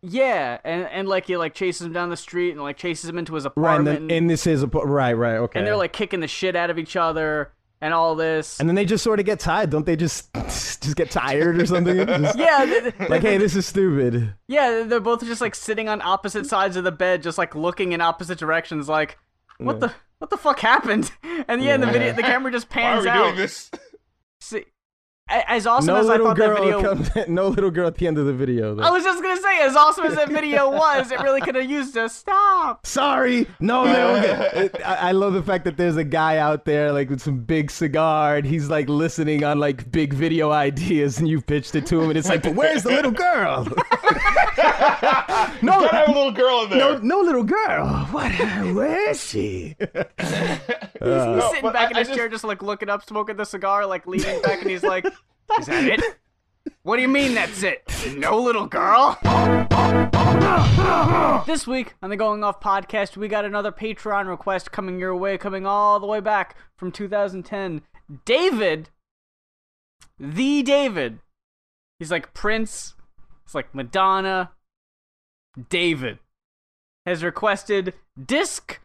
Yeah, 0.00 0.58
and 0.64 0.84
and 0.86 1.08
like 1.08 1.26
he 1.26 1.36
like 1.36 1.54
chases 1.54 1.84
him 1.86 1.92
down 1.92 2.08
the 2.08 2.16
street 2.16 2.52
and 2.52 2.62
like 2.62 2.76
chases 2.76 3.10
him 3.10 3.18
into 3.18 3.34
his 3.34 3.44
Right, 3.44 3.50
apartment, 3.50 3.98
and, 3.98 4.10
then, 4.10 4.16
and 4.18 4.30
this 4.30 4.46
is 4.46 4.62
a 4.62 4.66
right, 4.68 5.12
right, 5.14 5.36
okay. 5.38 5.58
and 5.58 5.66
they're 5.66 5.76
like 5.76 5.92
kicking 5.92 6.20
the 6.20 6.28
shit 6.28 6.54
out 6.54 6.70
of 6.70 6.78
each 6.78 6.94
other 6.94 7.50
and 7.80 7.92
all 7.92 8.14
this. 8.14 8.60
and 8.60 8.68
then 8.68 8.76
they 8.76 8.84
just 8.84 9.02
sort 9.02 9.18
of 9.18 9.26
get 9.26 9.40
tired, 9.40 9.70
don't 9.70 9.84
they? 9.86 9.96
Just 9.96 10.32
just 10.80 10.94
get 10.94 11.10
tired 11.10 11.60
or 11.60 11.66
something. 11.66 11.96
Just 12.06 12.38
yeah, 12.38 12.64
th- 12.64 12.96
th- 12.96 13.10
like, 13.10 13.22
hey, 13.22 13.38
this 13.38 13.56
is 13.56 13.66
stupid. 13.66 14.34
yeah, 14.46 14.84
they're 14.86 15.00
both 15.00 15.24
just 15.24 15.40
like 15.40 15.56
sitting 15.56 15.88
on 15.88 16.00
opposite 16.00 16.46
sides 16.46 16.76
of 16.76 16.84
the 16.84 16.92
bed, 16.92 17.20
just 17.24 17.36
like 17.36 17.56
looking 17.56 17.90
in 17.90 18.00
opposite 18.00 18.38
directions. 18.38 18.88
Like, 18.88 19.18
what 19.58 19.80
the 19.80 19.92
what 20.18 20.30
the 20.30 20.36
fuck 20.36 20.60
happened? 20.60 21.12
And 21.46 21.62
yeah, 21.62 21.76
the 21.76 21.86
video, 21.86 22.12
the 22.12 22.22
camera 22.22 22.50
just 22.50 22.66
Why 22.74 22.82
are 22.82 22.94
pans 22.94 23.04
we 23.04 23.10
out. 23.10 23.22
doing 23.22 23.36
this? 23.36 23.70
See, 25.30 25.34
a- 25.36 25.50
as 25.50 25.66
awesome 25.66 25.86
no 25.86 25.96
as 25.96 26.08
I 26.08 26.12
little 26.12 26.26
thought 26.28 26.36
that 26.38 26.46
girl. 26.56 26.64
video, 26.64 26.82
comes, 26.82 27.10
no 27.28 27.48
little 27.48 27.70
girl 27.70 27.86
at 27.86 27.96
the 27.96 28.06
end 28.06 28.18
of 28.18 28.26
the 28.26 28.32
video. 28.32 28.74
Though. 28.74 28.82
I 28.82 28.90
was 28.90 29.04
just 29.04 29.22
gonna 29.22 29.40
say, 29.40 29.60
as 29.62 29.76
awesome 29.76 30.04
as 30.06 30.14
that 30.16 30.28
video 30.28 30.70
was, 30.76 31.10
it 31.10 31.20
really 31.20 31.40
could 31.40 31.54
have 31.54 31.68
used 31.70 31.96
a 31.96 32.08
stop. 32.08 32.86
Sorry, 32.86 33.46
no 33.60 33.82
little 33.84 34.20
girl. 34.20 34.68
I, 34.84 34.94
I 35.08 35.12
love 35.12 35.32
the 35.34 35.42
fact 35.42 35.64
that 35.64 35.76
there's 35.76 35.96
a 35.96 36.04
guy 36.04 36.38
out 36.38 36.64
there 36.64 36.92
like 36.92 37.10
with 37.10 37.20
some 37.20 37.38
big 37.40 37.70
cigar, 37.70 38.36
and 38.36 38.46
he's 38.46 38.68
like 38.68 38.88
listening 38.88 39.44
on 39.44 39.58
like 39.58 39.90
big 39.92 40.12
video 40.14 40.50
ideas, 40.50 41.18
and 41.18 41.28
you 41.28 41.40
pitched 41.40 41.74
it 41.74 41.86
to 41.86 42.00
him, 42.00 42.10
and 42.10 42.18
it's 42.18 42.28
like, 42.28 42.42
but 42.42 42.54
where's 42.54 42.82
the 42.82 42.90
little 42.90 43.10
girl? 43.12 43.64
no, 45.62 45.80
Gotta 45.80 45.96
have 45.96 46.08
a 46.08 46.12
little 46.12 46.32
girl 46.32 46.64
in 46.64 46.70
there. 46.70 46.78
no, 46.78 46.98
no 46.98 47.20
little 47.20 47.44
girl. 47.44 47.86
What? 48.10 48.32
Where 48.74 49.10
is 49.10 49.24
she? 49.24 49.76
He's 49.78 49.88
uh. 49.88 51.36
No, 51.36 51.48
sitting 51.48 51.62
but 51.62 51.72
back 51.74 51.88
I- 51.88 51.90
in 51.90 51.96
I 51.96 52.04
his 52.04 52.16
chair, 52.16 52.28
just 52.28 52.44
like 52.44 52.62
looking 52.62 52.88
up, 52.88 53.04
smoking 53.06 53.36
the 53.36 53.44
cigar, 53.44 53.86
like 53.86 54.06
leaning 54.06 54.40
back, 54.42 54.60
and 54.62 54.70
he's 54.70 54.82
like, 54.82 55.06
"Is 55.58 55.66
that 55.66 55.84
it? 55.84 56.00
What 56.82 56.96
do 56.96 57.02
you 57.02 57.08
mean 57.08 57.34
that's 57.34 57.62
it? 57.62 57.82
No 58.16 58.38
little 58.40 58.66
girl." 58.66 59.18
This 61.46 61.66
week 61.66 61.94
on 62.02 62.10
the 62.10 62.16
Going 62.16 62.44
Off 62.44 62.60
podcast, 62.60 63.16
we 63.16 63.28
got 63.28 63.44
another 63.44 63.72
Patreon 63.72 64.28
request 64.28 64.72
coming 64.72 64.98
your 64.98 65.16
way, 65.16 65.38
coming 65.38 65.64
all 65.66 65.98
the 66.00 66.06
way 66.06 66.20
back 66.20 66.56
from 66.76 66.92
2010. 66.92 67.82
David, 68.24 68.90
the 70.18 70.62
David, 70.62 71.20
he's 71.98 72.10
like 72.10 72.34
Prince, 72.34 72.94
it's 73.44 73.54
like 73.54 73.74
Madonna. 73.74 74.52
David 75.70 76.18
has 77.06 77.24
requested 77.24 77.94
Disc-Overy 78.22 78.80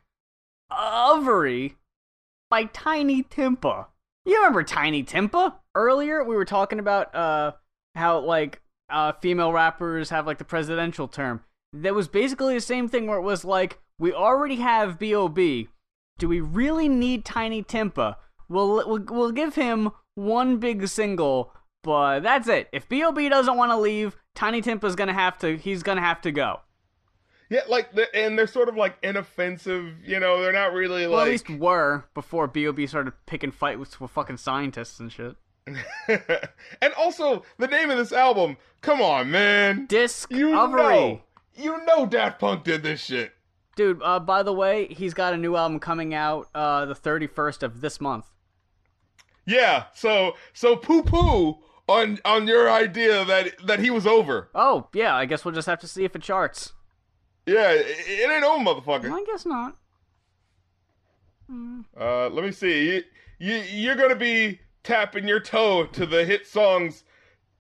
by 2.49 2.63
Tinie 2.65 3.23
Tempah. 3.23 3.87
You 4.25 4.37
remember 4.37 4.63
Tinie 4.63 5.03
Tempah? 5.03 5.55
Earlier 5.75 6.23
we 6.23 6.35
were 6.35 6.45
talking 6.45 6.79
about 6.79 7.13
uh 7.15 7.53
how 7.95 8.19
like 8.19 8.61
uh 8.89 9.13
female 9.13 9.51
rappers 9.53 10.09
have 10.09 10.27
like 10.27 10.37
the 10.37 10.43
presidential 10.45 11.07
term. 11.07 11.41
That 11.73 11.95
was 11.95 12.07
basically 12.07 12.53
the 12.55 12.61
same 12.61 12.87
thing 12.87 13.07
where 13.07 13.17
it 13.17 13.23
was 13.23 13.43
like 13.43 13.79
we 13.99 14.13
already 14.13 14.57
have 14.57 14.99
B.O.B. 14.99 15.69
Do 16.19 16.27
we 16.27 16.39
really 16.41 16.87
need 16.87 17.25
Tinie 17.25 17.63
Tempah? 17.63 18.15
We'll 18.49 18.87
we'll, 18.87 19.05
we'll 19.09 19.31
give 19.31 19.55
him 19.55 19.91
one 20.15 20.57
big 20.57 20.87
single, 20.87 21.53
but 21.83 22.19
that's 22.19 22.47
it. 22.47 22.69
If 22.71 22.87
B.O.B. 22.87 23.29
doesn't 23.29 23.57
want 23.57 23.71
to 23.71 23.77
leave, 23.77 24.15
Tinie 24.35 24.61
Tempah's 24.61 24.95
going 24.95 25.07
to 25.07 25.13
have 25.13 25.37
to 25.39 25.57
he's 25.57 25.81
to 25.83 25.99
have 25.99 26.21
to 26.21 26.31
go. 26.31 26.59
Yeah, 27.49 27.61
like, 27.67 27.93
the, 27.93 28.13
and 28.15 28.37
they're 28.37 28.47
sort 28.47 28.69
of 28.69 28.75
like 28.75 28.97
inoffensive. 29.03 29.95
You 30.03 30.19
know, 30.19 30.41
they're 30.41 30.53
not 30.53 30.73
really 30.73 31.07
Well, 31.07 31.17
like. 31.17 31.27
at 31.27 31.31
least 31.31 31.49
were 31.49 32.05
before 32.13 32.47
B.O.B. 32.47 32.87
started 32.87 33.13
picking 33.25 33.51
fights 33.51 33.99
with 33.99 34.11
fucking 34.11 34.37
scientists 34.37 34.99
and 34.99 35.11
shit. 35.11 35.35
and 36.07 36.93
also, 36.97 37.43
the 37.57 37.67
name 37.67 37.89
of 37.89 37.97
this 37.97 38.11
album. 38.11 38.57
Come 38.81 39.01
on, 39.01 39.31
man. 39.31 39.85
Disc-Overy. 39.85 40.37
You 40.37 40.51
know, 40.51 41.21
you 41.55 41.85
know, 41.85 42.05
Daft 42.05 42.39
Punk 42.39 42.63
did 42.63 42.83
this 42.83 43.01
shit. 43.01 43.31
Dude, 43.75 44.01
uh, 44.03 44.19
by 44.19 44.43
the 44.43 44.53
way, 44.53 44.87
he's 44.87 45.13
got 45.13 45.33
a 45.33 45.37
new 45.37 45.55
album 45.55 45.79
coming 45.79 46.13
out 46.13 46.47
uh, 46.53 46.85
the 46.85 46.93
31st 46.93 47.63
of 47.63 47.81
this 47.81 47.99
month. 47.99 48.25
Yeah. 49.45 49.85
So, 49.95 50.35
so 50.53 50.75
poo 50.75 51.03
poo 51.03 51.57
on 51.87 52.19
on 52.23 52.47
your 52.47 52.71
idea 52.71 53.25
that 53.25 53.65
that 53.65 53.79
he 53.79 53.89
was 53.89 54.05
over. 54.05 54.49
Oh, 54.53 54.87
yeah, 54.93 55.15
I 55.15 55.25
guess 55.25 55.43
we'll 55.43 55.53
just 55.53 55.67
have 55.67 55.79
to 55.79 55.87
see 55.87 56.03
if 56.03 56.15
it 56.15 56.21
charts. 56.21 56.73
Yeah, 57.45 57.71
it, 57.71 57.85
it 58.07 58.31
ain't 58.31 58.43
over, 58.43 58.63
motherfucker. 58.63 59.11
I 59.11 59.23
guess 59.25 59.45
not. 59.45 59.75
Uh, 61.99 62.29
let 62.29 62.43
me 62.43 62.51
see. 62.51 62.87
You, 62.87 63.03
you 63.39 63.55
you're 63.55 63.95
gonna 63.95 64.15
be 64.15 64.59
tapping 64.83 65.27
your 65.27 65.39
toe 65.39 65.85
to 65.87 66.05
the 66.05 66.25
hit 66.25 66.47
songs 66.47 67.03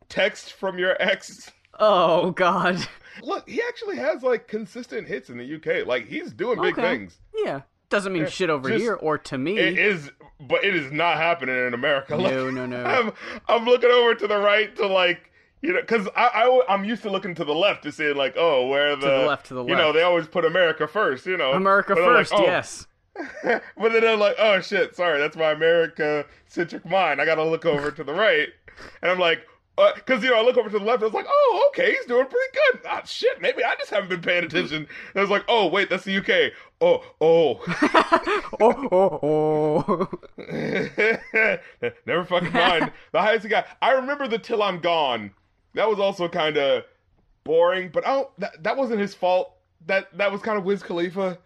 "Text 0.09 0.53
from 0.53 0.77
Your 0.77 0.95
Ex." 1.01 1.51
Oh, 1.79 2.31
God. 2.31 2.77
Look, 3.21 3.47
he 3.49 3.61
actually 3.67 3.97
has 3.97 4.23
like 4.23 4.47
consistent 4.47 5.07
hits 5.07 5.29
in 5.29 5.37
the 5.37 5.55
UK. 5.55 5.85
Like 5.87 6.07
he's 6.07 6.31
doing 6.31 6.59
big 6.61 6.73
Okay. 6.77 6.81
things. 6.81 7.19
Yeah. 7.43 7.61
Doesn't 7.89 8.11
mean 8.11 8.23
Yeah, 8.23 8.29
shit 8.29 8.49
over 8.49 8.69
just- 8.69 8.81
here 8.81 8.95
or 8.95 9.17
to 9.19 9.37
me. 9.37 9.57
It 9.57 9.77
is, 9.77 10.09
but 10.39 10.63
it 10.63 10.75
is 10.75 10.91
not 10.91 11.17
happening 11.17 11.55
in 11.67 11.73
America. 11.75 12.15
Like, 12.15 12.31
No, 12.33 12.49
no, 12.49 12.65
no. 12.65 12.83
I'm 12.85 13.11
I'm 13.47 13.65
looking 13.65 13.91
over 13.91 14.15
to 14.15 14.27
the 14.27 14.37
right 14.39 14.75
to 14.77 14.87
like 14.87 15.29
you 15.61 15.73
know 15.73 15.81
because 15.81 16.07
I, 16.15 16.27
I 16.67 16.73
am 16.73 16.83
used 16.85 17.03
to 17.03 17.09
looking 17.11 17.35
to 17.35 17.45
the 17.45 17.53
left 17.53 17.83
to 17.83 17.91
see 17.91 18.11
like 18.13 18.33
oh 18.35 18.67
where 18.67 18.95
the, 18.95 19.07
the 19.07 19.17
left, 19.27 19.45
to 19.47 19.53
the 19.53 19.61
left. 19.61 19.69
you 19.69 19.75
know 19.75 19.91
they 19.93 20.01
always 20.01 20.25
put 20.27 20.43
America 20.43 20.87
first. 20.87 21.25
You 21.27 21.37
know 21.37 21.51
America 21.51 21.93
But 21.93 22.03
I'm 22.03 22.07
like, 22.09 22.17
first, 22.27 22.33
oh. 22.35 22.41
yes. 22.43 22.87
but 23.43 23.93
then 23.93 24.05
I'm 24.05 24.19
like, 24.19 24.35
oh 24.39 24.59
shit, 24.61 24.95
sorry, 24.95 25.19
that's 25.19 25.37
my 25.37 25.51
America 25.51 26.25
centric 26.47 26.85
mind. 26.85 27.21
I 27.21 27.25
gotta 27.25 27.43
look 27.43 27.65
over 27.65 27.91
to 27.91 28.03
the 28.03 28.13
right, 28.13 28.49
and 29.01 29.11
I'm 29.11 29.19
like, 29.19 29.45
because 29.95 30.23
you 30.23 30.29
know 30.29 30.39
I 30.39 30.43
look 30.43 30.57
over 30.57 30.69
to 30.69 30.79
the 30.79 30.85
left, 30.85 31.01
I 31.01 31.05
was 31.05 31.13
like, 31.13 31.27
oh 31.27 31.69
okay, 31.69 31.91
he's 31.91 32.05
doing 32.05 32.25
pretty 32.25 32.57
good. 32.71 32.81
Ah 32.87 33.03
shit, 33.05 33.41
maybe 33.41 33.63
I 33.63 33.75
just 33.75 33.91
haven't 33.91 34.09
been 34.09 34.21
paying 34.21 34.43
attention. 34.43 34.77
And 34.77 34.87
I 35.15 35.21
was 35.21 35.29
like, 35.29 35.45
oh 35.47 35.67
wait, 35.67 35.89
that's 35.89 36.03
the 36.03 36.17
UK. 36.17 36.53
Oh 36.85 37.01
oh, 37.21 37.61
oh, 38.59 39.19
oh, 39.23 40.09
oh. 40.37 41.57
never 42.05 42.25
fucking 42.25 42.51
mind. 42.51 42.91
The 43.13 43.21
highest 43.21 43.43
he 43.43 43.49
got. 43.49 43.67
I 43.81 43.91
remember 43.91 44.27
the 44.27 44.37
Till 44.37 44.61
I'm 44.61 44.79
Gone. 44.81 45.31
That 45.75 45.87
was 45.87 45.97
also 45.97 46.27
kind 46.27 46.57
of 46.57 46.83
boring, 47.45 47.89
but 47.93 48.03
don't. 48.03 48.27
That, 48.37 48.63
that 48.63 48.75
wasn't 48.75 48.99
his 48.99 49.15
fault. 49.15 49.53
That 49.85 50.17
that 50.17 50.29
was 50.29 50.41
kind 50.41 50.57
of 50.57 50.65
Wiz 50.65 50.83
Khalifa. 50.83 51.37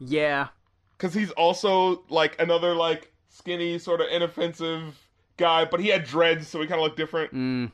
yeah. 0.00 0.48
Because 1.00 1.14
he's 1.14 1.30
also 1.30 2.02
like 2.10 2.40
another 2.40 2.74
like 2.74 3.10
skinny 3.30 3.78
sort 3.78 4.02
of 4.02 4.08
inoffensive 4.08 4.98
guy 5.38 5.64
but 5.64 5.80
he 5.80 5.88
had 5.88 6.04
dreads 6.04 6.46
so 6.46 6.60
he 6.60 6.66
kind 6.66 6.78
of 6.78 6.84
looked 6.84 6.98
different. 6.98 7.32
Mm. 7.32 7.72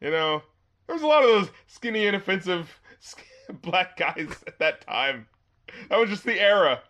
you 0.00 0.10
know? 0.10 0.42
There 0.86 0.94
was 0.94 1.02
a 1.02 1.06
lot 1.06 1.22
of 1.22 1.28
those 1.28 1.50
skinny 1.66 2.06
inoffensive 2.06 2.80
black 3.62 3.96
guys 3.96 4.34
at 4.46 4.58
that 4.58 4.80
time. 4.80 5.26
That 5.88 5.98
was 5.98 6.08
just 6.08 6.24
the 6.24 6.40
era. 6.40 6.80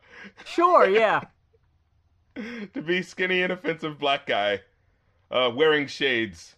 Sure, 0.47 0.89
yeah. 0.89 1.23
to 2.37 2.83
be 2.83 3.03
skinny 3.03 3.43
inoffensive 3.43 3.99
black 3.99 4.27
guy 4.27 4.61
uh 5.31 5.51
wearing 5.53 5.89
shades. 5.89 6.55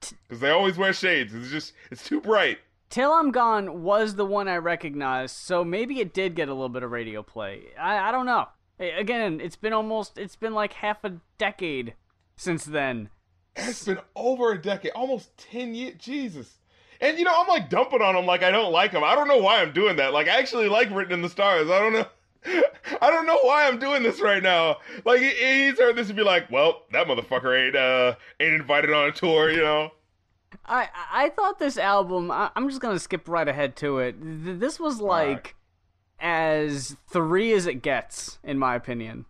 Because 0.00 0.40
they 0.40 0.48
always 0.48 0.78
wear 0.78 0.94
shades. 0.94 1.34
It's 1.34 1.50
just 1.50 1.74
it's 1.90 2.02
too 2.02 2.22
bright 2.22 2.58
Till 2.90 3.12
I'm 3.12 3.30
Gone 3.30 3.84
was 3.84 4.16
the 4.16 4.26
one 4.26 4.48
I 4.48 4.56
recognized, 4.56 5.36
so 5.36 5.64
maybe 5.64 6.00
it 6.00 6.12
did 6.12 6.34
get 6.34 6.48
a 6.48 6.52
little 6.52 6.68
bit 6.68 6.82
of 6.82 6.90
radio 6.90 7.22
play. 7.22 7.66
I, 7.80 8.08
I 8.08 8.10
don't 8.10 8.26
know. 8.26 8.48
Again, 8.80 9.40
it's 9.40 9.54
been 9.54 9.72
almost, 9.72 10.18
it's 10.18 10.34
been 10.34 10.54
like 10.54 10.72
half 10.72 11.04
a 11.04 11.18
decade 11.38 11.94
since 12.36 12.64
then. 12.64 13.10
It's 13.54 13.84
been 13.84 14.00
over 14.16 14.50
a 14.50 14.60
decade, 14.60 14.90
almost 14.92 15.36
10 15.38 15.72
years. 15.74 15.94
Jesus. 16.00 16.58
And, 17.00 17.16
you 17.16 17.24
know, 17.24 17.32
I'm 17.32 17.46
like 17.46 17.70
dumping 17.70 18.02
on 18.02 18.16
him 18.16 18.26
like 18.26 18.42
I 18.42 18.50
don't 18.50 18.72
like 18.72 18.90
him. 18.90 19.04
I 19.04 19.14
don't 19.14 19.28
know 19.28 19.38
why 19.38 19.62
I'm 19.62 19.72
doing 19.72 19.94
that. 19.96 20.12
Like, 20.12 20.26
I 20.26 20.38
actually 20.38 20.68
like 20.68 20.90
Written 20.90 21.12
in 21.12 21.22
the 21.22 21.28
Stars. 21.28 21.70
I 21.70 21.78
don't 21.78 21.92
know. 21.92 22.06
I 23.00 23.10
don't 23.10 23.26
know 23.26 23.38
why 23.42 23.68
I'm 23.68 23.78
doing 23.78 24.02
this 24.02 24.20
right 24.20 24.42
now. 24.42 24.78
Like, 25.04 25.20
he's 25.20 25.78
heard 25.78 25.94
this 25.94 26.08
and 26.08 26.16
be 26.16 26.24
like, 26.24 26.50
well, 26.50 26.82
that 26.90 27.06
motherfucker 27.06 27.66
ain't, 27.66 27.76
uh, 27.76 28.16
ain't 28.40 28.54
invited 28.54 28.92
on 28.92 29.08
a 29.08 29.12
tour, 29.12 29.48
you 29.48 29.62
know? 29.62 29.92
I 30.70 30.88
I 31.12 31.28
thought 31.30 31.58
this 31.58 31.76
album. 31.76 32.30
I, 32.30 32.50
I'm 32.56 32.68
just 32.68 32.80
gonna 32.80 32.98
skip 32.98 33.28
right 33.28 33.46
ahead 33.48 33.76
to 33.76 33.98
it. 33.98 34.12
Th- 34.22 34.58
This 34.58 34.78
was 34.80 35.00
like 35.00 35.56
as 36.18 36.96
three 37.08 37.52
as 37.52 37.66
it 37.66 37.82
gets, 37.82 38.38
in 38.44 38.58
my 38.58 38.74
opinion. 38.74 39.24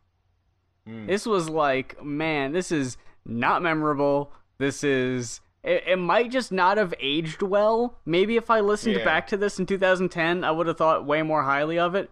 Mm. 0.88 1.06
This 1.06 1.26
was 1.26 1.48
like, 1.48 2.02
man, 2.04 2.52
this 2.52 2.70
is 2.72 2.96
not 3.24 3.62
memorable. 3.62 4.32
This 4.58 4.84
is. 4.84 5.40
It, 5.62 5.84
it 5.86 5.96
might 5.96 6.30
just 6.30 6.50
not 6.52 6.78
have 6.78 6.94
aged 7.00 7.42
well. 7.42 7.98
Maybe 8.06 8.36
if 8.36 8.50
I 8.50 8.60
listened 8.60 8.96
Yeah. 8.96 9.04
back 9.04 9.26
to 9.28 9.36
this 9.36 9.58
in 9.58 9.66
2010, 9.66 10.42
I 10.42 10.50
would 10.50 10.66
have 10.66 10.78
thought 10.78 11.04
way 11.06 11.22
more 11.22 11.42
highly 11.42 11.78
of 11.78 11.94
it. 11.94 12.10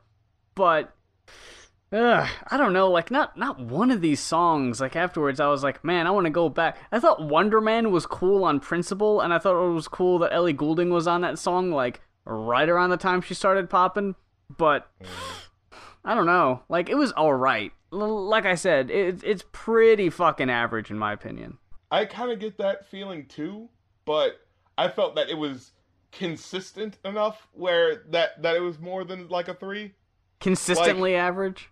But 0.55 0.93
Ugh, 1.91 2.29
I 2.49 2.57
don't 2.59 2.75
know, 2.75 2.91
like 2.91 3.11
not 3.11 3.39
not 3.39 3.59
one 3.59 3.91
of 3.91 4.03
these 4.03 4.21
songs. 4.21 4.81
Like 4.81 4.95
afterwards, 4.95 5.41
I 5.41 5.49
was 5.49 5.63
like, 5.63 5.83
man, 5.83 6.07
I 6.07 6.11
want 6.11 6.27
to 6.27 6.31
go 6.31 6.49
back. 6.51 6.77
I 6.93 7.01
thought 7.01 7.23
Wonder 7.23 7.61
Man 7.61 7.91
was 7.91 8.05
cool 8.05 8.45
on 8.45 8.61
principle, 8.61 9.21
and 9.21 9.33
I 9.33 9.39
thought 9.39 9.71
it 9.71 9.73
was 9.73 9.89
cool 9.89 10.19
that 10.19 10.33
Ellie 10.33 10.53
Goulding 10.53 10.91
was 10.91 11.07
on 11.07 11.23
that 11.23 11.39
song, 11.39 11.71
like 11.71 12.03
right 12.27 12.69
around 12.69 12.91
the 12.91 12.99
time 12.99 13.23
she 13.23 13.33
started 13.33 13.71
popping. 13.71 14.17
But 14.55 14.91
I 16.05 16.15
don't 16.15 16.27
know, 16.27 16.63
like 16.69 16.91
it 16.91 16.97
was 16.97 17.13
all 17.13 17.33
right. 17.35 17.73
L- 17.91 18.27
like 18.27 18.45
I 18.45 18.55
said, 18.55 18.91
it, 18.91 19.25
it's 19.25 19.45
pretty 19.53 20.11
fucking 20.11 20.51
average 20.51 20.91
in 20.91 20.99
my 20.99 21.13
opinion. 21.15 21.57
I 21.91 22.05
kind 22.05 22.31
of 22.31 22.39
get 22.39 22.59
that 22.59 22.87
feeling 22.87 23.27
too, 23.27 23.71
but 24.05 24.41
I 24.77 24.89
felt 24.89 25.17
that 25.17 25.31
it 25.31 25.39
was 25.39 25.73
consistent 26.13 26.99
enough 27.05 27.49
where 27.53 28.03
that, 28.11 28.43
that 28.43 28.57
it 28.57 28.61
was 28.61 28.79
more 28.79 29.05
than 29.05 29.29
like 29.29 29.49
a 29.49 29.55
three. 29.55 29.95
Consistently 30.41 31.15
average, 31.17 31.71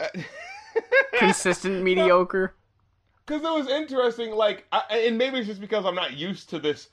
consistent 1.18 1.82
mediocre. 1.82 2.54
because 3.24 3.42
it 3.42 3.50
was 3.52 3.68
interesting 3.68 4.32
like 4.32 4.66
I, 4.72 4.82
and 5.06 5.18
maybe 5.18 5.38
it's 5.38 5.46
just 5.48 5.60
because 5.60 5.84
i'm 5.86 5.94
not 5.94 6.12
used 6.14 6.50
to 6.50 6.58
this 6.58 6.88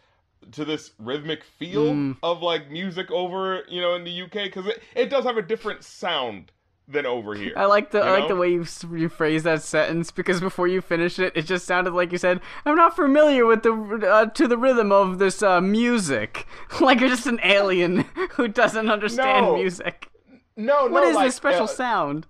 to 0.51 0.65
this 0.65 0.91
rhythmic 0.99 1.43
feel 1.43 1.83
Mm. 1.93 2.17
of 2.23 2.41
like 2.41 2.69
music 2.71 3.11
over 3.11 3.63
you 3.69 3.81
know 3.81 3.95
in 3.95 4.03
the 4.03 4.21
uk 4.23 4.31
because 4.33 4.67
it, 4.67 4.81
it 4.95 5.09
does 5.09 5.23
have 5.25 5.37
a 5.37 5.41
different 5.41 5.83
sound 5.83 6.51
than 6.85 7.05
over 7.05 7.33
here. 7.33 7.53
I 7.55 7.63
like 7.63 7.91
the 7.91 8.01
I 8.01 8.19
like 8.19 8.27
the 8.27 8.35
way 8.35 8.51
you 8.51 8.63
s- 8.63 8.83
you 8.91 9.07
phrase 9.07 9.43
that 9.43 9.61
sentence 9.61 10.11
because 10.11 10.41
before 10.41 10.67
you 10.67 10.81
finish 10.81 11.17
it, 11.17 11.31
it 11.33 11.43
just 11.43 11.65
sounded 11.65 11.93
like 11.93 12.11
you 12.11 12.17
said, 12.17 12.41
"I'm 12.65 12.75
not 12.75 12.93
familiar 12.93 13.45
with 13.45 13.63
the 13.63 13.71
uh, 14.05 14.25
to 14.25 14.49
the 14.49 14.57
rhythm 14.57 14.91
of 14.91 15.17
this 15.17 15.41
uh, 15.41 15.61
music." 15.61 16.45
like 16.81 16.99
you're 16.99 17.07
just 17.07 17.25
an 17.25 17.39
alien 17.41 17.99
who 18.31 18.49
doesn't 18.49 18.89
understand 18.91 19.45
No. 19.45 19.55
music. 19.55 20.09
no, 20.57 20.87
no. 20.87 20.91
What 20.91 21.05
is 21.05 21.15
like, 21.15 21.27
this 21.27 21.35
special 21.35 21.63
uh, 21.63 21.67
sound? 21.67 22.27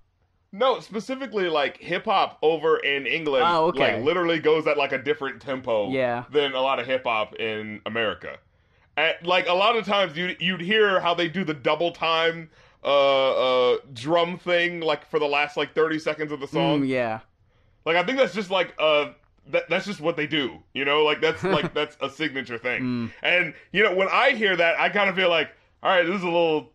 No, 0.56 0.80
specifically 0.80 1.50
like 1.50 1.78
hip 1.78 2.06
hop 2.06 2.38
over 2.44 2.78
in 2.78 3.08
England, 3.08 3.44
Oh, 3.48 3.66
okay. 3.70 3.96
like 3.96 4.06
literally 4.06 4.38
goes 4.40 4.68
at 4.68 4.78
like 4.78 4.92
a 4.92 5.00
different 5.00 5.42
tempo 5.42 5.90
Yeah. 5.90 6.26
than 6.32 6.54
a 6.54 6.62
lot 6.62 6.80
of 6.80 6.86
hip 6.86 7.04
hop 7.06 7.34
in 7.36 7.82
America. 7.88 8.38
And, 8.96 9.16
like 9.24 9.48
a 9.48 9.54
lot 9.54 9.76
of 9.76 9.84
times 9.86 10.16
you 10.16 10.36
you'd 10.40 10.62
hear 10.62 11.00
how 11.00 11.16
they 11.16 11.28
do 11.28 11.44
the 11.44 11.56
double 11.56 11.92
time 11.92 12.52
uh 12.86 13.72
uh 13.74 13.78
drum 13.94 14.38
thing 14.38 14.82
like 14.82 15.10
for 15.10 15.18
the 15.18 15.26
last 15.26 15.58
like 15.58 15.74
30 15.74 15.98
seconds 15.98 16.32
of 16.32 16.40
the 16.40 16.48
song. 16.48 16.82
Mm, 16.84 16.88
yeah. 16.88 17.20
Like 17.86 17.96
I 17.98 18.04
think 18.04 18.20
that's 18.20 18.34
just 18.36 18.52
like 18.52 18.74
uh 18.78 19.14
that, 19.48 19.68
that's 19.70 19.86
just 19.88 20.00
what 20.02 20.16
they 20.16 20.28
do, 20.28 20.60
you 20.76 20.86
know? 20.86 21.04
Like 21.04 21.20
that's 21.20 21.44
like 21.44 21.74
that's 21.80 21.98
a 22.00 22.10
signature 22.12 22.60
thing. 22.60 22.82
Mm. 22.84 23.12
And 23.24 23.54
you 23.72 23.82
know, 23.84 23.96
when 23.96 24.08
I 24.12 24.32
hear 24.32 24.56
that, 24.56 24.80
I 24.80 24.90
kind 24.90 25.10
of 25.10 25.16
feel 25.16 25.30
like, 25.30 25.50
all 25.82 25.90
right, 25.90 26.06
this 26.06 26.16
is 26.18 26.22
a 26.24 26.26
little 26.28 26.72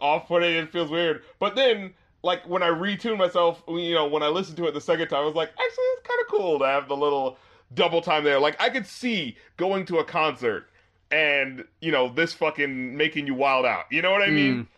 off-putting. 0.00 0.52
It 0.54 0.70
feels 0.70 0.90
weird. 0.90 1.22
But 1.40 1.56
then, 1.56 1.94
like 2.22 2.48
when 2.48 2.62
I 2.62 2.68
retune 2.68 3.18
myself, 3.18 3.62
you 3.68 3.94
know, 3.94 4.06
when 4.06 4.22
I 4.22 4.28
listened 4.28 4.56
to 4.58 4.66
it 4.66 4.74
the 4.74 4.80
second 4.80 5.08
time, 5.08 5.22
I 5.22 5.26
was 5.26 5.34
like, 5.34 5.50
actually, 5.50 5.84
it's 5.84 6.06
kind 6.06 6.20
of 6.20 6.26
cool 6.28 6.58
to 6.60 6.66
have 6.66 6.88
the 6.88 6.96
little 6.96 7.38
double 7.74 8.00
time 8.00 8.24
there. 8.24 8.38
Like 8.38 8.60
I 8.60 8.70
could 8.70 8.86
see 8.86 9.36
going 9.56 9.84
to 9.86 9.98
a 9.98 10.04
concert 10.04 10.68
and 11.10 11.64
you 11.80 11.92
know 11.92 12.08
this 12.08 12.32
fucking 12.32 12.96
making 12.96 13.26
you 13.26 13.34
wild 13.34 13.66
out. 13.66 13.84
You 13.90 14.02
know 14.02 14.10
what 14.10 14.22
I 14.22 14.30
mean? 14.30 14.68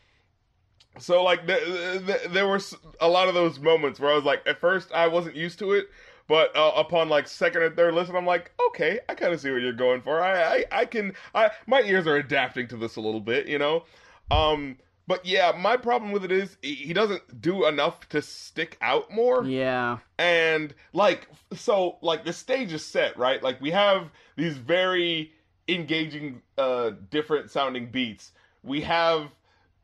So 0.99 1.22
like 1.22 1.47
th- 1.47 2.07
th- 2.07 2.30
there 2.30 2.47
were 2.47 2.61
a 3.01 3.09
lot 3.09 3.28
of 3.28 3.34
those 3.34 3.59
moments 3.59 3.99
where 4.01 4.12
I 4.12 4.14
was 4.14 4.24
like, 4.24 4.42
at 4.47 4.61
first 4.61 4.92
I 4.92 5.09
wasn't 5.09 5.36
used 5.36 5.59
to 5.61 5.72
it, 5.72 5.88
but 6.28 6.55
uh, 6.57 6.72
upon 6.76 7.09
like 7.09 7.28
second 7.28 7.62
or 7.62 7.70
third 7.70 7.95
listen, 7.95 8.16
I'm 8.16 8.26
like, 8.26 8.53
okay, 8.68 9.01
I 9.09 9.14
kind 9.14 9.32
of 9.32 9.40
see 9.40 9.51
what 9.51 9.61
you're 9.61 9.72
going 9.72 10.03
for. 10.03 10.20
I, 10.20 10.59
I 10.59 10.64
I 10.72 10.84
can 10.86 11.14
I 11.34 11.51
my 11.66 11.82
ears 11.82 12.07
are 12.07 12.16
adapting 12.16 12.68
to 12.68 12.76
this 12.76 12.97
a 12.97 13.01
little 13.01 13.20
bit, 13.20 13.47
you 13.49 13.59
know. 13.59 13.84
Um, 14.30 14.78
but 15.07 15.25
yeah, 15.27 15.53
my 15.57 15.77
problem 15.77 16.13
with 16.13 16.25
it 16.25 16.33
is 16.33 16.57
he 16.63 16.93
doesn't 16.93 17.41
do 17.41 17.67
enough 17.67 18.09
to 18.11 18.23
stick 18.23 18.79
out 18.81 19.11
more. 19.11 19.45
Yeah. 19.45 19.99
and 20.19 20.75
like 20.93 21.29
so 21.55 21.99
like 22.01 22.25
the 22.25 22.33
stage 22.33 22.73
is 22.73 22.85
set 22.85 23.17
right? 23.19 23.43
Like 23.43 23.61
we 23.61 23.71
have 23.71 24.11
these 24.37 24.57
very 24.57 25.33
engaging 25.69 26.43
uh 26.59 26.93
different 27.11 27.51
sounding 27.51 27.87
beats. 27.91 28.33
We 28.63 28.81
have 28.83 29.31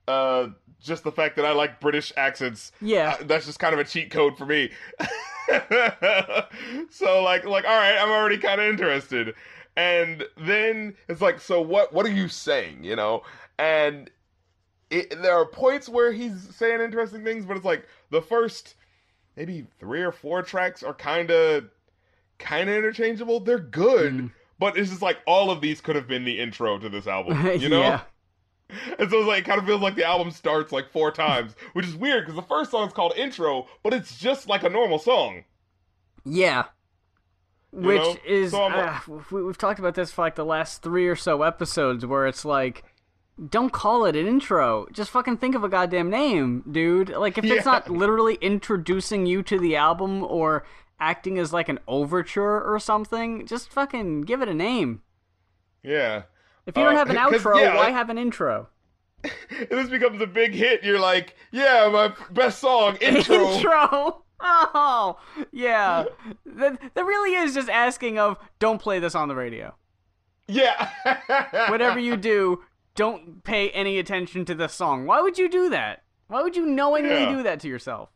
uh 0.08 0.48
just 0.80 1.04
the 1.04 1.12
fact 1.12 1.36
that 1.36 1.44
i 1.44 1.52
like 1.52 1.78
british 1.80 2.10
accents. 2.16 2.72
Yeah. 2.80 3.16
uh, 3.20 3.24
that's 3.24 3.44
just 3.46 3.58
kind 3.58 3.74
of 3.74 3.80
a 3.80 3.84
cheat 3.84 4.10
code 4.10 4.38
for 4.38 4.46
me. 4.46 4.70
So 6.90 7.22
like 7.22 7.44
like 7.44 7.64
all 7.64 7.76
right 7.76 7.96
i'm 7.98 8.10
already 8.10 8.38
kind 8.38 8.60
of 8.60 8.66
interested. 8.68 9.34
And 9.76 10.24
then 10.36 10.94
it's 11.08 11.20
like 11.20 11.40
so 11.40 11.60
what 11.60 11.92
what 11.92 12.06
are 12.06 12.10
you 12.10 12.28
saying 12.28 12.84
you 12.84 12.96
know? 12.96 13.22
And 13.58 14.10
it, 14.90 15.22
there 15.22 15.34
are 15.34 15.46
points 15.46 15.88
where 15.88 16.12
he's 16.12 16.54
saying 16.54 16.80
interesting 16.80 17.24
things 17.24 17.44
but 17.44 17.56
it's 17.56 17.66
like 17.66 17.86
the 18.10 18.22
first 18.22 18.74
maybe 19.36 19.66
three 19.78 20.02
or 20.02 20.12
four 20.12 20.42
tracks 20.42 20.82
are 20.82 20.94
kind 20.94 21.30
of 21.30 21.64
kind 22.38 22.68
of 22.68 22.76
interchangeable 22.76 23.40
they're 23.40 23.58
good 23.58 24.12
Mm. 24.12 24.30
but 24.58 24.76
it's 24.76 24.90
just 24.90 25.02
like 25.02 25.18
all 25.26 25.50
of 25.50 25.60
these 25.60 25.80
could 25.80 25.96
have 25.96 26.08
been 26.08 26.24
the 26.24 26.40
intro 26.40 26.78
to 26.78 26.88
this 26.88 27.06
album 27.06 27.46
you 27.58 27.68
know 27.68 27.80
yeah. 27.80 28.00
and 28.98 29.10
so 29.10 29.18
it's 29.18 29.28
like 29.28 29.40
it 29.40 29.44
kind 29.46 29.60
of 29.60 29.66
feels 29.66 29.80
like 29.80 29.94
the 29.94 30.04
album 30.04 30.30
starts 30.30 30.72
like 30.72 30.90
four 30.90 31.10
times, 31.10 31.54
which 31.72 31.86
is 31.86 31.96
weird 31.96 32.24
because 32.24 32.36
the 32.36 32.46
first 32.46 32.70
song 32.70 32.86
is 32.86 32.92
called 32.92 33.12
intro, 33.16 33.66
but 33.82 33.92
it's 33.92 34.18
just 34.18 34.48
like 34.48 34.62
a 34.62 34.68
normal 34.68 34.98
song. 34.98 35.44
Yeah. 36.24 36.64
Which 37.72 38.00
know? 38.00 38.16
is 38.26 38.50
So 38.50 38.64
I'm 38.64 38.72
uh, 38.72 39.16
we, 39.30 39.42
we've 39.44 39.58
talked 39.58 39.78
about 39.78 39.94
this 39.94 40.10
for 40.10 40.22
like 40.22 40.34
the 40.34 40.44
last 40.44 40.82
three 40.82 41.06
or 41.06 41.16
so 41.16 41.42
episodes, 41.42 42.04
where 42.04 42.26
it's 42.26 42.44
like, 42.44 42.84
don't 43.48 43.72
call 43.72 44.04
it 44.04 44.16
an 44.16 44.26
intro. 44.26 44.86
Just 44.92 45.10
fucking 45.10 45.38
think 45.38 45.54
of 45.54 45.64
a 45.64 45.68
goddamn 45.68 46.10
name, 46.10 46.62
dude. 46.70 47.08
Like 47.10 47.38
if 47.38 47.44
it's 47.44 47.64
not 47.64 47.88
literally 47.90 48.34
introducing 48.40 49.26
you 49.26 49.42
to 49.44 49.58
the 49.58 49.76
album 49.76 50.22
or 50.24 50.64
acting 50.98 51.38
as 51.38 51.52
like 51.52 51.68
an 51.68 51.78
overture 51.88 52.60
or 52.60 52.78
something, 52.78 53.46
just 53.46 53.70
fucking 53.72 54.22
give 54.22 54.42
it 54.42 54.48
a 54.48 54.54
name. 54.54 55.02
Yeah. 55.82 56.22
If 56.66 56.76
you 56.76 56.84
don't 56.84 56.94
Uh, 56.94 56.98
have 56.98 57.10
an 57.10 57.16
outro, 57.24 57.58
yeah, 57.58 57.74
why 57.76 57.90
have 57.90 58.10
an 58.10 58.18
intro? 58.18 58.68
This 59.70 59.88
becomes 59.90 60.20
a 60.22 60.26
big 60.26 60.52
hit. 60.54 60.82
You're 60.82 60.98
like, 61.00 61.34
yeah, 61.52 61.88
my 61.92 62.14
best 62.32 62.58
song, 62.58 62.96
intro. 63.00 63.50
intro. 63.52 64.22
Oh, 64.42 65.18
yeah. 65.52 66.04
that, 66.46 66.80
that 66.94 67.04
really 67.04 67.34
is 67.34 67.52
just 67.54 67.68
asking 67.68 68.18
of 68.18 68.38
don't 68.58 68.80
play 68.80 68.98
this 68.98 69.14
on 69.14 69.28
the 69.28 69.34
radio. 69.34 69.74
Yeah. 70.48 70.88
Whatever 71.68 71.98
you 71.98 72.16
do, 72.16 72.60
don't 72.94 73.44
pay 73.44 73.70
any 73.70 73.98
attention 73.98 74.44
to 74.46 74.54
the 74.54 74.68
song. 74.68 75.06
Why 75.06 75.20
would 75.20 75.38
you 75.38 75.48
do 75.48 75.68
that? 75.70 76.02
Why 76.28 76.42
would 76.42 76.56
you 76.56 76.66
knowingly 76.66 77.10
Yeah. 77.10 77.32
do 77.36 77.42
that 77.42 77.60
to 77.60 77.68
yourself? 77.68 78.10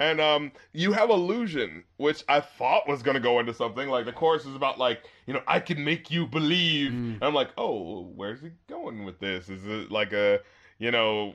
And 0.00 0.20
um, 0.20 0.52
you 0.72 0.92
have 0.92 1.10
illusion, 1.10 1.82
which 1.96 2.22
I 2.28 2.40
thought 2.40 2.88
was 2.88 3.02
gonna 3.02 3.18
go 3.20 3.40
into 3.40 3.52
something. 3.52 3.88
Like 3.88 4.04
the 4.04 4.12
chorus 4.12 4.46
is 4.46 4.54
about 4.54 4.78
like, 4.78 5.02
you 5.26 5.34
know, 5.34 5.42
I 5.48 5.58
can 5.58 5.84
make 5.84 6.08
you 6.10 6.24
believe. 6.26 6.92
And 6.92 7.22
I'm 7.22 7.34
like, 7.34 7.50
oh, 7.58 8.12
where's 8.14 8.40
he 8.40 8.50
going 8.68 9.04
with 9.04 9.18
this? 9.18 9.48
Is 9.48 9.66
it 9.66 9.90
like 9.90 10.12
a, 10.12 10.38
you 10.78 10.92
know, 10.92 11.34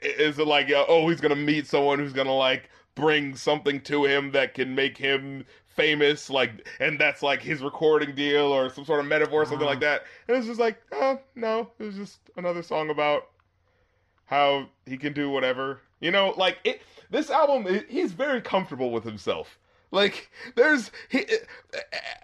is 0.00 0.38
it 0.38 0.46
like, 0.46 0.70
uh, 0.70 0.86
oh, 0.88 1.06
he's 1.08 1.20
gonna 1.20 1.36
meet 1.36 1.66
someone 1.66 1.98
who's 1.98 2.14
gonna 2.14 2.34
like 2.34 2.70
bring 2.94 3.34
something 3.36 3.80
to 3.82 4.04
him 4.06 4.32
that 4.32 4.54
can 4.54 4.74
make 4.74 4.96
him 4.96 5.44
famous, 5.76 6.30
like, 6.30 6.66
and 6.80 6.98
that's 6.98 7.22
like 7.22 7.42
his 7.42 7.62
recording 7.62 8.14
deal 8.14 8.44
or 8.44 8.70
some 8.70 8.84
sort 8.84 9.00
of 9.00 9.06
metaphor 9.06 9.42
or 9.42 9.46
something 9.46 9.66
like 9.66 9.80
that. 9.80 10.04
And 10.28 10.36
it's 10.36 10.46
just 10.46 10.60
like, 10.60 10.80
oh 10.92 11.18
no, 11.34 11.70
it 11.78 11.84
was 11.84 11.96
just 11.96 12.18
another 12.36 12.62
song 12.62 12.90
about 12.90 13.28
how 14.26 14.66
he 14.86 14.96
can 14.96 15.12
do 15.12 15.30
whatever. 15.30 15.80
You 16.00 16.10
know, 16.10 16.34
like 16.36 16.58
it. 16.64 16.82
This 17.10 17.28
album, 17.30 17.66
i- 17.68 17.84
he's 17.90 18.12
very 18.12 18.40
comfortable 18.40 18.90
with 18.90 19.04
himself. 19.04 19.58
Like 19.90 20.30
there's 20.56 20.90
he, 21.10 21.26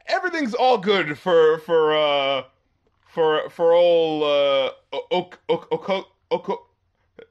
everything's 0.07 0.55
all 0.55 0.79
good 0.79 1.19
for 1.19 1.59
for 1.59 1.95
uh 1.95 2.45
for 3.07 3.51
for 3.51 3.73
old 3.75 4.23
uh 4.23 4.71
ok 5.11 5.37
ok 5.51 5.67
ok 5.73 6.03
ok 6.31 6.55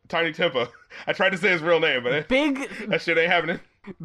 Tinie 0.10 0.34
Tempah. 0.34 0.70
I 1.08 1.14
tried 1.14 1.32
to 1.32 1.38
say 1.38 1.50
his 1.50 1.62
real 1.64 1.80
name, 1.80 2.04
but 2.04 2.14
it, 2.14 2.28
Big, 2.28 2.70
that 2.88 3.02
shit 3.02 3.18
ain't 3.18 3.32
happening. 3.32 3.60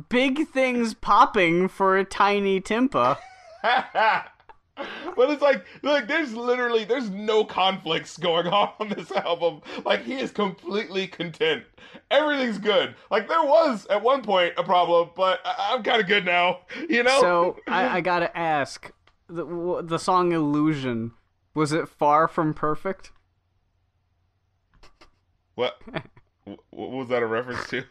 Big 0.08 0.48
things 0.48 0.94
popping 0.94 1.68
for 1.68 1.96
a 1.96 2.04
Tinie 2.04 2.60
Tempah. 2.60 3.18
but 3.62 5.30
it's 5.30 5.42
like 5.42 5.64
like 5.82 6.08
there's 6.08 6.34
literally 6.34 6.84
there's 6.84 7.10
no 7.10 7.44
conflicts 7.44 8.16
going 8.16 8.46
on 8.46 8.72
on 8.80 8.88
this 8.88 9.10
album. 9.12 9.60
Like 9.84 10.02
he 10.04 10.14
is 10.14 10.30
completely 10.30 11.06
content. 11.06 11.64
Everything's 12.10 12.58
good. 12.58 12.94
Like 13.10 13.28
there 13.28 13.42
was 13.42 13.86
at 13.86 14.02
one 14.02 14.22
point 14.22 14.54
a 14.56 14.62
problem 14.64 15.10
but 15.14 15.40
I- 15.44 15.74
i'm 15.74 15.82
kind 15.82 16.00
of 16.00 16.06
good 16.08 16.24
now 16.24 16.60
you 16.88 17.02
know? 17.02 17.20
So 17.20 17.56
I, 17.68 17.88
I 17.98 18.00
gotta 18.00 18.36
ask, 18.36 18.90
the, 19.28 19.44
w- 19.44 19.82
the 19.82 19.98
song 19.98 20.32
"Illusion" 20.32 21.12
was 21.54 21.72
it 21.72 21.88
far 21.88 22.26
from 22.28 22.54
perfect? 22.54 23.12
what? 25.54 25.80
What 26.70 26.90
was 26.90 27.08
that 27.10 27.22
a 27.22 27.26
reference 27.26 27.68
to 27.68 27.84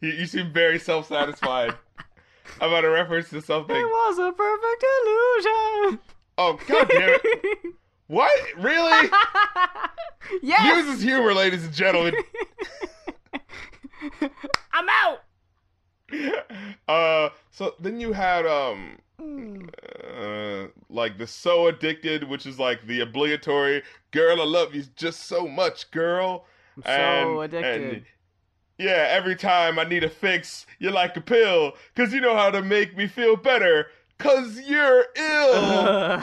you, 0.00 0.10
you 0.10 0.26
seem 0.26 0.52
very 0.52 0.78
self-satisfied 0.78 1.74
I 2.60 2.66
about 2.66 2.84
a 2.84 2.90
reference 2.90 3.30
to 3.30 3.40
something. 3.42 3.74
It 3.76 3.84
was 3.84 4.18
a 4.18 4.32
perfect 4.32 4.84
illusion. 4.84 5.98
oh 6.38 6.58
god 6.66 6.88
damn 6.88 7.18
it. 7.22 7.56
What? 8.06 8.30
Really? 8.58 9.08
Yes, 10.42 10.86
uses 10.86 11.02
humor 11.02 11.34
ladies 11.34 11.64
and 11.64 11.72
gentlemen. 11.72 12.14
I'm 14.72 14.88
out. 14.88 15.18
uh 16.88 17.28
so 17.50 17.74
then 17.80 17.98
you 18.00 18.12
had 18.12 18.46
um 18.46 18.98
uh, 19.20 20.66
like 20.90 21.18
the 21.18 21.26
so 21.26 21.66
addicted 21.68 22.24
which 22.28 22.46
is 22.46 22.58
like 22.58 22.86
the 22.86 23.00
obligatory 23.00 23.82
girl 24.10 24.40
i 24.40 24.44
love 24.44 24.74
you 24.74 24.84
just 24.96 25.24
so 25.24 25.46
much 25.48 25.90
girl. 25.90 26.46
So 26.84 26.90
And- 26.90 27.54
addicted. 27.54 27.92
and 27.94 28.04
yeah 28.78 29.06
every 29.10 29.36
time 29.36 29.78
i 29.78 29.84
need 29.84 30.02
a 30.04 30.08
fix 30.10 30.66
you're 30.78 30.92
like 30.92 31.16
a 31.16 31.20
pill 31.20 31.72
because 31.94 32.12
you 32.12 32.20
know 32.20 32.34
how 32.36 32.50
to 32.50 32.60
make 32.62 32.96
me 32.96 33.06
feel 33.06 33.36
better 33.36 33.86
because 34.18 34.60
you're 34.66 35.06
ill 35.16 35.52
Ugh. 35.54 36.22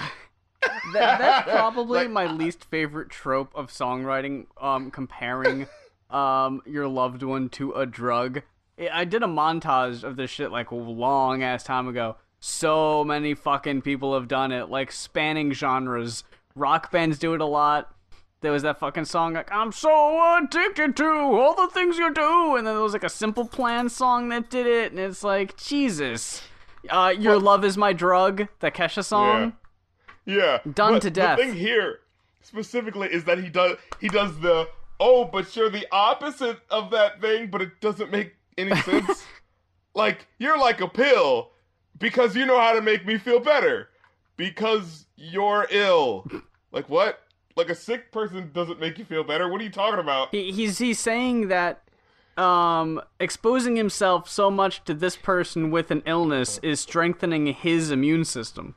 that, 0.93 1.20
that's 1.20 1.49
probably 1.58 1.99
Like- 2.02 2.10
my 2.12 2.32
least 2.32 2.66
favorite 2.66 3.10
trope 3.10 3.52
of 3.56 3.70
songwriting. 3.72 4.45
Um, 4.60 4.91
comparing 4.91 5.68
um 6.10 6.62
your 6.66 6.88
loved 6.88 7.24
one 7.24 7.49
to 7.49 7.72
a 7.72 7.86
drug. 7.86 8.41
I- 8.80 8.89
I 9.02 9.06
did 9.06 9.24
a 9.24 9.28
montage 9.28 10.04
of 10.04 10.18
this 10.18 10.30
shit 10.30 10.52
like 10.52 10.72
a 10.72 10.76
long 10.76 11.41
ass 11.43 11.64
time 11.64 11.88
ago. 11.88 12.18
So 12.39 13.04
many 13.04 13.34
fucking 13.34 13.82
people 13.84 14.14
have 14.14 14.28
done 14.28 14.52
it, 14.52 14.70
like 14.70 14.91
spanning 14.91 15.52
genres. 15.54 16.24
Rock 16.56 16.91
bands 16.91 17.18
do 17.20 17.34
it 17.34 17.41
a 17.41 17.45
lot. 17.45 17.93
There 18.41 18.51
was 18.51 18.63
that 18.63 18.79
fucking 18.79 19.05
song 19.05 19.33
like 19.33 19.51
I'm 19.51 19.71
so 19.71 20.37
addicted 20.37 20.95
to 20.97 21.05
all 21.05 21.55
the 21.55 21.67
things 21.67 21.97
you 21.97 22.13
do, 22.13 22.55
and 22.55 22.67
then 22.67 22.75
there 22.75 22.83
was 22.83 22.93
like 22.93 23.03
a 23.03 23.09
Simple 23.09 23.45
Plan 23.45 23.87
song 23.89 24.29
that 24.29 24.49
did 24.49 24.67
it, 24.67 24.91
and 24.91 24.99
it's 24.99 25.23
like 25.23 25.55
Jesus, 25.57 26.41
uh, 26.89 27.13
your 27.17 27.39
love 27.39 27.63
is 27.63 27.77
my 27.77 27.93
drug, 27.93 28.47
the 28.59 28.71
Kesha 28.71 29.03
song. 29.03 29.53
Yeah. 30.25 30.59
Done 30.73 30.93
but 30.93 31.01
to 31.03 31.11
death. 31.11 31.37
The 31.37 31.45
thing 31.45 31.53
here 31.55 31.99
specifically 32.41 33.07
is 33.07 33.23
that 33.25 33.37
he 33.37 33.49
does 33.49 33.77
he 33.99 34.07
does 34.07 34.39
the 34.39 34.67
oh, 34.99 35.25
but 35.25 35.55
you're 35.55 35.69
the 35.69 35.87
opposite 35.91 36.59
of 36.69 36.91
that 36.91 37.21
thing, 37.21 37.47
but 37.47 37.61
it 37.61 37.79
doesn't 37.81 38.11
make 38.11 38.33
any 38.57 38.75
sense. 38.81 39.23
like 39.93 40.27
you're 40.39 40.59
like 40.59 40.81
a 40.81 40.87
pill 40.87 41.51
because 41.97 42.35
you 42.35 42.45
know 42.45 42.59
how 42.59 42.73
to 42.73 42.81
make 42.81 43.05
me 43.05 43.17
feel 43.17 43.39
better 43.39 43.89
because 44.37 45.05
you're 45.15 45.67
ill. 45.69 46.25
Like 46.71 46.89
what? 46.89 47.19
Like 47.62 47.70
a 47.70 47.76
sick 47.76 48.12
person 48.12 48.49
doesn't 48.55 48.80
make 48.80 48.97
you 48.97 49.05
feel 49.05 49.24
better. 49.24 49.47
What 49.47 49.62
are 49.62 49.64
you 49.64 49.70
talking 49.70 49.99
about? 49.99 50.30
He, 50.32 50.51
he's 50.51 50.80
he's 50.80 50.97
saying 50.97 51.49
that 51.49 51.84
um, 52.36 52.99
exposing 53.20 53.76
himself 53.76 54.28
so 54.28 54.49
much 54.49 54.84
to 54.86 54.95
this 54.95 55.16
person 55.16 55.70
with 55.70 55.91
an 55.91 56.01
illness 56.07 56.59
is 56.64 56.80
strengthening 56.80 57.45
his 57.45 57.91
immune 57.91 58.26
system. 58.26 58.74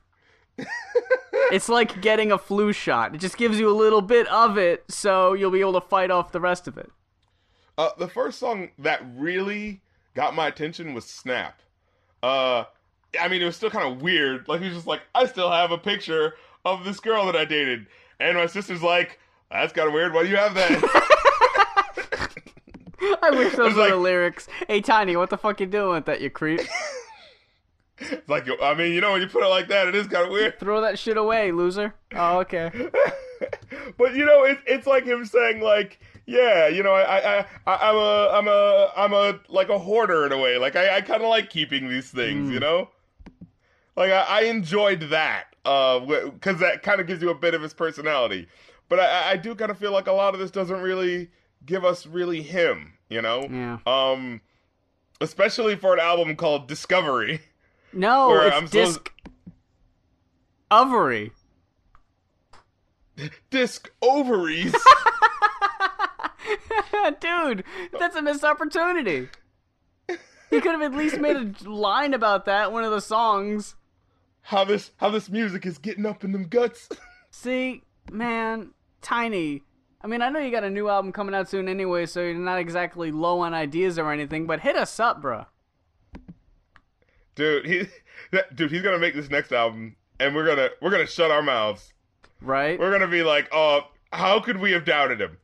it's 1.32 1.70
like 1.70 2.02
getting 2.02 2.30
a 2.30 2.36
flu 2.36 2.74
shot. 2.74 3.14
It 3.14 3.22
just 3.22 3.38
gives 3.38 3.58
you 3.58 3.70
a 3.70 3.72
little 3.72 4.02
bit 4.02 4.26
of 4.26 4.58
it, 4.58 4.84
so 4.90 5.32
you'll 5.32 5.50
be 5.50 5.60
able 5.60 5.80
to 5.80 5.88
fight 5.88 6.10
off 6.10 6.30
the 6.30 6.40
rest 6.40 6.68
of 6.68 6.76
it. 6.76 6.92
Uh, 7.78 7.88
the 7.98 8.08
first 8.08 8.38
song 8.38 8.68
that 8.80 9.00
really 9.16 9.80
got 10.14 10.34
my 10.34 10.48
attention 10.48 10.92
was 10.92 11.06
Snap. 11.06 11.62
Uh, 12.22 12.64
I 13.18 13.28
mean, 13.28 13.40
it 13.40 13.46
was 13.46 13.56
still 13.56 13.70
kind 13.70 13.90
of 13.90 14.02
weird. 14.02 14.46
Like, 14.46 14.60
he 14.60 14.66
was 14.66 14.76
just 14.76 14.86
like, 14.86 15.00
I 15.14 15.24
still 15.24 15.50
have 15.50 15.70
a 15.70 15.78
picture 15.78 16.34
of 16.66 16.84
this 16.84 17.00
girl 17.00 17.24
that 17.26 17.36
I 17.36 17.46
dated. 17.46 17.86
And 18.20 18.36
my 18.36 18.46
sister's 18.46 18.82
like, 18.82 19.18
that's 19.50 19.72
kind 19.72 19.88
of 19.88 19.94
weird. 19.94 20.12
Why 20.12 20.22
do 20.24 20.28
you 20.28 20.36
have 20.36 20.54
that? 20.54 21.20
I 23.22 23.30
wish 23.30 23.54
those 23.54 23.74
was 23.74 23.76
were 23.76 23.90
the 23.90 23.96
lyrics. 23.96 24.48
Hey, 24.66 24.80
Tinie, 24.80 25.16
what 25.16 25.30
the 25.30 25.36
fuck 25.36 25.60
you 25.60 25.66
doing 25.66 25.94
with 25.94 26.06
that, 26.06 26.20
you 26.20 26.30
creep? 26.30 26.60
it's 27.98 28.28
like, 28.28 28.46
I 28.62 28.74
mean, 28.74 28.92
you 28.92 29.00
know, 29.00 29.12
when 29.12 29.20
you 29.20 29.28
put 29.28 29.42
it 29.42 29.48
like 29.48 29.68
that, 29.68 29.86
it 29.88 29.94
is 29.94 30.06
kind 30.06 30.24
of 30.26 30.32
weird. 30.32 30.58
Throw 30.60 30.80
that 30.80 30.98
shit 30.98 31.16
away, 31.16 31.52
loser. 31.52 31.94
Oh, 32.14 32.38
okay. 32.40 32.70
but 33.98 34.14
you 34.14 34.24
know, 34.24 34.44
it's 34.44 34.60
it's 34.66 34.86
like 34.86 35.04
him 35.04 35.24
saying 35.24 35.60
like, 35.60 36.00
yeah, 36.26 36.68
you 36.68 36.82
know, 36.82 36.92
I 36.92 37.38
I 37.38 37.46
I 37.66 37.90
I'm 37.90 37.96
a 37.96 38.28
I'm 38.32 38.48
a 38.48 38.92
I'm 38.96 39.12
a 39.12 39.40
like 39.48 39.68
a 39.68 39.78
hoarder 39.78 40.26
in 40.26 40.32
a 40.32 40.38
way. 40.38 40.58
Like 40.58 40.76
I 40.76 40.96
I 40.96 41.00
kind 41.00 41.22
of 41.22 41.28
like 41.28 41.50
keeping 41.50 41.88
these 41.88 42.10
things, 42.10 42.50
you 42.50 42.58
mm. 42.58 42.62
know. 42.62 42.90
Like 43.96 44.10
I, 44.10 44.22
I 44.22 44.40
enjoyed 44.42 45.00
that, 45.10 45.53
uh, 45.64 45.98
because 46.00 46.58
that 46.60 46.82
kind 46.82 47.00
of 47.00 47.06
gives 47.06 47.22
you 47.22 47.30
a 47.30 47.34
bit 47.34 47.54
of 47.54 47.62
his 47.62 47.74
personality. 47.74 48.48
But 48.88 49.00
I 49.00 49.32
I 49.32 49.36
do 49.36 49.54
kind 49.54 49.70
of 49.70 49.78
feel 49.78 49.92
like 49.92 50.06
a 50.06 50.12
lot 50.12 50.34
of 50.34 50.40
this 50.40 50.50
doesn't 50.50 50.80
really 50.80 51.30
give 51.64 51.84
us 51.84 52.06
really 52.06 52.42
him, 52.42 52.94
you 53.08 53.22
know. 53.22 53.46
Yeah. 53.50 53.78
Um, 53.86 54.40
especially 55.20 55.76
for 55.76 55.94
an 55.94 56.00
album 56.00 56.36
called 56.36 56.68
Disc-Overy. 56.68 57.40
No, 57.92 58.38
it's 58.40 58.56
I'm 58.56 58.66
disc. 58.66 59.12
Overy. 60.70 61.30
Disc 63.50 63.90
ovaries. 64.02 64.74
Dude, 67.20 67.62
that's 67.98 68.16
a 68.16 68.22
missed 68.22 68.44
opportunity. 68.44 69.28
He 70.08 70.60
could 70.60 70.72
have 70.72 70.82
at 70.82 70.94
least 70.94 71.18
made 71.18 71.36
a 71.36 71.70
line 71.70 72.14
about 72.14 72.44
that, 72.46 72.72
one 72.72 72.82
of 72.84 72.90
the 72.90 73.00
songs. 73.00 73.76
How 74.44 74.64
this 74.64 74.90
how 74.98 75.10
this 75.10 75.28
music 75.30 75.64
is 75.66 75.78
getting 75.78 76.06
up 76.06 76.22
in 76.24 76.32
them 76.32 76.44
guts. 76.48 76.88
See, 77.30 77.82
man, 78.12 78.70
Tinie. 79.02 79.62
I 80.02 80.06
mean, 80.06 80.20
I 80.20 80.28
know 80.28 80.38
you 80.38 80.50
got 80.50 80.64
a 80.64 80.70
new 80.70 80.88
album 80.88 81.12
coming 81.12 81.34
out 81.34 81.48
soon 81.48 81.66
anyway, 81.68 82.04
so 82.06 82.20
you're 82.20 82.34
not 82.34 82.58
exactly 82.58 83.10
low 83.10 83.40
on 83.40 83.54
ideas 83.54 83.98
or 83.98 84.12
anything, 84.12 84.46
but 84.46 84.60
hit 84.60 84.76
us 84.76 85.00
up, 85.00 85.22
bro. 85.22 85.46
dude 87.34 87.64
he 87.66 87.86
that, 88.32 88.54
dude 88.54 88.70
he's 88.70 88.82
gonna 88.82 88.98
make 88.98 89.14
this 89.14 89.30
next 89.30 89.52
album 89.52 89.96
and 90.20 90.34
we're 90.34 90.46
gonna 90.46 90.68
we're 90.80 90.90
gonna 90.90 91.06
shut 91.06 91.30
our 91.30 91.42
mouths 91.42 91.92
Right? 92.40 92.78
we're 92.78 92.92
gonna 92.92 93.08
be 93.10 93.22
like 93.22 93.48
oh 93.52 93.80
how 94.12 94.38
could 94.40 94.58
we 94.58 94.72
have 94.72 94.84
doubted 94.84 95.20
him 95.20 95.38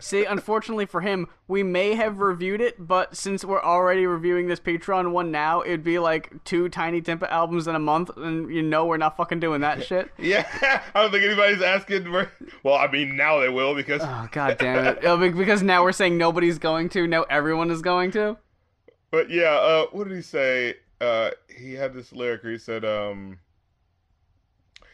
See, 0.00 0.24
unfortunately 0.24 0.86
for 0.86 1.02
him, 1.02 1.28
we 1.46 1.62
may 1.62 1.94
have 1.94 2.18
reviewed 2.18 2.60
it, 2.60 2.84
but 2.84 3.16
since 3.16 3.44
we're 3.44 3.62
already 3.62 4.06
reviewing 4.06 4.48
this 4.48 4.58
Patreon 4.58 5.12
one 5.12 5.30
now, 5.30 5.62
it'd 5.62 5.84
be 5.84 6.00
like 6.00 6.42
two 6.42 6.68
Tinie 6.68 7.00
Tempah 7.00 7.30
albums 7.30 7.68
in 7.68 7.76
a 7.76 7.78
month, 7.78 8.10
and 8.16 8.52
you 8.52 8.60
know 8.60 8.86
we're 8.86 8.96
not 8.96 9.16
fucking 9.16 9.38
doing 9.38 9.60
that 9.60 9.84
shit. 9.86 10.10
yeah 10.18 10.48
i 10.94 11.00
don't 11.00 11.12
think 11.12 11.22
anybody's 11.24 11.62
asking 11.62 12.04
for 12.04 12.28
well 12.64 12.74
i 12.74 12.90
mean 12.90 13.16
now 13.16 13.38
they 13.38 13.48
will 13.48 13.74
because 13.76 14.02
Oh 14.04 14.28
god 14.32 14.58
damn 14.58 14.84
it! 14.84 15.04
Oh, 15.04 15.16
because 15.16 15.62
now 15.62 15.84
we're 15.84 15.92
saying 15.92 16.18
nobody's 16.18 16.58
going 16.58 16.88
to. 16.90 17.06
Now 17.06 17.22
everyone 17.30 17.70
is 17.70 17.80
going 17.80 18.10
to. 18.12 18.36
but 19.12 19.30
yeah 19.30 19.52
uh 19.54 19.86
what 19.92 20.08
did 20.08 20.16
he 20.16 20.22
say 20.22 20.74
uh 21.00 21.30
he 21.56 21.74
had 21.74 21.94
this 21.94 22.12
lyric 22.12 22.42
where 22.42 22.52
he 22.52 22.58
said 22.58 22.84
um 22.84 23.38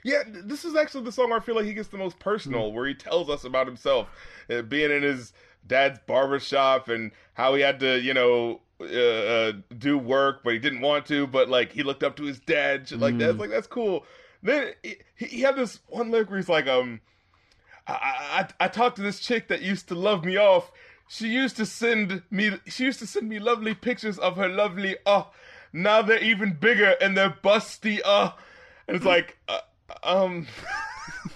yeah, 0.02 0.22
this 0.26 0.64
is 0.64 0.74
actually 0.74 1.04
the 1.04 1.12
song 1.12 1.30
where 1.30 1.38
I 1.38 1.42
feel 1.42 1.54
like 1.54 1.66
he 1.66 1.74
gets 1.74 1.88
the 1.88 1.98
most 1.98 2.18
personal, 2.18 2.72
where 2.72 2.86
he 2.86 2.94
tells 2.94 3.28
us 3.28 3.44
about 3.44 3.66
himself, 3.66 4.08
uh, 4.48 4.62
being 4.62 4.90
in 4.90 5.02
his 5.02 5.32
dad's 5.66 5.98
barber 6.06 6.40
shop 6.40 6.88
and 6.88 7.12
how 7.34 7.54
he 7.54 7.62
had 7.62 7.80
to, 7.80 8.00
you 8.00 8.14
know, 8.14 8.60
uh, 8.80 8.84
uh, 8.84 9.52
do 9.78 9.98
work, 9.98 10.40
but 10.42 10.54
he 10.54 10.58
didn't 10.58 10.80
want 10.80 11.04
to, 11.06 11.26
but 11.26 11.48
like 11.48 11.72
he 11.72 11.82
looked 11.82 12.02
up 12.02 12.16
to 12.16 12.24
his 12.24 12.40
dad, 12.40 12.88
shit 12.88 12.98
like 12.98 13.18
that. 13.18 13.30
It's 13.30 13.38
like 13.38 13.50
that's 13.50 13.66
cool. 13.66 14.04
Then 14.42 14.72
he, 14.82 14.96
he 15.16 15.40
had 15.42 15.56
this 15.56 15.80
one 15.88 16.10
lyric 16.10 16.30
where 16.30 16.38
he's 16.38 16.48
like, 16.48 16.66
um, 16.66 17.00
I, 17.86 18.46
I 18.60 18.64
I 18.64 18.68
talked 18.68 18.96
to 18.96 19.02
this 19.02 19.20
chick 19.20 19.48
that 19.48 19.60
used 19.60 19.88
to 19.88 19.94
love 19.94 20.24
me 20.24 20.36
off. 20.36 20.72
She 21.08 21.28
used 21.28 21.56
to 21.56 21.66
send 21.66 22.22
me 22.30 22.52
she 22.68 22.84
used 22.84 23.00
to 23.00 23.06
send 23.06 23.28
me 23.28 23.38
lovely 23.38 23.74
pictures 23.74 24.18
of 24.18 24.36
her 24.36 24.48
lovely 24.48 24.96
uh 25.04 25.24
now 25.72 26.02
they're 26.02 26.22
even 26.22 26.52
bigger 26.54 26.94
and 27.00 27.16
they're 27.16 27.36
busty 27.42 28.00
uh 28.04 28.30
and 28.86 28.96
it's 28.96 29.04
like 29.16 29.36
uh, 29.48 29.58
um 30.02 30.46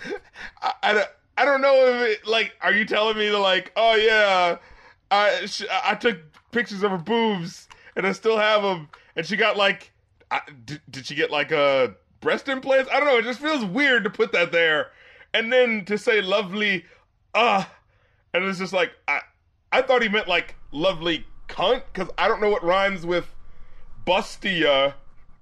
I, 0.63 0.73
I, 0.83 0.93
don't- 0.93 1.09
I 1.37 1.45
don't 1.45 1.61
know 1.61 1.75
if 1.87 2.09
it 2.21 2.27
like 2.27 2.55
are 2.61 2.73
you 2.73 2.85
telling 2.85 3.17
me 3.19 3.29
to 3.29 3.39
like 3.39 3.73
oh 3.77 3.95
yeah 3.97 4.59
I 5.11 5.47
sh- 5.47 5.65
I 5.71 5.95
took 5.95 6.19
pictures 6.53 6.83
of 6.83 6.91
her 6.91 6.99
boobs 6.99 7.69
and 7.97 8.07
I 8.07 8.13
still 8.13 8.39
have 8.39 8.63
them 8.63 8.89
and 9.17 9.27
she 9.27 9.37
got 9.37 9.57
like 9.57 9.91
did, 10.65 10.81
did 10.91 11.07
she 11.07 11.15
get 11.15 11.31
like 11.31 11.53
a 11.53 11.95
breast 12.21 12.49
implants? 12.49 12.91
I 12.93 12.99
don't 12.99 13.09
know. 13.09 13.19
It 13.19 13.25
just 13.25 13.41
feels 13.41 13.65
weird 13.65 14.03
to 14.05 14.11
put 14.11 14.33
that 14.33 14.51
there. 14.51 14.91
And 15.33 15.53
then 15.53 15.85
to 15.87 15.99
say 15.99 16.21
lovely 16.23 16.85
uh 17.35 17.65
and 18.33 18.45
it's 18.45 18.59
just 18.59 18.73
like 18.73 18.93
I 19.09 19.21
I 19.73 19.83
thought 19.83 20.03
he 20.03 20.09
meant 20.09 20.29
like 20.29 20.55
lovely 20.73 21.27
cunt 21.49 21.83
because 21.93 22.09
I 22.17 22.29
don't 22.29 22.41
know 22.41 22.51
what 22.51 22.63
rhymes 22.63 23.05
with 23.05 23.27
bustia 24.07 24.95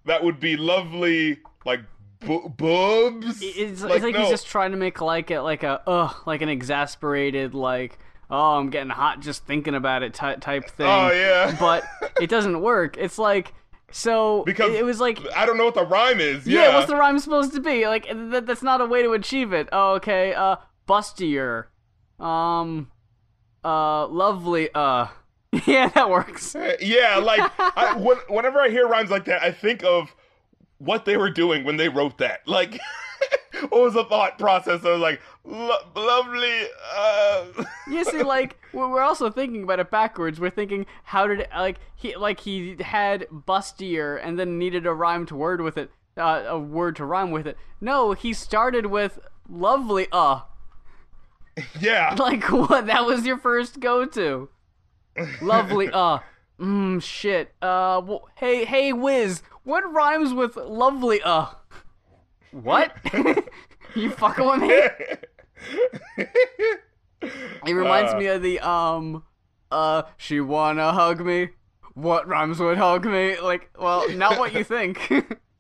that 0.05 0.23
would 0.25 0.41
be 0.41 0.57
lovely 0.57 1.39
like 1.65 1.81
boobs 2.27 3.43
It's, 3.43 3.83
like, 3.83 3.95
it's 3.95 4.05
like 4.05 4.15
no. 4.15 4.21
he's 4.21 4.31
just 4.31 4.47
trying 4.47 4.71
to 4.73 4.77
make 4.77 5.01
like 5.01 5.31
it 5.31 5.43
like 5.43 5.63
a 5.63 5.83
ugh 5.87 6.15
like 6.27 6.43
an 6.43 6.49
exasperated 6.49 7.55
like 7.55 7.99
oh 8.31 8.57
I'm 8.57 8.71
getting 8.71 8.91
hot 8.91 9.21
just 9.21 9.47
thinking 9.47 9.75
about 9.75 10.03
it 10.03 10.15
type 10.15 10.41
type 10.41 10.69
thing. 10.71 10.87
Oh, 10.87 11.11
yeah. 11.13 11.57
but 11.61 11.85
it 12.21 12.31
doesn't 12.31 12.61
work. 12.61 12.97
It's 12.99 13.19
like 13.19 13.53
so 13.91 14.43
because 14.45 14.75
it, 14.75 14.85
was 14.85 15.01
like 15.01 15.19
I 15.37 15.45
don't 15.45 15.59
know 15.59 15.67
what 15.67 15.75
the 15.75 15.85
rhyme 15.85 16.19
is. 16.19 16.47
yeah, 16.47 16.69
Yeah, 16.69 16.75
what's 16.75 16.89
the 16.89 16.97
rhyme 16.97 17.19
supposed 17.19 17.53
to 17.53 17.61
be? 17.61 17.87
Like 17.87 18.07
that, 18.09 18.47
that's 18.47 18.63
not 18.63 18.81
a 18.81 18.87
way 18.87 19.03
to 19.03 19.13
achieve 19.13 19.53
it. 19.53 19.69
Oh, 19.71 19.95
okay, 19.95 20.33
uh, 20.33 20.57
bustier, 20.89 21.67
um, 22.19 22.91
uh, 23.63 24.07
lovely, 24.07 24.71
uh, 24.75 25.09
yeah, 25.67 25.89
that 25.89 26.09
works. 26.09 26.57
yeah, 26.81 27.19
like 27.19 27.53
I, 27.59 27.95
when, 27.99 28.17
whenever 28.29 28.61
I 28.61 28.71
hear 28.71 28.89
rhymes 28.89 29.11
like 29.11 29.27
that, 29.27 29.43
I 29.43 29.53
think 29.53 29.85
of 29.85 30.15
what 30.85 31.05
they 31.05 31.17
were 31.17 31.31
doing 31.31 31.65
when 31.65 31.77
they 31.77 31.89
wrote 31.89 32.19
that. 32.19 32.41
Like, 32.47 32.79
what 33.69 33.83
was 33.83 33.95
the 33.95 34.05
thought 34.05 34.39
process? 34.39 34.85
I 34.85 34.91
was 34.91 35.01
like, 35.01 35.21
lo- 35.45 35.87
lovely. 35.95 36.67
Uh... 36.95 37.45
You 37.89 38.05
see, 38.05 38.23
like 38.23 38.57
we're 38.73 38.89
we're 38.89 39.03
also 39.03 39.31
thinking 39.31 39.65
about 39.65 39.79
it 39.81 39.91
backwards. 39.91 40.41
We're 40.41 40.51
thinking, 40.51 40.87
how 41.05 41.27
did 41.27 41.41
it, 41.41 41.51
like 41.55 41.79
he 41.95 42.17
like 42.17 42.41
he 42.41 42.77
had 42.81 43.27
bustier 43.31 44.19
and 44.23 44.39
then 44.39 44.57
needed 44.59 44.87
a 44.87 44.95
rhyme 44.95 45.27
to 45.27 45.35
word 45.37 45.61
with 45.61 45.77
it, 45.77 45.91
uh, 46.17 46.45
a 46.47 46.59
word 46.59 46.97
to 46.97 47.05
rhyme 47.05 47.33
with 47.33 47.47
it. 47.47 47.59
No, 47.81 48.13
he 48.13 48.33
started 48.33 48.87
with 48.87 49.19
lovely, 49.49 50.07
uh, 50.11 50.41
yeah, 51.81 52.15
like 52.19 52.45
what? 52.45 52.87
That 52.87 53.05
was 53.05 53.27
your 53.27 53.37
first 53.37 53.79
go-to. 53.81 54.49
Lovely, 55.43 55.91
uh, 55.93 56.21
mmm, 56.59 57.03
shit. 57.03 57.53
Uh, 57.61 58.01
wh- 58.01 58.25
hey, 58.37 58.65
hey, 58.65 58.93
Wiz, 58.95 59.43
what 59.65 59.91
rhymes 59.93 60.33
with 60.35 60.57
lovely, 60.57 61.21
uh? 61.23 61.47
What? 62.51 62.95
you 63.95 64.11
fucking 64.11 64.47
with 64.47 64.61
me? 64.61 66.27
It 67.65 67.75
reminds 67.75 68.13
Uh. 68.13 68.19
me 68.19 68.27
of 68.27 68.43
the 68.43 68.59
um 68.61 69.23
uh 69.71 70.03
she 70.17 70.41
wanna 70.41 70.93
hug 70.93 71.25
me. 71.25 71.51
What 71.95 72.27
rhymes 72.27 72.59
with 72.59 72.79
hug 72.79 73.05
me? 73.05 73.39
Like, 73.39 73.71
well, 73.79 74.09
not 74.11 74.39
what 74.39 74.53
you 74.55 74.65
think. 74.65 75.13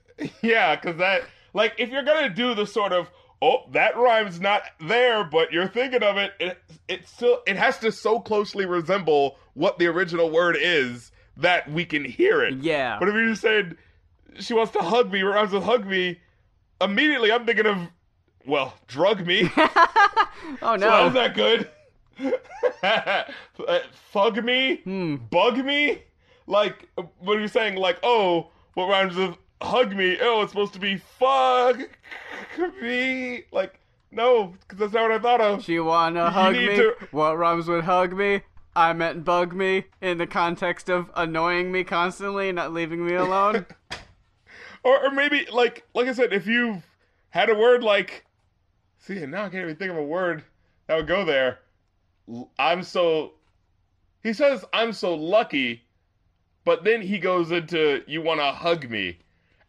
yeah, 0.43 0.75
because 0.75 0.97
that, 0.97 1.23
like, 1.55 1.75
if 1.79 1.91
you're 1.91 2.03
gonna 2.03 2.31
do 2.31 2.55
the 2.55 2.67
sort 2.67 2.93
of 2.93 3.11
oh, 3.41 3.59
that 3.73 3.97
rhyme's 3.97 4.41
not 4.41 4.63
there, 4.81 5.23
but 5.25 5.53
you're 5.53 5.69
thinking 5.69 6.03
of 6.03 6.17
it. 6.17 6.33
It 6.41 6.59
it 6.89 7.07
still 7.09 7.43
it 7.47 7.57
has 7.57 7.79
to 7.79 7.93
so 7.93 8.19
closely 8.19 8.67
resemble 8.67 9.39
what 9.55 9.79
the 9.79 9.87
original 9.87 10.31
word 10.31 10.57
is 10.59 11.13
that 11.37 11.71
we 11.71 11.85
can 11.85 12.05
hear 12.05 12.43
it. 12.43 12.55
Yeah. 12.57 12.97
But 12.99 13.09
if 13.09 13.15
you 13.15 13.31
just 13.31 13.43
said 13.43 13.77
she 14.41 14.55
wants 14.55 14.73
to 14.73 14.81
hug 14.81 15.13
me, 15.13 15.23
What 15.23 15.35
rhymes 15.35 15.53
with 15.53 15.63
hug 15.65 15.87
me, 15.87 16.21
immediately 16.81 17.31
I'm 17.33 17.45
thinking 17.47 17.67
of 17.67 17.79
well, 18.47 18.75
drug 18.89 19.25
me. 19.27 19.51
oh 19.57 19.97
So 20.61 20.77
no. 20.77 20.91
how's 20.91 21.13
that 21.15 21.35
good? 21.35 21.69
Uh, 22.83 23.79
Fug 24.11 24.43
me? 24.45 24.77
Hmm. 24.85 25.17
Bug 25.31 25.65
me? 25.65 26.03
Like, 26.49 26.89
what 27.21 27.37
are 27.37 27.41
you 27.41 27.47
saying? 27.49 27.77
Like, 27.77 27.99
oh, 28.03 28.51
what 28.75 28.89
rhymes 28.89 29.15
with 29.15 29.37
hug 29.63 29.95
me? 29.95 30.19
Oh, 30.21 30.43
it's 30.43 30.51
supposed 30.53 30.73
to 30.75 30.81
be 30.81 30.97
fug 30.97 31.83
me? 32.81 33.45
Like, 33.53 33.79
no, 34.11 34.55
because 34.63 34.79
that's 34.79 34.93
not 34.93 35.03
what 35.03 35.13
I 35.13 35.19
thought 35.21 35.41
of. 35.41 35.63
She 35.65 35.79
wanna 35.79 36.29
hug 36.31 36.55
me? 36.57 36.67
to- 36.77 36.97
What 37.13 37.39
rhymes 37.39 37.69
with 37.69 37.85
hug 37.85 38.13
me? 38.17 38.43
I 38.75 38.93
meant 38.95 39.25
bug 39.25 39.53
me 39.55 39.85
in 40.01 40.19
the 40.19 40.27
context 40.27 40.89
of 40.91 41.11
annoying 41.15 41.71
me 41.71 41.85
constantly 41.85 42.51
not 42.53 42.73
leaving 42.73 43.07
me 43.07 43.15
alone. 43.15 43.67
Or, 44.85 45.07
or 45.07 45.11
maybe, 45.11 45.47
like, 45.53 45.85
like 45.95 46.09
I 46.09 46.13
said, 46.13 46.33
if 46.33 46.47
you've 46.47 46.83
had 47.31 47.51
a 47.51 47.55
word 47.55 47.83
like, 47.83 48.25
see, 48.99 49.25
now 49.27 49.45
I 49.45 49.49
can't 49.49 49.63
even 49.65 49.77
think 49.77 49.91
of 49.91 49.97
a 49.97 50.03
word 50.03 50.45
that 50.87 50.97
would 50.97 51.07
go 51.07 51.25
there. 51.25 51.61
I'm 52.59 52.83
so. 52.83 53.33
He 54.23 54.33
says, 54.33 54.65
I'm 54.73 54.93
so 54.93 55.15
lucky, 55.15 55.83
but 56.65 56.85
then 56.85 57.03
he 57.03 57.19
goes 57.19 57.51
into, 57.51 58.03
you 58.07 58.23
want 58.23 58.41
to 58.41 58.53
hug 58.53 58.89
me. 58.89 59.19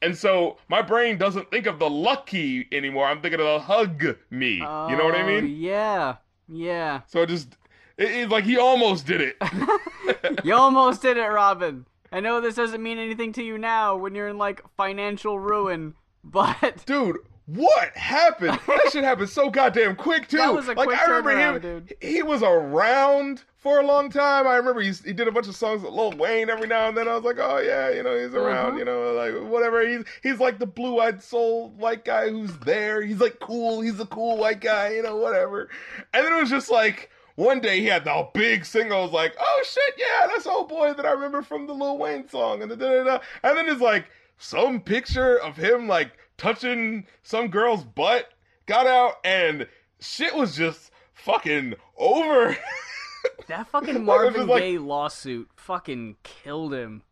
And 0.03 0.16
so 0.18 0.57
my 0.68 0.82
brain 0.82 1.18
doesn't 1.18 1.49
think 1.49 1.66
of 1.66 1.80
the 1.80 1.89
lucky 1.89 2.68
anymore. 2.72 3.07
I'm 3.07 3.22
thinking 3.22 3.39
of 3.39 3.45
the 3.47 3.59
hug 3.59 4.03
me. 4.30 4.55
you 4.55 4.59
know 4.59 5.05
what 5.05 5.16
I 5.16 5.22
Oh, 5.24 5.26
mean? 5.41 5.55
Yeah. 5.59 6.18
Yeah. 6.47 7.01
So 7.07 7.22
it 7.24 7.30
just, 7.30 7.53
it, 7.97 8.11
it's 8.11 8.32
like 8.32 8.43
he 8.43 8.57
almost 8.57 9.07
did 9.07 9.22
it. 9.22 9.38
You 10.43 10.53
almost 10.55 11.01
did 11.01 11.16
it, 11.18 11.22
Robin. 11.28 11.86
I 12.14 12.20
know 12.20 12.39
this 12.39 12.55
doesn't 12.55 12.82
mean 12.84 12.99
anything 12.99 13.34
to 13.34 13.43
you 13.43 13.57
now 13.57 13.95
when 13.97 14.14
you're 14.14 14.28
in 14.28 14.38
like 14.38 14.64
financial 14.78 15.39
ruin, 15.39 15.95
but 16.24 16.84
Dude, 16.86 17.18
what 17.47 17.89
happened? 17.97 18.59
That 18.68 18.89
shit 18.91 19.03
happened 19.03 19.30
so 19.30 19.49
goddamn 19.49 19.95
quick 19.95 20.28
too. 20.28 20.38
That 20.38 20.53
was 20.53 20.68
a 20.68 20.74
like 20.74 20.88
quick 20.88 20.99
I 20.99 21.05
remember 21.05 21.32
him. 21.38 21.61
dude. 21.61 21.95
He 22.01 22.22
was 22.22 22.43
around 22.43 23.43
for 23.57 23.80
a 23.80 23.86
long 23.86 24.09
time. 24.09 24.47
I 24.47 24.55
remember 24.55 24.82
he's, 24.82 25.03
he 25.03 25.14
did 25.14 25.28
a 25.28 25.32
bunch 25.32 25.47
of 25.47 25.55
songs 25.55 25.82
with 25.82 25.91
Lil 25.91 26.11
Wayne 26.11 26.49
every 26.49 26.68
now 26.68 26.88
and 26.88 26.97
then. 26.97 27.07
I 27.07 27.16
was 27.16 27.24
like, 27.24 27.38
oh 27.39 27.57
yeah, 27.57 27.89
you 27.89 28.03
know, 28.03 28.18
he's 28.18 28.36
around. 28.36 28.68
Uh-huh. 28.68 28.78
You 28.78 28.86
know, 28.86 29.11
like 29.14 29.51
whatever. 29.51 29.86
He's 29.88 30.03
he's 30.22 30.39
like 30.39 30.59
the 30.59 30.66
blue-eyed 30.68 31.24
soul 31.24 31.70
white 31.72 32.05
guy 32.05 32.30
who's 32.30 32.55
there. 32.59 33.01
He's 33.01 33.20
like 33.20 33.39
cool. 33.39 33.82
He's 33.82 33.99
a 33.99 34.05
cool 34.05 34.38
white 34.38 34.61
guy. 34.61 34.89
You 34.93 35.01
know, 35.03 35.16
whatever. 35.18 35.70
And 36.14 36.26
then 36.26 36.32
it 36.34 36.39
was 36.39 36.49
just 36.49 36.70
like. 36.70 37.09
One 37.36 37.59
day 37.59 37.79
he 37.79 37.88
had 37.88 38.05
the 38.05 38.27
big 38.34 38.65
single, 38.65 38.99
I 38.99 39.01
was 39.01 39.11
like, 39.11 39.36
oh 39.39 39.63
shit, 39.65 39.95
yeah, 39.97 40.27
that's 40.27 40.45
old 40.45 40.69
boy 40.69 40.93
that 40.93 41.05
I 41.05 41.11
remember 41.11 41.41
from 41.41 41.65
the 41.65 41.73
Lil 41.73 41.97
Wayne 41.97 42.27
song, 42.29 42.61
and 42.61 42.69
da 42.69 42.75
da 42.75 43.03
da. 43.03 43.19
And 43.43 43.57
then 43.57 43.67
it's 43.69 43.81
like 43.81 44.05
some 44.38 44.79
picture 44.79 45.38
of 45.39 45.55
him 45.57 45.88
like 45.88 46.11
touching 46.38 47.05
some 47.23 47.47
girl's 47.47 47.84
butt 47.84 48.29
got 48.65 48.86
out, 48.86 49.15
and 49.23 49.67
shit 49.99 50.36
was 50.36 50.55
just 50.55 50.91
fucking 51.13 51.73
over. 51.97 52.55
that 53.47 53.67
fucking 53.67 54.05
Marvin 54.05 54.47
like- 54.47 54.61
Gaye 54.61 54.77
lawsuit 54.77 55.49
fucking 55.55 56.17
killed 56.23 56.73
him. 56.73 57.03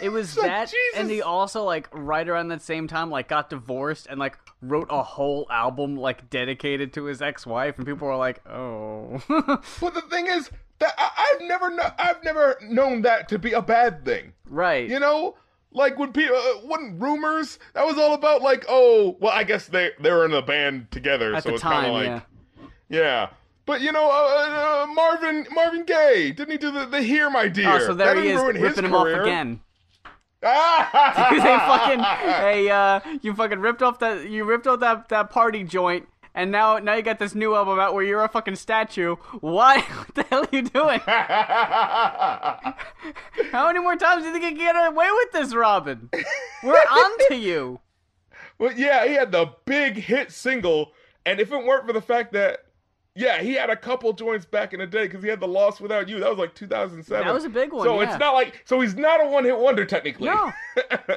It 0.00 0.10
was 0.10 0.36
like, 0.36 0.46
that, 0.46 0.72
and 0.96 1.10
he 1.10 1.22
also 1.22 1.64
like 1.64 1.88
right 1.92 2.28
around 2.28 2.48
that 2.48 2.62
same 2.62 2.88
time 2.88 3.10
like 3.10 3.28
got 3.28 3.50
divorced 3.50 4.06
and 4.08 4.18
like 4.18 4.38
wrote 4.62 4.88
a 4.90 5.02
whole 5.02 5.46
album 5.50 5.96
like 5.96 6.28
dedicated 6.30 6.92
to 6.94 7.04
his 7.04 7.22
ex-wife, 7.22 7.76
and 7.78 7.86
people 7.86 8.08
were 8.08 8.16
like, 8.16 8.46
"Oh, 8.48 9.22
but 9.80 9.94
the 9.94 10.02
thing 10.10 10.26
is 10.26 10.50
that 10.78 10.94
I, 10.98 11.34
I've 11.34 11.48
never, 11.48 11.70
kno- 11.70 11.94
I've 11.98 12.22
never 12.24 12.58
known 12.62 13.02
that 13.02 13.28
to 13.30 13.38
be 13.38 13.52
a 13.52 13.62
bad 13.62 14.04
thing. 14.04 14.32
right." 14.48 14.88
You 14.88 15.00
know, 15.00 15.36
like 15.72 15.98
when 15.98 16.12
people, 16.12 16.36
uh, 16.36 16.66
when 16.66 16.98
rumors, 16.98 17.58
that 17.74 17.86
was 17.86 17.98
all 17.98 18.14
about 18.14 18.42
like, 18.42 18.64
oh, 18.68 19.16
well, 19.20 19.32
I 19.32 19.44
guess 19.44 19.66
they 19.66 19.90
they 20.00 20.10
were 20.10 20.24
in 20.24 20.32
a 20.32 20.42
band 20.42 20.90
together, 20.90 21.34
At 21.34 21.44
so 21.44 21.50
it's 21.54 21.62
kind 21.62 21.86
of 21.86 21.92
like, 21.92 22.06
yeah. 22.06 22.20
yeah. 22.88 23.28
But 23.66 23.80
you 23.80 23.90
know, 23.90 24.08
uh, 24.08 24.84
uh, 24.84 24.86
Marvin 24.86 25.46
Marvin 25.50 25.84
Gaye 25.84 26.30
didn't 26.30 26.52
he 26.52 26.56
do 26.58 26.70
the, 26.70 26.86
the 26.86 27.02
"Here, 27.02 27.28
My 27.28 27.48
Dear"? 27.48 27.68
Oh, 27.68 27.78
so 27.80 27.94
there 27.94 28.14
that 28.14 28.22
he 28.22 28.30
is 28.30 28.40
his 28.40 28.60
ripping 28.62 28.84
him 28.84 28.94
off 28.94 29.08
again. 29.08 29.60
Ah! 30.42 31.28
they 31.30 31.38
fucking 31.40 32.00
hey 32.42 32.68
uh 32.70 33.00
you 33.22 33.34
fucking 33.34 33.60
ripped 33.60 33.82
off 33.82 33.98
that 34.00 34.28
you 34.28 34.44
ripped 34.44 34.66
off 34.66 34.80
that 34.80 35.08
that 35.08 35.30
party 35.30 35.64
joint 35.64 36.06
and 36.36 36.52
now 36.52 36.78
now 36.78 36.94
you 36.94 37.02
got 37.02 37.18
this 37.18 37.34
new 37.34 37.54
album 37.54 37.80
out 37.80 37.94
where 37.94 38.04
you're 38.04 38.22
a 38.22 38.28
fucking 38.28 38.56
statue. 38.56 39.16
What? 39.40 39.82
What 39.96 40.14
the 40.14 40.22
hell 40.24 40.42
are 40.42 40.48
you 40.52 40.62
doing? 40.62 41.00
How 43.50 43.66
many 43.66 43.80
more 43.80 43.96
times 43.96 44.22
do 44.22 44.28
you 44.28 44.32
think 44.34 44.44
you 44.44 44.50
can 44.50 44.58
get 44.58 44.76
away 44.76 45.08
with 45.10 45.32
this, 45.32 45.54
Robin? 45.54 46.10
We're 46.62 46.74
on 46.74 47.28
to 47.28 47.34
you. 47.34 47.80
Well, 48.58 48.72
yeah, 48.72 49.06
he 49.06 49.14
had 49.14 49.32
the 49.32 49.52
big 49.64 49.96
hit 49.96 50.30
single, 50.30 50.92
and 51.24 51.40
if 51.40 51.50
it 51.52 51.64
weren't 51.64 51.86
for 51.86 51.92
the 51.92 52.02
fact 52.02 52.32
that, 52.34 52.65
yeah, 53.16 53.40
he 53.40 53.54
had 53.54 53.70
a 53.70 53.76
couple 53.76 54.12
joints 54.12 54.44
back 54.44 54.74
in 54.74 54.80
the 54.80 54.86
day 54.86 55.06
because 55.06 55.22
he 55.22 55.28
had 55.28 55.40
the 55.40 55.48
loss 55.48 55.80
Without 55.80 56.08
You. 56.08 56.20
That 56.20 56.28
was 56.28 56.38
like 56.38 56.54
2007. 56.54 57.26
That 57.26 57.32
was 57.32 57.44
a 57.44 57.48
big 57.48 57.72
one, 57.72 57.84
So 57.84 58.00
yeah. 58.00 58.10
it's 58.10 58.20
not 58.20 58.34
like, 58.34 58.62
so 58.66 58.80
he's 58.80 58.94
not 58.94 59.24
a 59.24 59.28
one-hit 59.28 59.58
wonder 59.58 59.86
technically. 59.86 60.26
No. 60.26 60.52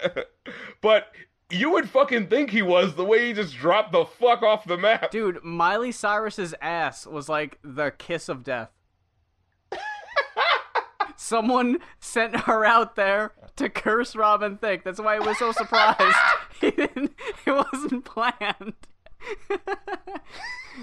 but 0.82 1.08
you 1.52 1.72
would 1.72 1.90
fucking 1.90 2.28
think 2.28 2.52
he 2.52 2.62
was 2.62 2.96
the 2.96 3.04
way 3.04 3.28
he 3.28 3.34
just 3.34 3.56
dropped 3.58 3.92
the 3.92 4.06
fuck 4.06 4.44
off 4.44 4.66
the 4.66 4.78
map. 4.78 5.12
Dude, 5.12 5.44
Miley 5.44 5.92
Cyrus's 5.92 6.56
ass 6.62 7.06
was 7.06 7.28
like 7.28 7.60
the 7.64 7.92
kiss 7.92 8.30
of 8.30 8.44
death. 8.44 8.70
Someone 11.18 11.80
sent 12.00 12.42
her 12.42 12.64
out 12.64 12.96
there 12.96 13.34
to 13.58 13.68
curse 13.68 14.16
Robin 14.16 14.58
Thicke. 14.58 14.86
That's 14.86 15.02
why 15.02 15.16
he 15.16 15.20
was 15.20 15.38
so 15.38 15.52
surprised. 15.52 16.16
he 16.62 16.72
didn't, 16.72 17.14
it 17.46 17.52
wasn't 17.52 18.06
planned. 18.06 18.74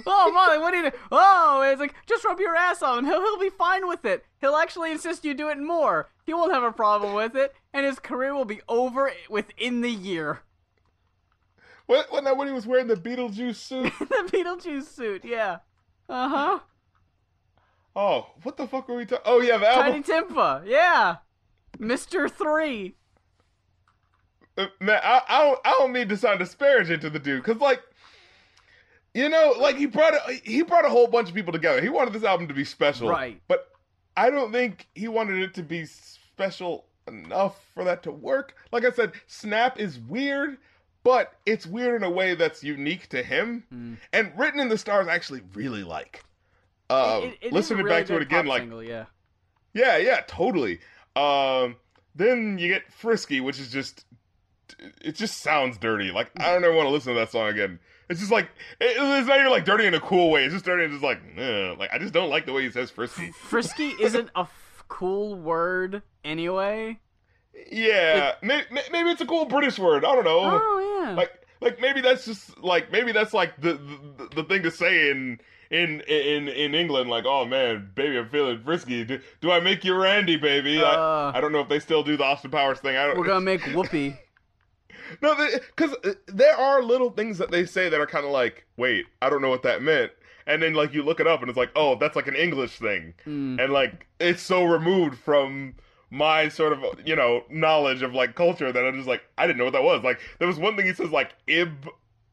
oh, 0.07 0.33
Molly, 0.33 0.59
what 0.59 0.73
do 0.73 0.79
you 0.79 0.91
do? 0.91 0.97
Oh, 1.11 1.63
it's 1.63 1.81
like, 1.81 1.95
just 2.07 2.25
rub 2.25 2.41
your 2.41 2.57
ass 2.57 2.83
on 2.83 2.99
him. 2.99 3.05
He'll, 3.07 3.21
he'll 3.21 3.39
be 3.39 3.51
fine 3.51 3.89
with 3.89 4.05
it. 4.05 4.25
He'll 4.41 4.57
actually 4.57 4.93
insist 4.93 5.25
you 5.25 5.35
do 5.35 5.49
it 5.49 5.59
more. 5.59 6.11
He 6.25 6.35
won't 6.35 6.53
have 6.53 6.63
a 6.63 6.73
problem 6.73 7.15
with 7.15 7.37
it, 7.37 7.55
and 7.73 7.87
his 7.87 7.99
career 7.99 8.35
will 8.35 8.45
be 8.45 8.61
over 8.69 9.13
within 9.29 9.81
the 9.81 9.91
year. 9.91 10.41
What, 11.87 12.11
when, 12.13 12.25
that 12.25 12.37
when 12.37 12.49
he 12.49 12.55
was 12.55 12.67
wearing 12.67 12.89
the 12.89 12.97
Beetlejuice 12.97 13.57
suit? 13.57 13.93
the 13.99 14.29
Beetlejuice 14.33 14.87
suit, 14.89 15.25
yeah. 15.25 15.59
Uh 16.09 16.29
huh. 16.29 16.59
oh, 17.97 18.27
what 18.43 18.57
the 18.57 18.67
fuck 18.67 18.89
were 18.89 18.97
we 18.97 19.07
talking? 19.07 19.25
Oh 19.25 19.41
yeah, 19.41 19.59
the 19.59 19.67
Tinie 19.67 20.03
album. 20.03 20.03
Tempah, 20.03 20.63
yeah. 20.67 21.17
Mr. 21.79 22.31
Three. 22.31 22.97
Uh, 24.57 24.67
man, 24.81 25.01
I, 25.03 25.21
I 25.29 25.43
don't 25.43 25.61
I 25.65 25.71
don't 25.79 25.93
mean 25.93 26.09
to 26.09 26.17
sound 26.17 26.39
disparaging 26.39 27.01
to 27.01 27.11
the 27.11 27.19
dude, 27.19 27.45
cause 27.45 27.57
like, 27.57 27.83
you 29.17 29.29
know, 29.29 29.55
like 29.59 29.77
he 29.77 29.87
brought 29.87 30.15
a, 30.15 30.33
he 30.45 30.63
brought 30.63 30.85
a 30.85 30.91
whole 30.91 31.07
bunch 31.07 31.29
of 31.29 31.35
people 31.35 31.53
together. 31.53 31.81
He 31.81 31.89
wanted 31.89 32.13
this 32.13 32.23
album 32.25 32.49
to 32.49 32.55
be 32.55 32.65
special, 32.65 33.09
Right. 33.09 33.41
But 33.49 33.69
I 34.17 34.31
don't 34.31 34.53
think 34.53 34.87
he 34.95 35.09
wanted 35.09 35.43
it 35.43 35.55
to 35.55 35.63
be 35.63 35.87
special 35.87 36.85
enough 37.09 37.59
for 37.75 37.85
that 37.85 38.03
to 38.05 38.11
work. 38.13 38.55
Like 38.73 38.85
I 38.85 38.91
said, 38.91 39.13
Snap 39.27 39.79
is 39.81 39.99
weird, 39.99 40.59
but 41.03 41.33
it's 41.47 41.67
weird 41.67 41.95
in 41.97 42.03
a 42.03 42.11
way 42.11 42.35
that's 42.35 42.63
unique 42.63 43.09
to 43.11 43.23
him. 43.23 43.65
Hmm. 43.71 43.95
And 44.13 44.33
Written 44.37 44.61
in 44.61 44.69
the 44.69 44.79
Stars, 44.79 45.07
I 45.09 45.15
actually 45.15 45.43
really 45.55 45.83
like. 45.85 46.23
Um, 46.91 47.25
It- 47.25 47.39
it 47.41 47.53
a 47.53 47.55
listening 47.55 47.85
really 47.85 47.97
back 48.01 48.07
to 48.07 48.17
it 48.17 48.23
again, 48.23 48.47
like 48.47 48.63
single, 48.63 48.83
yeah. 48.83 49.07
yeah, 49.75 49.97
yeah, 49.97 50.21
totally. 50.27 50.81
Um, 51.17 51.77
then 52.15 52.59
you 52.59 52.69
get 52.69 52.93
Frisky, 52.93 53.41
which 53.41 53.59
is 53.61 53.71
just 53.71 54.05
it 55.01 55.15
just 55.15 55.39
sounds 55.39 55.79
dirty. 55.79 56.11
Like 56.11 56.31
I 56.39 56.53
don't 56.53 56.65
ever 56.65 56.75
want 56.75 56.87
to 56.87 56.91
listen 56.91 57.13
to 57.15 57.19
that 57.21 57.31
song 57.31 57.49
again. 57.49 57.79
It's 58.09 58.21
just 58.21 58.33
like 58.33 58.49
it- 58.81 58.97
it's 58.99 59.29
not 59.29 59.39
even 59.41 59.51
like 59.51 59.65
dirty 59.65 59.87
in 59.87 59.95
a 59.95 60.01
cool 60.01 60.31
way. 60.31 60.45
It's 60.45 60.53
just 60.55 60.65
dirty 60.65 60.85
and 60.85 60.93
just 60.93 61.03
like 61.05 61.21
ugh. 61.39 61.79
like 61.79 61.91
I 61.93 61.99
just 61.99 62.13
don't 62.13 62.31
like 62.31 62.47
the 62.47 62.53
way 62.53 62.63
he 62.63 62.71
says 62.71 62.91
Frisky. 62.91 63.33
Frisky 63.33 63.95
isn't 64.01 64.31
a 64.37 64.41
f- 64.41 64.85
cool 64.89 65.35
word 65.35 66.03
anyway. 66.25 66.99
Yeah, 67.73 68.33
may, 68.43 68.63
may- 68.71 68.83
maybe 68.93 69.11
it's 69.11 69.21
a 69.21 69.27
cool 69.27 69.47
British 69.47 69.79
word. 69.79 70.05
I 70.05 70.15
don't 70.15 70.25
know. 70.25 70.61
Oh 70.63 71.03
yeah. 71.05 71.15
Like 71.15 71.33
like 71.61 71.81
maybe 71.81 72.01
that's 72.01 72.25
just 72.25 72.59
like 72.59 72.93
maybe 72.93 73.13
that's 73.13 73.33
like 73.35 73.61
the 73.61 73.75
the, 74.19 74.29
the 74.37 74.45
thing 74.45 74.63
to 74.63 74.71
say 74.71 75.11
in. 75.11 75.41
In, 75.69 76.01
in 76.03 76.47
in 76.47 76.77
England, 76.77 77.11
like, 77.11 77.25
oh 77.27 77.45
man, 77.45 77.91
baby, 77.97 78.17
I'm 78.19 78.29
feeling 78.29 78.63
frisky. 78.63 79.03
Do, 79.03 79.19
do 79.41 79.51
I 79.51 79.59
make 79.59 79.85
you 79.85 79.97
Randy, 79.97 80.37
baby? 80.37 80.81
Uh. 80.81 80.87
I, 80.87 81.33
I 81.39 81.41
don't 81.41 81.51
know 81.51 81.59
if 81.59 81.69
they 81.69 81.81
still 81.81 82.05
do 82.05 82.17
the 82.17 82.23
Austin 82.23 82.53
Powers 82.53 82.79
thing. 82.79 82.97
I 82.97 83.09
don't. 83.09 83.19
We're 83.19 83.27
gonna 83.27 83.41
make 83.45 83.63
Whoopi. 83.63 84.17
No, 85.23 85.35
because 85.75 85.95
there 86.27 86.57
are 86.57 86.83
little 86.83 87.11
things 87.11 87.39
that 87.39 87.51
they 87.51 87.67
say 87.67 87.89
that 87.89 88.01
are 88.01 88.07
kind 88.07 88.25
of 88.25 88.33
like, 88.33 88.67
wait, 88.77 89.07
I 89.23 89.31
don't 89.31 89.43
know 89.43 89.51
what 89.51 89.63
that 89.63 89.83
meant. 89.83 90.13
And 90.47 90.63
then 90.63 90.75
like 90.75 90.95
you 90.95 91.03
look 91.03 91.21
it 91.21 91.27
up 91.27 91.41
and 91.41 91.49
it's 91.49 91.57
like, 91.57 91.73
oh, 91.75 91.97
that's 91.97 92.17
like 92.17 92.29
an 92.29 92.37
English 92.37 92.79
thing. 92.79 93.15
Mm. 93.27 93.63
And 93.63 93.73
like 93.73 94.07
it's 94.21 94.43
so 94.43 94.65
removed 94.65 95.19
from 95.19 95.75
my 96.11 96.49
sort 96.49 96.73
of, 96.73 96.85
you 97.05 97.17
know, 97.17 97.43
knowledge 97.51 98.03
of 98.03 98.15
like 98.15 98.37
culture 98.37 98.71
that 98.71 98.85
I'm 98.85 98.95
just 98.95 99.09
like, 99.09 99.23
I 99.39 99.47
didn't 99.47 99.59
know 99.59 99.65
what 99.65 99.73
that 99.73 99.83
was. 99.83 100.05
Like 100.05 100.21
there 100.39 100.47
was 100.47 100.59
one 100.59 100.77
thing 100.77 100.87
he 100.87 100.93
says 100.93 101.11
like 101.11 101.35
ib 101.49 101.89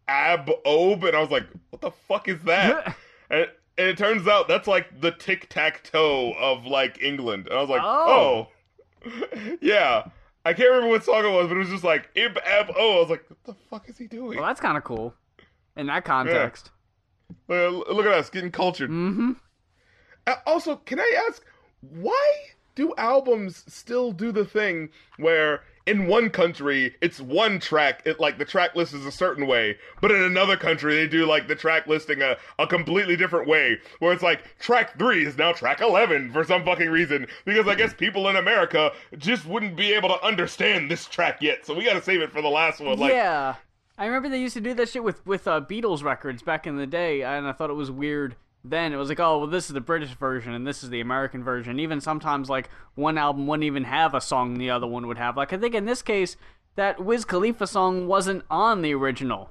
Ab 0.07 0.49
ob, 0.65 1.03
and 1.05 1.15
I 1.15 1.21
was 1.21 1.31
like, 1.31 1.47
what 1.69 1.81
the 1.81 1.91
fuck 1.91 2.27
is 2.27 2.41
that? 2.41 2.97
and, 3.29 3.47
and 3.77 3.87
it 3.87 3.97
turns 3.97 4.27
out 4.27 4.47
that's 4.47 4.67
like 4.67 4.99
the 4.99 5.11
tic 5.11 5.47
tac 5.49 5.83
toe 5.83 6.33
of 6.33 6.65
like 6.65 7.01
England. 7.01 7.47
And 7.47 7.57
I 7.57 7.61
was 7.61 7.69
like, 7.69 7.81
Oh. 7.83 8.47
oh, 9.05 9.11
yeah. 9.61 10.07
I 10.45 10.53
can't 10.53 10.69
remember 10.69 10.89
what 10.89 11.03
song 11.05 11.25
it 11.25 11.31
was, 11.31 11.47
but 11.47 11.55
it 11.55 11.59
was 11.59 11.69
just 11.69 11.83
like 11.83 12.09
Ib 12.15 12.37
Ab 12.45 12.71
O. 12.75 12.97
I 12.97 12.99
was 12.99 13.09
like, 13.09 13.23
what 13.29 13.43
the 13.45 13.53
fuck 13.69 13.89
is 13.89 13.97
he 13.97 14.07
doing? 14.07 14.37
well, 14.37 14.47
that's 14.47 14.59
kind 14.59 14.77
of 14.77 14.83
cool 14.83 15.13
in 15.77 15.87
that 15.87 16.03
context. 16.05 16.71
Look, 17.47 17.87
look 17.89 18.05
at 18.05 18.11
us 18.13 18.29
getting 18.29 18.51
cultured. 18.51 18.89
Mm-hmm. 18.89 19.31
Uh, 20.27 20.35
Also, 20.45 20.75
can 20.77 20.99
I 20.99 21.25
ask 21.29 21.43
why 21.81 22.33
do 22.75 22.93
albums 22.97 23.63
still 23.67 24.11
do 24.11 24.31
the 24.31 24.45
thing 24.45 24.89
where 25.17 25.63
in 25.85 26.07
one 26.07 26.29
country 26.29 26.95
it's 27.01 27.19
one 27.19 27.59
track, 27.59 28.01
it 28.05 28.19
like 28.19 28.37
the 28.37 28.45
track 28.45 28.75
list 28.75 28.93
is 28.93 29.05
a 29.05 29.11
certain 29.11 29.47
way, 29.47 29.77
but 30.01 30.11
in 30.11 30.21
another 30.21 30.57
country 30.57 30.95
they 30.95 31.07
do 31.07 31.25
like 31.25 31.47
the 31.47 31.55
track 31.55 31.87
listing 31.87 32.21
a, 32.21 32.37
a 32.59 32.67
completely 32.67 33.15
different 33.15 33.47
way, 33.47 33.79
where 33.99 34.13
it's 34.13 34.23
like 34.23 34.57
track 34.59 34.97
three 34.97 35.25
is 35.25 35.37
now 35.37 35.51
track 35.51 35.81
eleven 35.81 36.31
for 36.31 36.43
some 36.43 36.63
fucking 36.63 36.89
reason 36.89 37.27
because 37.45 37.67
I 37.67 37.75
guess 37.75 37.93
people 37.93 38.27
in 38.29 38.35
America 38.35 38.91
just 39.17 39.45
wouldn't 39.45 39.75
be 39.75 39.93
able 39.93 40.09
to 40.09 40.23
understand 40.23 40.89
this 40.89 41.05
track 41.05 41.41
yet, 41.41 41.65
so 41.65 41.73
we 41.73 41.85
got 41.85 41.93
to 41.93 42.01
save 42.01 42.21
it 42.21 42.31
for 42.31 42.41
the 42.41 42.49
last 42.49 42.79
one. 42.79 42.97
Like, 42.97 43.11
yeah, 43.11 43.55
I 43.97 44.05
remember 44.05 44.29
they 44.29 44.39
used 44.39 44.55
to 44.55 44.61
do 44.61 44.73
that 44.75 44.89
shit 44.89 45.03
with 45.03 45.25
with 45.25 45.47
uh, 45.47 45.61
Beatles 45.61 46.03
records 46.03 46.41
back 46.41 46.65
in 46.65 46.77
the 46.77 46.87
day, 46.87 47.23
and 47.23 47.47
I 47.47 47.51
thought 47.51 47.69
it 47.69 47.73
was 47.73 47.91
weird. 47.91 48.35
Then 48.63 48.93
it 48.93 48.97
was 48.97 49.09
like, 49.09 49.19
oh 49.19 49.39
well, 49.39 49.47
this 49.47 49.67
is 49.67 49.73
the 49.73 49.81
British 49.81 50.11
version 50.15 50.53
and 50.53 50.65
this 50.65 50.83
is 50.83 50.89
the 50.89 51.01
American 51.01 51.43
version. 51.43 51.79
Even 51.79 51.99
sometimes 51.99 52.49
like 52.49 52.69
one 52.95 53.17
album 53.17 53.45
wouldn't 53.45 53.65
even 53.65 53.83
have 53.83 54.13
a 54.13 54.21
song 54.21 54.57
the 54.57 54.69
other 54.69 54.87
one 54.87 55.07
would 55.07 55.17
have. 55.17 55.35
Like 55.35 55.51
I 55.51 55.57
think 55.57 55.75
in 55.75 55.85
this 55.85 56.01
case, 56.01 56.37
that 56.75 57.03
Wiz 57.03 57.25
Khalifa 57.25 57.67
song 57.67 58.07
wasn't 58.07 58.43
on 58.49 58.81
the 58.81 58.93
original. 58.93 59.49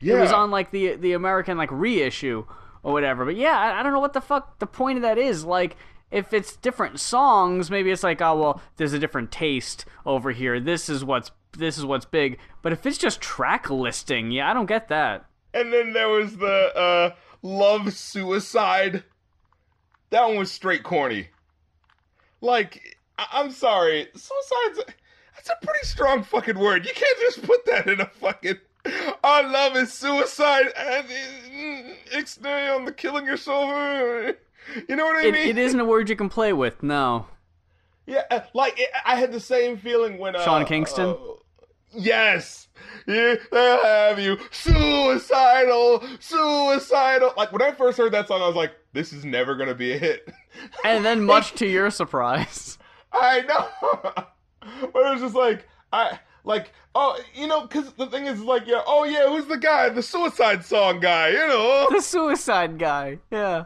yeah, 0.00 0.16
It 0.16 0.20
was 0.20 0.32
on 0.32 0.50
like 0.50 0.70
the 0.70 0.94
the 0.94 1.12
American 1.12 1.58
like 1.58 1.70
reissue 1.72 2.46
or 2.82 2.92
whatever. 2.92 3.24
But 3.24 3.36
yeah, 3.36 3.58
I, 3.58 3.80
I 3.80 3.82
don't 3.82 3.92
know 3.92 4.00
what 4.00 4.12
the 4.12 4.20
fuck 4.20 4.58
the 4.60 4.66
point 4.66 4.98
of 4.98 5.02
that 5.02 5.18
is. 5.18 5.44
Like, 5.44 5.76
if 6.12 6.32
it's 6.32 6.54
different 6.56 7.00
songs, 7.00 7.70
maybe 7.70 7.90
it's 7.90 8.04
like, 8.04 8.22
oh 8.22 8.38
well, 8.38 8.62
there's 8.76 8.92
a 8.92 8.98
different 8.98 9.32
taste 9.32 9.84
over 10.06 10.30
here. 10.30 10.60
This 10.60 10.88
is 10.88 11.04
what's 11.04 11.32
this 11.58 11.76
is 11.76 11.84
what's 11.84 12.04
big. 12.04 12.38
But 12.62 12.72
if 12.72 12.86
it's 12.86 12.98
just 12.98 13.20
track 13.20 13.68
listing, 13.68 14.30
yeah, 14.30 14.48
I 14.48 14.54
don't 14.54 14.66
get 14.66 14.88
that. 14.88 15.26
And 15.52 15.72
then 15.72 15.92
there 15.92 16.08
was 16.08 16.36
the 16.36 16.76
uh, 16.76 17.14
love 17.46 17.92
suicide. 17.92 19.04
That 20.10 20.26
one 20.26 20.36
was 20.38 20.52
straight 20.52 20.82
corny. 20.82 21.28
Like, 22.40 22.96
I- 23.18 23.26
I'm 23.32 23.50
sorry, 23.50 24.08
suicide's 24.14 24.78
a- 24.80 24.92
that's 25.34 25.50
a 25.50 25.64
pretty 25.66 25.84
strong 25.86 26.22
fucking 26.22 26.58
word. 26.58 26.86
You 26.86 26.92
can't 26.94 27.18
just 27.20 27.42
put 27.42 27.64
that 27.66 27.86
in 27.88 28.00
a 28.00 28.06
fucking. 28.06 28.58
Our 29.24 29.42
love 29.42 29.76
is 29.76 29.92
suicide, 29.92 30.66
it's 32.12 32.38
on 32.38 32.84
the 32.84 32.92
killing 32.92 33.26
yourself. 33.26 33.68
You 34.88 34.96
know 34.96 35.06
what 35.06 35.16
I 35.16 35.26
It, 35.26 35.32
mean? 35.34 35.48
it 35.48 35.58
isn't 35.58 35.78
a 35.80 35.84
word 35.84 36.08
you 36.08 36.16
can 36.16 36.28
play 36.28 36.52
with. 36.52 36.82
No. 36.82 37.26
Yeah, 38.06 38.44
like 38.54 38.80
I 39.04 39.16
had 39.16 39.32
the 39.32 39.40
same 39.40 39.76
feeling 39.78 40.18
when 40.18 40.36
uh, 40.36 40.44
Sean 40.44 40.64
Kingston? 40.64 41.08
uh, 41.10 41.16
yes, 41.96 42.68
yeah, 43.06 43.36
they'll 43.50 43.84
have 43.84 44.18
you 44.18 44.38
suicidal, 44.50 46.02
suicidal. 46.20 47.32
Like 47.36 47.52
when 47.52 47.62
I 47.62 47.72
first 47.72 47.98
heard 47.98 48.12
that 48.12 48.28
song, 48.28 48.42
I 48.42 48.46
was 48.46 48.56
like, 48.56 48.72
"This 48.92 49.12
is 49.12 49.24
never 49.24 49.54
gonna 49.54 49.74
be 49.74 49.92
a 49.92 49.98
hit." 49.98 50.28
And 50.84 51.04
then, 51.04 51.22
much 51.22 51.52
to 51.56 51.66
your 51.66 51.90
surprise, 51.90 52.78
I 53.12 53.42
know, 53.42 53.68
but 54.02 54.32
it 54.80 54.94
was 54.94 55.20
just 55.20 55.34
like 55.34 55.66
I 55.92 56.18
like 56.44 56.72
oh 56.94 57.20
you 57.34 57.46
know 57.46 57.62
because 57.62 57.92
the 57.94 58.06
thing 58.06 58.26
is 58.26 58.40
like 58.40 58.66
yeah 58.66 58.80
oh 58.86 59.04
yeah 59.04 59.28
who's 59.28 59.46
the 59.46 59.58
guy 59.58 59.88
the 59.90 60.02
suicide 60.02 60.64
song 60.64 61.00
guy 61.00 61.28
you 61.28 61.46
know 61.46 61.88
the 61.90 62.00
suicide 62.00 62.78
guy. 62.78 63.18
Yeah. 63.30 63.64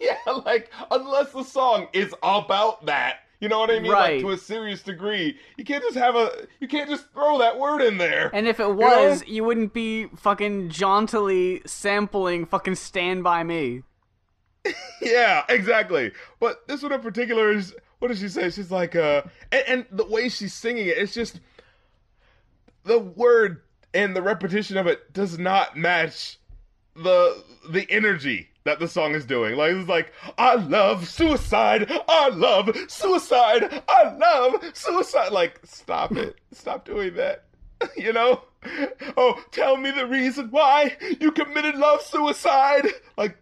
yeah 0.00 0.18
like 0.44 0.70
unless 0.90 1.32
the 1.32 1.42
song 1.42 1.88
is 1.92 2.14
about 2.22 2.86
that. 2.86 3.20
You 3.42 3.48
know 3.48 3.58
what 3.58 3.72
I 3.72 3.80
mean? 3.80 3.90
Right. 3.90 4.12
Like 4.14 4.20
to 4.20 4.30
a 4.30 4.38
serious 4.38 4.82
degree. 4.82 5.36
You 5.56 5.64
can't 5.64 5.82
just 5.82 5.96
have 5.96 6.14
a 6.14 6.46
you 6.60 6.68
can't 6.68 6.88
just 6.88 7.12
throw 7.12 7.38
that 7.38 7.58
word 7.58 7.82
in 7.82 7.98
there. 7.98 8.30
And 8.32 8.46
if 8.46 8.60
it 8.60 8.68
know? 8.68 8.74
was, 8.74 9.26
you 9.26 9.42
wouldn't 9.42 9.72
be 9.72 10.06
fucking 10.14 10.68
jauntily 10.68 11.60
sampling 11.66 12.46
fucking 12.46 12.76
Stand 12.76 13.24
By 13.24 13.42
Me. 13.42 13.82
Yeah, 15.00 15.42
exactly. 15.48 16.12
But 16.38 16.68
this 16.68 16.84
one 16.84 16.92
in 16.92 17.00
particular 17.00 17.50
is 17.50 17.74
what 17.98 18.08
does 18.08 18.20
she 18.20 18.28
say? 18.28 18.50
She's 18.50 18.70
like, 18.70 18.94
uh, 18.94 19.22
and, 19.50 19.64
and 19.66 19.86
the 19.90 20.04
way 20.04 20.28
she's 20.28 20.54
singing 20.54 20.86
it, 20.86 20.96
it's 20.96 21.12
just 21.12 21.40
the 22.84 23.00
word 23.00 23.62
and 23.92 24.14
the 24.14 24.22
repetition 24.22 24.76
of 24.76 24.86
it 24.86 25.12
does 25.12 25.40
not 25.40 25.76
match 25.76 26.38
the 26.94 27.42
the 27.70 27.90
energy 27.90 28.51
that 28.64 28.78
the 28.78 28.88
song 28.88 29.14
is 29.14 29.24
doing. 29.24 29.56
Like 29.56 29.72
it's 29.74 29.88
like, 29.88 30.12
I 30.38 30.54
love 30.54 31.08
suicide, 31.08 31.90
I 32.08 32.28
love 32.28 32.76
suicide, 32.88 33.82
I 33.88 34.14
love 34.16 34.62
suicide. 34.74 35.32
Like, 35.32 35.60
stop 35.64 36.12
it, 36.16 36.36
stop 36.52 36.84
doing 36.84 37.14
that. 37.14 37.44
You 37.96 38.12
know? 38.12 38.42
Oh, 39.16 39.42
tell 39.50 39.76
me 39.76 39.90
the 39.90 40.06
reason 40.06 40.48
why 40.52 40.96
you 41.20 41.32
committed 41.32 41.74
love 41.74 42.00
suicide. 42.02 42.86
Like, 43.16 43.36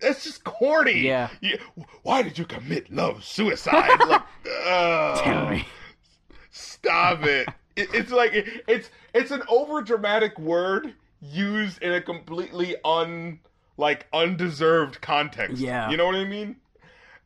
that's 0.00 0.24
just 0.24 0.42
corny. 0.42 0.98
Yeah. 1.02 1.28
You- 1.40 1.60
why 2.02 2.22
did 2.22 2.36
you 2.36 2.44
commit 2.44 2.92
love 2.92 3.22
suicide? 3.22 3.96
like, 4.08 4.22
uh, 4.66 5.22
Tell 5.22 5.48
me. 5.48 5.64
Stop 6.50 7.22
it. 7.24 7.48
it 7.76 7.88
it's 7.94 8.10
like 8.10 8.32
it, 8.34 8.64
it's 8.66 8.90
it's 9.14 9.30
an 9.30 9.42
over 9.48 9.80
dramatic 9.80 10.38
word 10.40 10.94
used 11.20 11.80
in 11.82 11.92
a 11.92 12.00
completely 12.00 12.74
un 12.84 13.38
like 13.76 14.06
undeserved 14.12 15.00
context. 15.00 15.58
Yeah. 15.58 15.90
You 15.90 15.96
know 15.96 16.06
what 16.06 16.14
I 16.14 16.24
mean? 16.24 16.56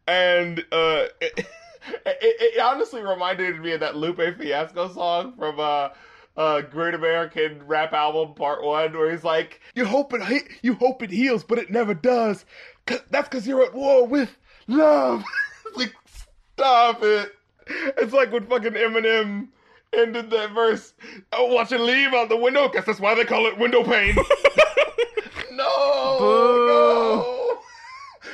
And 0.07 0.61
uh 0.73 1.05
it, 1.21 1.39
it, 1.41 1.47
it 2.07 2.61
honestly 2.61 3.03
reminded 3.03 3.61
me 3.61 3.73
of 3.73 3.81
that 3.81 3.97
Lupe 3.97 4.21
Fiasco 4.39 4.89
song 4.93 5.35
from 5.39 5.59
uh 5.61 5.89
uh, 6.37 6.61
Great 6.61 6.95
American 6.95 7.67
Rap 7.67 7.93
Album 7.93 8.33
Part 8.35 8.63
One, 8.63 8.93
where 8.97 9.11
he's 9.11 9.25
like, 9.25 9.61
"You 9.75 9.85
hope 9.85 10.13
it, 10.15 10.45
you 10.63 10.75
hope 10.75 11.03
it 11.03 11.11
heals, 11.11 11.43
but 11.43 11.59
it 11.59 11.69
never 11.69 11.95
does. 11.95 12.45
'Cause- 12.87 13.03
that's 13.11 13.29
because 13.29 13.45
you're 13.45 13.65
at 13.65 13.75
war 13.75 14.07
with 14.07 14.37
love." 14.69 15.25
like, 15.77 15.93
stop 16.55 17.03
it. 17.03 17.33
It's 17.67 18.13
like 18.13 18.31
when 18.31 18.47
fucking 18.47 18.75
Eminem 18.75 19.49
ended 19.93 20.31
that 20.31 20.53
verse. 20.53 20.95
Oh, 21.33 21.47
watch 21.53 21.73
it 21.73 21.81
leave 21.81 22.15
out 22.15 22.29
the 22.29 22.37
window. 22.37 22.69
Guess 22.69 22.87
that's 22.87 23.01
why 23.01 23.17
they 23.17 23.25
call 23.25 23.47
it 23.47 23.59
window 23.59 23.83
pane. 23.83 24.15
no, 25.59 26.17
Boo. 26.19 26.67
no. 26.67 27.59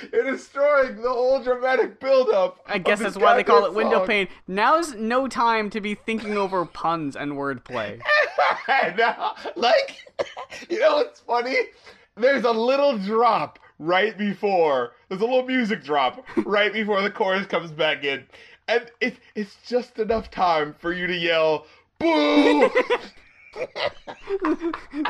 You're 0.13 0.31
destroying 0.31 1.01
the 1.01 1.09
whole 1.09 1.43
dramatic 1.43 1.99
buildup. 1.99 2.61
I 2.67 2.79
guess 2.79 3.01
that's 3.01 3.17
why 3.17 3.35
they 3.35 3.45
call 3.45 3.59
it 3.59 3.75
goddamn 3.75 3.75
window 3.75 4.07
pane. 4.07 4.29
Now's 4.47 4.95
no 4.95 5.27
time 5.29 5.71
to 5.71 5.81
be 5.81 5.95
thinking 5.95 6.37
over 6.37 6.65
puns 6.65 7.17
and 7.17 7.33
wordplay. 7.33 8.01
no, 8.97 9.33
like, 9.57 10.07
you 10.69 10.79
know 10.79 10.97
what's 10.97 11.21
funny? 11.21 11.57
There's 12.17 12.45
a 12.45 12.53
little 12.53 12.99
drop 12.99 13.59
right 13.79 14.17
before. 14.17 14.93
There's 15.09 15.21
a 15.21 15.25
little 15.25 15.47
music 15.47 15.83
drop 15.83 16.25
right 16.45 16.73
before 16.73 17.03
the 17.03 17.11
chorus 17.11 17.47
comes 17.47 17.73
back 17.73 18.05
in, 18.05 18.25
and 18.69 18.91
it, 19.01 19.17
it's 19.35 19.57
just 19.67 19.99
enough 19.99 20.31
time 20.31 20.75
for 20.79 20.93
you 20.93 21.07
to 21.07 21.17
yell, 21.17 21.67
"Boo!" 21.99 22.71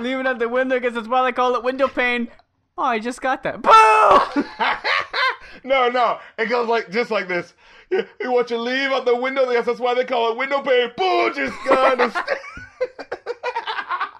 Leave 0.01 0.18
it 0.18 0.26
at 0.26 0.38
the 0.38 0.49
window 0.49 0.76
because 0.78 0.95
that's 0.95 1.09
why 1.09 1.22
they 1.24 1.32
call 1.32 1.55
it 1.55 1.62
window 1.62 1.88
pane. 1.88 2.28
Oh, 2.76 2.82
I 2.84 2.99
just 2.99 3.20
got 3.20 3.42
that. 3.45 3.62
Boo! 3.62 4.42
no, 5.68 5.88
no, 5.88 6.18
it 6.38 6.47
goes 6.49 6.68
like 6.68 6.90
just 6.90 7.11
like 7.11 7.28
this. 7.28 7.55
You, 7.90 8.05
you 8.20 8.32
want 8.32 8.51
you 8.51 8.59
leave 8.59 8.90
out 8.90 9.05
the 9.05 9.14
window? 9.14 9.49
Yes, 9.51 9.66
that's 9.66 9.78
why 9.78 9.95
they 9.95 10.05
call 10.05 10.32
it 10.32 10.38
window 10.38 10.61
pane. 10.62 10.90
Boo! 10.97 11.32
Just 11.34 11.57
gonna. 11.66 12.12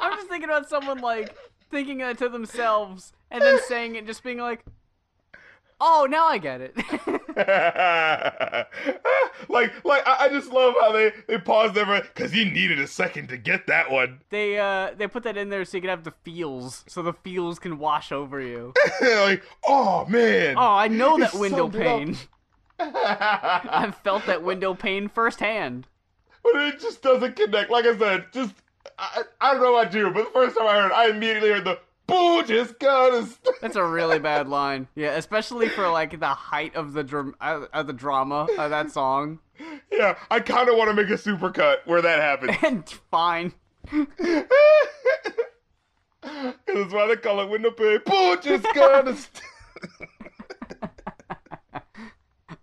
I'm 0.01 0.12
just 0.12 0.29
thinking 0.29 0.49
about 0.49 0.68
someone 0.68 0.99
like 0.99 1.35
thinking 1.70 2.01
it 2.01 2.18
to 2.18 2.29
themselves 2.29 3.12
and 3.31 3.43
then 3.43 3.59
saying 3.66 3.97
it, 3.97 4.07
just 4.07 4.22
being 4.22 4.39
like, 4.39 4.64
"Oh, 5.87 6.07
now 6.09 6.24
I 6.26 6.39
get 6.39 6.62
it." 6.62 6.74
like, 9.49 9.85
like 9.85 10.03
I, 10.07 10.16
I 10.20 10.28
just 10.30 10.51
love 10.51 10.74
how 10.80 10.93
they 10.93 11.12
they 11.28 11.37
paused 11.37 11.74
there 11.74 11.85
because 12.01 12.32
he 12.32 12.47
needed 12.47 12.78
a 12.78 12.87
second 12.87 13.28
to 13.28 13.37
get 13.37 13.66
that 13.66 13.91
one. 13.91 14.20
they 14.30 14.59
uh 14.59 14.93
they 14.97 15.07
put 15.07 15.24
that 15.24 15.37
in 15.37 15.51
there 15.51 15.64
so 15.66 15.76
you 15.76 15.82
can 15.82 15.91
have 15.91 16.05
the 16.05 16.14
feels, 16.22 16.85
so 16.87 17.03
the 17.03 17.12
feels 17.12 17.59
can 17.59 17.78
wash 17.78 18.12
over 18.12 18.41
you. 18.41 18.72
like, 19.03 19.43
oh 19.66 20.07
man. 20.07 20.57
Oh, 20.57 20.72
I 20.74 20.89
know 20.89 21.18
that 21.18 21.35
window 21.35 21.68
pane. 21.68 22.16
I've 22.78 23.97
felt 23.97 24.24
that 24.26 24.43
window 24.43 24.72
pane 24.74 25.09
firsthand. 25.09 25.87
but 26.43 26.55
it 26.57 26.80
just 26.80 27.03
doesn't 27.03 27.37
connect. 27.37 27.70
Like 27.70 27.85
I 27.85 27.97
said, 27.99 28.26
just 28.32 28.55
I, 28.99 29.22
I 29.41 29.53
don't 29.53 29.62
know 29.62 29.76
about 29.76 29.93
you, 29.93 30.11
but 30.11 30.24
the 30.24 30.30
first 30.30 30.57
time 30.57 30.66
I 30.66 30.80
heard, 30.80 30.91
it, 30.91 30.95
I 30.95 31.09
immediately 31.11 31.51
heard 31.51 31.64
the 31.64 31.78
boo. 32.07 32.43
Just 32.45 32.79
gonna. 32.79 33.27
St-. 33.27 33.61
That's 33.61 33.77
a 33.77 33.85
really 33.85 34.19
bad 34.19 34.49
line. 34.49 34.89
Yeah, 34.95 35.17
especially 35.17 35.69
for 35.69 35.89
like 35.89 36.19
the 36.21 36.27
height 36.29 36.75
of 36.77 36.93
the 36.93 37.03
dram- 37.05 37.35
uh, 37.41 37.67
of 37.73 37.87
the 37.87 37.93
drama 37.93 38.47
of 38.59 38.71
that 38.71 38.91
song. 38.91 39.39
yeah, 39.93 40.17
I 40.31 40.41
kind 40.41 40.69
of 40.69 40.77
want 40.77 40.91
to 40.91 40.95
make 40.95 41.09
a 41.11 41.15
supercut 41.21 41.79
where 41.87 42.03
that 42.03 42.21
happens. 42.21 42.57
And 42.65 42.89
fine. 43.11 43.53
that's 43.93 44.09
why 46.93 47.07
they 47.07 47.17
call 47.17 47.41
it 47.41 47.49
Winnipeg. 47.51 48.05
Boo 48.05 48.37
just 48.43 48.67
gonna. 48.75 49.17
St- 49.17 49.43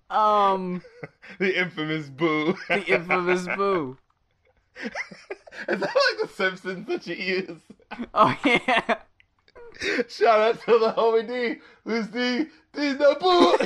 Um, 0.09 0.81
the 1.39 1.57
infamous 1.57 2.09
boo. 2.09 2.57
the 2.67 2.83
infamous 2.85 3.47
boo. 3.55 3.97
Is 4.83 4.91
that 5.67 5.79
like 5.79 6.17
the 6.21 6.27
Simpsons 6.35 6.85
that 6.87 7.07
you 7.07 7.15
use? 7.15 7.57
Oh 8.13 8.37
yeah. 8.45 8.95
Shout 10.09 10.39
out 10.39 10.61
to 10.65 10.79
the 10.79 10.93
homie 10.97 11.27
D. 11.27 11.61
Who's 11.85 12.07
D? 12.07 12.45
D's 12.73 12.97
the 12.97 13.17
boo. 13.19 13.57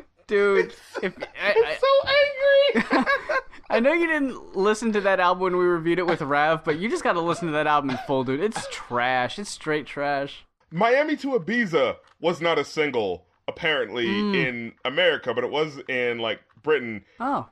Dude, 0.26 0.72
if 1.02 1.16
I, 1.42 1.54
it's 1.56 1.80
so 1.80 2.82
angry. 2.84 2.86
I, 2.92 3.38
I 3.76 3.80
know 3.80 3.92
you 3.92 4.06
didn't 4.06 4.56
listen 4.56 4.92
to 4.92 5.00
that 5.00 5.18
album 5.18 5.42
when 5.42 5.56
we 5.56 5.64
reviewed 5.64 5.98
it 5.98 6.06
with 6.06 6.22
Rav, 6.22 6.62
but 6.64 6.78
you 6.78 6.88
just 6.88 7.02
got 7.02 7.14
to 7.14 7.20
listen 7.20 7.46
to 7.48 7.52
that 7.52 7.66
album 7.66 7.90
in 7.90 7.98
full, 8.06 8.22
dude. 8.22 8.40
It's 8.40 8.64
trash. 8.70 9.38
It's 9.40 9.50
straight 9.50 9.86
trash. 9.86 10.44
Miami 10.70 11.16
to 11.16 11.28
Ibiza 11.38 11.96
was 12.20 12.40
not 12.40 12.58
a 12.60 12.64
single, 12.64 13.26
apparently, 13.48 14.06
Mm. 14.06 14.34
in 14.36 14.72
America, 14.84 15.34
but 15.34 15.42
it 15.42 15.50
was 15.50 15.80
in 15.88 16.18
like 16.18 16.40
Britain. 16.62 17.04
Oh, 17.18 17.48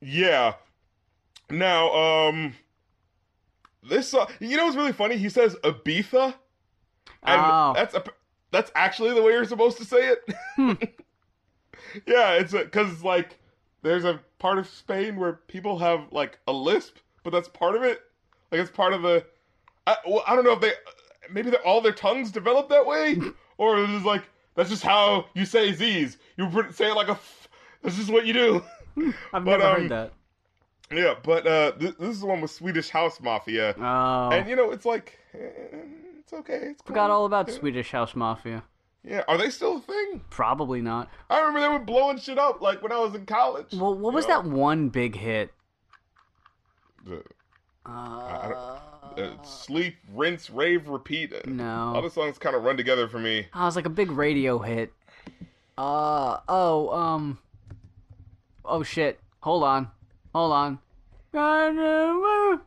Yeah. 0.00 0.54
Now, 1.50 1.92
um, 1.92 2.54
this 3.88 4.08
song, 4.08 4.28
you 4.40 4.56
know 4.56 4.64
what's 4.64 4.76
really 4.76 4.92
funny? 4.92 5.16
He 5.16 5.28
says 5.28 5.54
Ibiza, 5.62 6.34
and 7.22 7.40
Oh. 7.42 7.72
that's 7.74 7.94
a, 7.94 8.02
that's 8.50 8.70
actually 8.74 9.14
the 9.14 9.22
way 9.22 9.32
you're 9.32 9.44
supposed 9.44 9.78
to 9.78 9.84
say 9.84 10.08
it. 10.08 10.34
Hmm. 10.56 10.72
yeah, 12.06 12.32
it's 12.34 12.52
because 12.52 13.02
like 13.02 13.38
there's 13.82 14.04
a 14.04 14.20
part 14.38 14.58
of 14.58 14.66
Spain 14.68 15.16
where 15.16 15.34
people 15.48 15.78
have 15.78 16.12
like 16.12 16.38
a 16.46 16.52
lisp, 16.52 16.96
but 17.22 17.30
that's 17.30 17.48
part 17.48 17.74
of 17.76 17.82
it. 17.82 18.00
Like 18.50 18.60
it's 18.60 18.70
part 18.70 18.92
of 18.92 19.02
the. 19.02 19.24
I, 19.86 19.96
well, 20.06 20.24
I 20.26 20.34
don't 20.34 20.44
know 20.44 20.52
if 20.52 20.60
they 20.60 20.72
maybe 21.30 21.50
they're, 21.50 21.66
all 21.66 21.80
their 21.80 21.92
tongues 21.92 22.30
developed 22.30 22.70
that 22.70 22.86
way, 22.86 23.18
or 23.58 23.78
it's 23.80 23.92
just 23.92 24.06
like 24.06 24.22
that's 24.54 24.70
just 24.70 24.82
how 24.82 25.26
you 25.34 25.44
say 25.44 25.72
Z's. 25.72 26.16
You 26.36 26.50
say 26.72 26.90
it 26.90 26.94
like 26.94 27.08
a. 27.08 27.12
F- 27.12 27.48
that's 27.82 27.96
just 27.96 28.10
what 28.10 28.24
you 28.26 28.32
do. 28.32 28.62
I've 28.96 29.14
But, 29.44 29.58
never 29.58 29.62
um, 29.64 29.80
heard 29.82 29.90
that. 29.90 30.12
Yeah, 30.92 31.14
but 31.22 31.46
uh, 31.46 31.72
th- 31.72 31.96
this 31.98 32.10
is 32.10 32.20
the 32.20 32.26
one 32.26 32.40
with 32.40 32.50
Swedish 32.50 32.90
House 32.90 33.20
Mafia, 33.20 33.74
Oh, 33.78 34.30
and 34.32 34.48
you 34.48 34.54
know 34.56 34.70
it's 34.70 34.84
like 34.84 35.18
eh, 35.34 35.38
it's 36.20 36.32
okay. 36.32 36.54
It's 36.70 36.82
cool. 36.82 36.86
forgot 36.88 37.10
all 37.10 37.24
about 37.24 37.48
yeah. 37.48 37.54
Swedish 37.54 37.90
House 37.90 38.14
Mafia. 38.14 38.62
Yeah, 39.02 39.22
are 39.28 39.36
they 39.36 39.50
still 39.50 39.76
a 39.76 39.80
thing? 39.80 40.22
Probably 40.30 40.80
not. 40.80 41.10
I 41.28 41.38
remember 41.40 41.60
they 41.60 41.68
were 41.68 41.78
blowing 41.78 42.18
shit 42.18 42.38
up 42.38 42.60
like 42.62 42.82
when 42.82 42.92
I 42.92 42.98
was 43.00 43.14
in 43.14 43.26
college. 43.26 43.72
Well, 43.72 43.94
what 43.94 44.14
was 44.14 44.26
know? 44.28 44.42
that 44.42 44.48
one 44.50 44.88
big 44.88 45.16
hit? 45.16 45.52
The, 47.04 47.22
Uh, 47.86 48.78
uh, 49.18 49.42
sleep, 49.42 49.96
rinse, 50.14 50.48
rave, 50.48 50.88
repeat. 50.88 51.46
No, 51.46 51.92
all 51.94 52.02
the 52.02 52.10
songs 52.10 52.38
kind 52.38 52.56
of 52.56 52.62
run 52.62 52.76
together 52.78 53.08
for 53.08 53.18
me. 53.18 53.46
Oh, 53.54 53.62
it 53.62 53.64
was 53.66 53.76
like 53.76 53.84
a 53.86 53.90
big 53.90 54.10
radio 54.10 54.58
hit. 54.58 54.92
Uh 55.76 56.38
oh, 56.48 56.88
um 56.90 57.38
Oh 58.64 58.82
shit. 58.82 59.20
Hold 59.40 59.64
on. 59.64 59.90
Hold 60.34 60.52
on. 60.52 60.78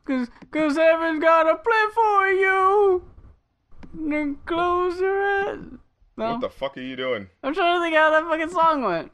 Cause, 0.06 0.28
cause 0.52 0.76
heaven's 0.78 1.22
got 1.22 1.50
a 1.50 1.56
plan 1.58 1.90
for 1.94 2.28
you. 2.30 3.04
Then 3.94 4.38
close 4.46 5.00
your 5.00 5.50
eyes. 5.50 5.60
No, 6.18 6.32
What 6.32 6.42
the 6.42 6.50
fuck 6.50 6.78
are 6.78 6.82
you 6.82 6.96
doing? 6.96 7.28
I'm 7.44 7.54
trying 7.54 7.78
to 7.80 7.84
think 7.84 7.96
how 7.96 8.10
that 8.12 8.24
fucking 8.24 8.50
song 8.50 8.84
went. 8.84 9.12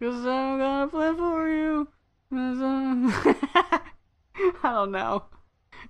Cause 0.00 0.14
I'm 0.26 0.58
gonna 0.58 0.88
play 0.88 1.12
for 1.14 1.48
you. 1.48 1.88
I'm- 2.32 3.12
I 4.62 4.70
don't 4.72 4.92
know. 4.92 5.24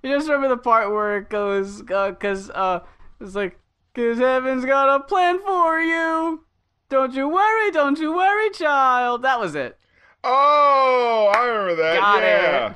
You 0.01 0.15
just 0.15 0.27
remember 0.27 0.49
the 0.49 0.57
part 0.61 0.89
where 0.91 1.17
it 1.17 1.29
goes, 1.29 1.83
uh, 1.91 2.13
cause, 2.13 2.49
uh, 2.49 2.79
it's 3.19 3.35
like, 3.35 3.59
cause 3.93 4.17
heaven's 4.17 4.65
got 4.65 4.99
a 5.01 5.03
plan 5.03 5.39
for 5.45 5.79
you. 5.79 6.43
Don't 6.89 7.13
you 7.13 7.27
worry, 7.29 7.69
don't 7.71 7.99
you 7.99 8.15
worry, 8.15 8.49
child. 8.51 9.21
That 9.21 9.39
was 9.39 9.53
it. 9.55 9.77
Oh, 10.23 11.31
I 11.33 11.45
remember 11.45 11.81
that. 11.81 11.99
Got 11.99 12.23
yeah. 12.23 12.73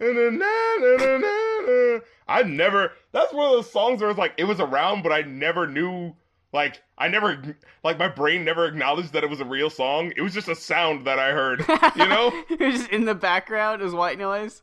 Na-na-na-na-na-na. 0.00 2.00
I 2.28 2.42
never. 2.42 2.92
That's 3.12 3.32
one 3.32 3.46
of 3.46 3.52
those 3.52 3.70
songs 3.70 4.00
where 4.00 4.10
it's 4.10 4.18
like 4.18 4.34
it 4.36 4.44
was 4.44 4.60
around, 4.60 5.02
but 5.02 5.12
I 5.12 5.22
never 5.22 5.66
knew. 5.66 6.14
Like 6.52 6.82
I 6.96 7.08
never, 7.08 7.56
like 7.84 7.98
my 7.98 8.08
brain 8.08 8.44
never 8.44 8.64
acknowledged 8.64 9.12
that 9.12 9.22
it 9.22 9.28
was 9.28 9.40
a 9.40 9.44
real 9.44 9.68
song. 9.68 10.12
It 10.16 10.22
was 10.22 10.32
just 10.32 10.48
a 10.48 10.54
sound 10.54 11.06
that 11.06 11.18
I 11.18 11.32
heard. 11.32 11.60
You 11.94 12.08
know? 12.08 12.32
it 12.50 12.60
was 12.60 12.80
just 12.80 12.90
in 12.90 13.04
the 13.04 13.14
background, 13.14 13.82
it 13.82 13.84
was 13.84 13.94
white 13.94 14.18
noise. 14.18 14.62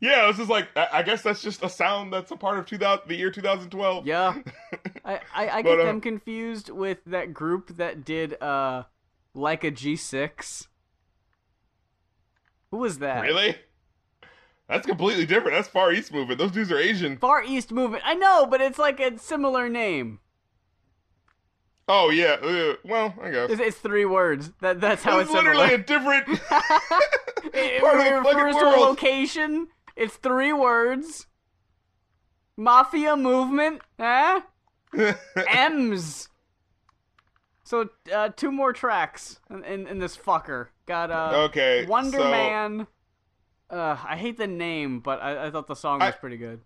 Yeah, 0.00 0.26
this 0.26 0.38
is 0.38 0.50
like 0.50 0.68
I, 0.76 1.02
guess 1.02 1.22
that's 1.22 1.40
just 1.40 1.62
a 1.62 1.70
sound 1.70 2.12
that's 2.12 2.30
a 2.30 2.36
part 2.36 2.58
of 2.58 2.66
2000, 2.66 3.08
the 3.08 3.14
year 3.14 3.30
2012. 3.30 4.06
Yeah. 4.06 4.34
I, 5.04 5.20
I, 5.34 5.48
I 5.48 5.62
But, 5.62 5.76
get 5.76 5.80
uh, 5.80 5.84
them 5.84 6.00
confused 6.02 6.68
with 6.68 6.98
that 7.06 7.32
group 7.32 7.78
that 7.78 8.04
did, 8.04 8.40
uh, 8.42 8.82
like 9.32 9.64
a 9.64 9.70
G6. 9.70 10.66
Who 12.74 12.80
was 12.80 12.98
that? 12.98 13.20
Really? 13.20 13.54
That's 14.68 14.84
completely 14.84 15.26
different. 15.26 15.56
That's 15.56 15.68
Far 15.68 15.92
East 15.92 16.12
movement. 16.12 16.40
Those 16.40 16.50
dudes 16.50 16.72
are 16.72 16.76
Asian. 16.76 17.16
Far 17.18 17.44
East 17.44 17.70
Movement. 17.70 18.02
I 18.04 18.14
know, 18.14 18.46
but 18.46 18.60
it's 18.60 18.80
like 18.80 18.98
a 18.98 19.16
similar 19.16 19.68
name. 19.68 20.18
Oh 21.86 22.10
yeah. 22.10 22.36
uh, 22.42 22.74
well, 22.84 23.14
I 23.22 23.30
guess. 23.30 23.50
It's, 23.50 23.60
it's 23.60 23.78
three 23.78 24.04
words. 24.04 24.50
That 24.60 24.80
that's 24.80 25.04
how 25.04 25.20
it's 25.20 25.30
it's 25.30 25.36
literally 25.36 25.68
similar. 25.68 25.82
a 25.82 25.86
different 25.86 26.28
it, 27.54 27.80
part 27.80 28.00
of 28.00 28.04
the 28.06 28.28
fucking 28.28 28.44
refers 28.44 28.54
world. 28.56 28.80
location. 28.80 29.68
It's 29.94 30.16
three 30.16 30.52
words. 30.52 31.28
Mafia 32.56 33.16
movement. 33.16 33.82
Huh? 34.00 34.40
M's. 35.46 36.28
So 37.62 37.90
uh, 38.12 38.30
two 38.30 38.50
more 38.50 38.72
tracks 38.72 39.38
in, 39.48 39.62
in, 39.62 39.86
in 39.86 39.98
this 40.00 40.16
fucker. 40.16 40.70
Got 40.86 41.10
uh 41.10 41.46
okay. 41.48 41.86
Wonder 41.86 42.18
so, 42.18 42.30
Man. 42.30 42.86
Uh, 43.70 43.96
I 44.06 44.16
hate 44.16 44.36
the 44.36 44.46
name, 44.46 45.00
but 45.00 45.20
I, 45.22 45.46
I 45.46 45.50
thought 45.50 45.66
the 45.66 45.74
song 45.74 46.00
was 46.00 46.14
I- 46.14 46.16
pretty 46.16 46.36
good. 46.36 46.60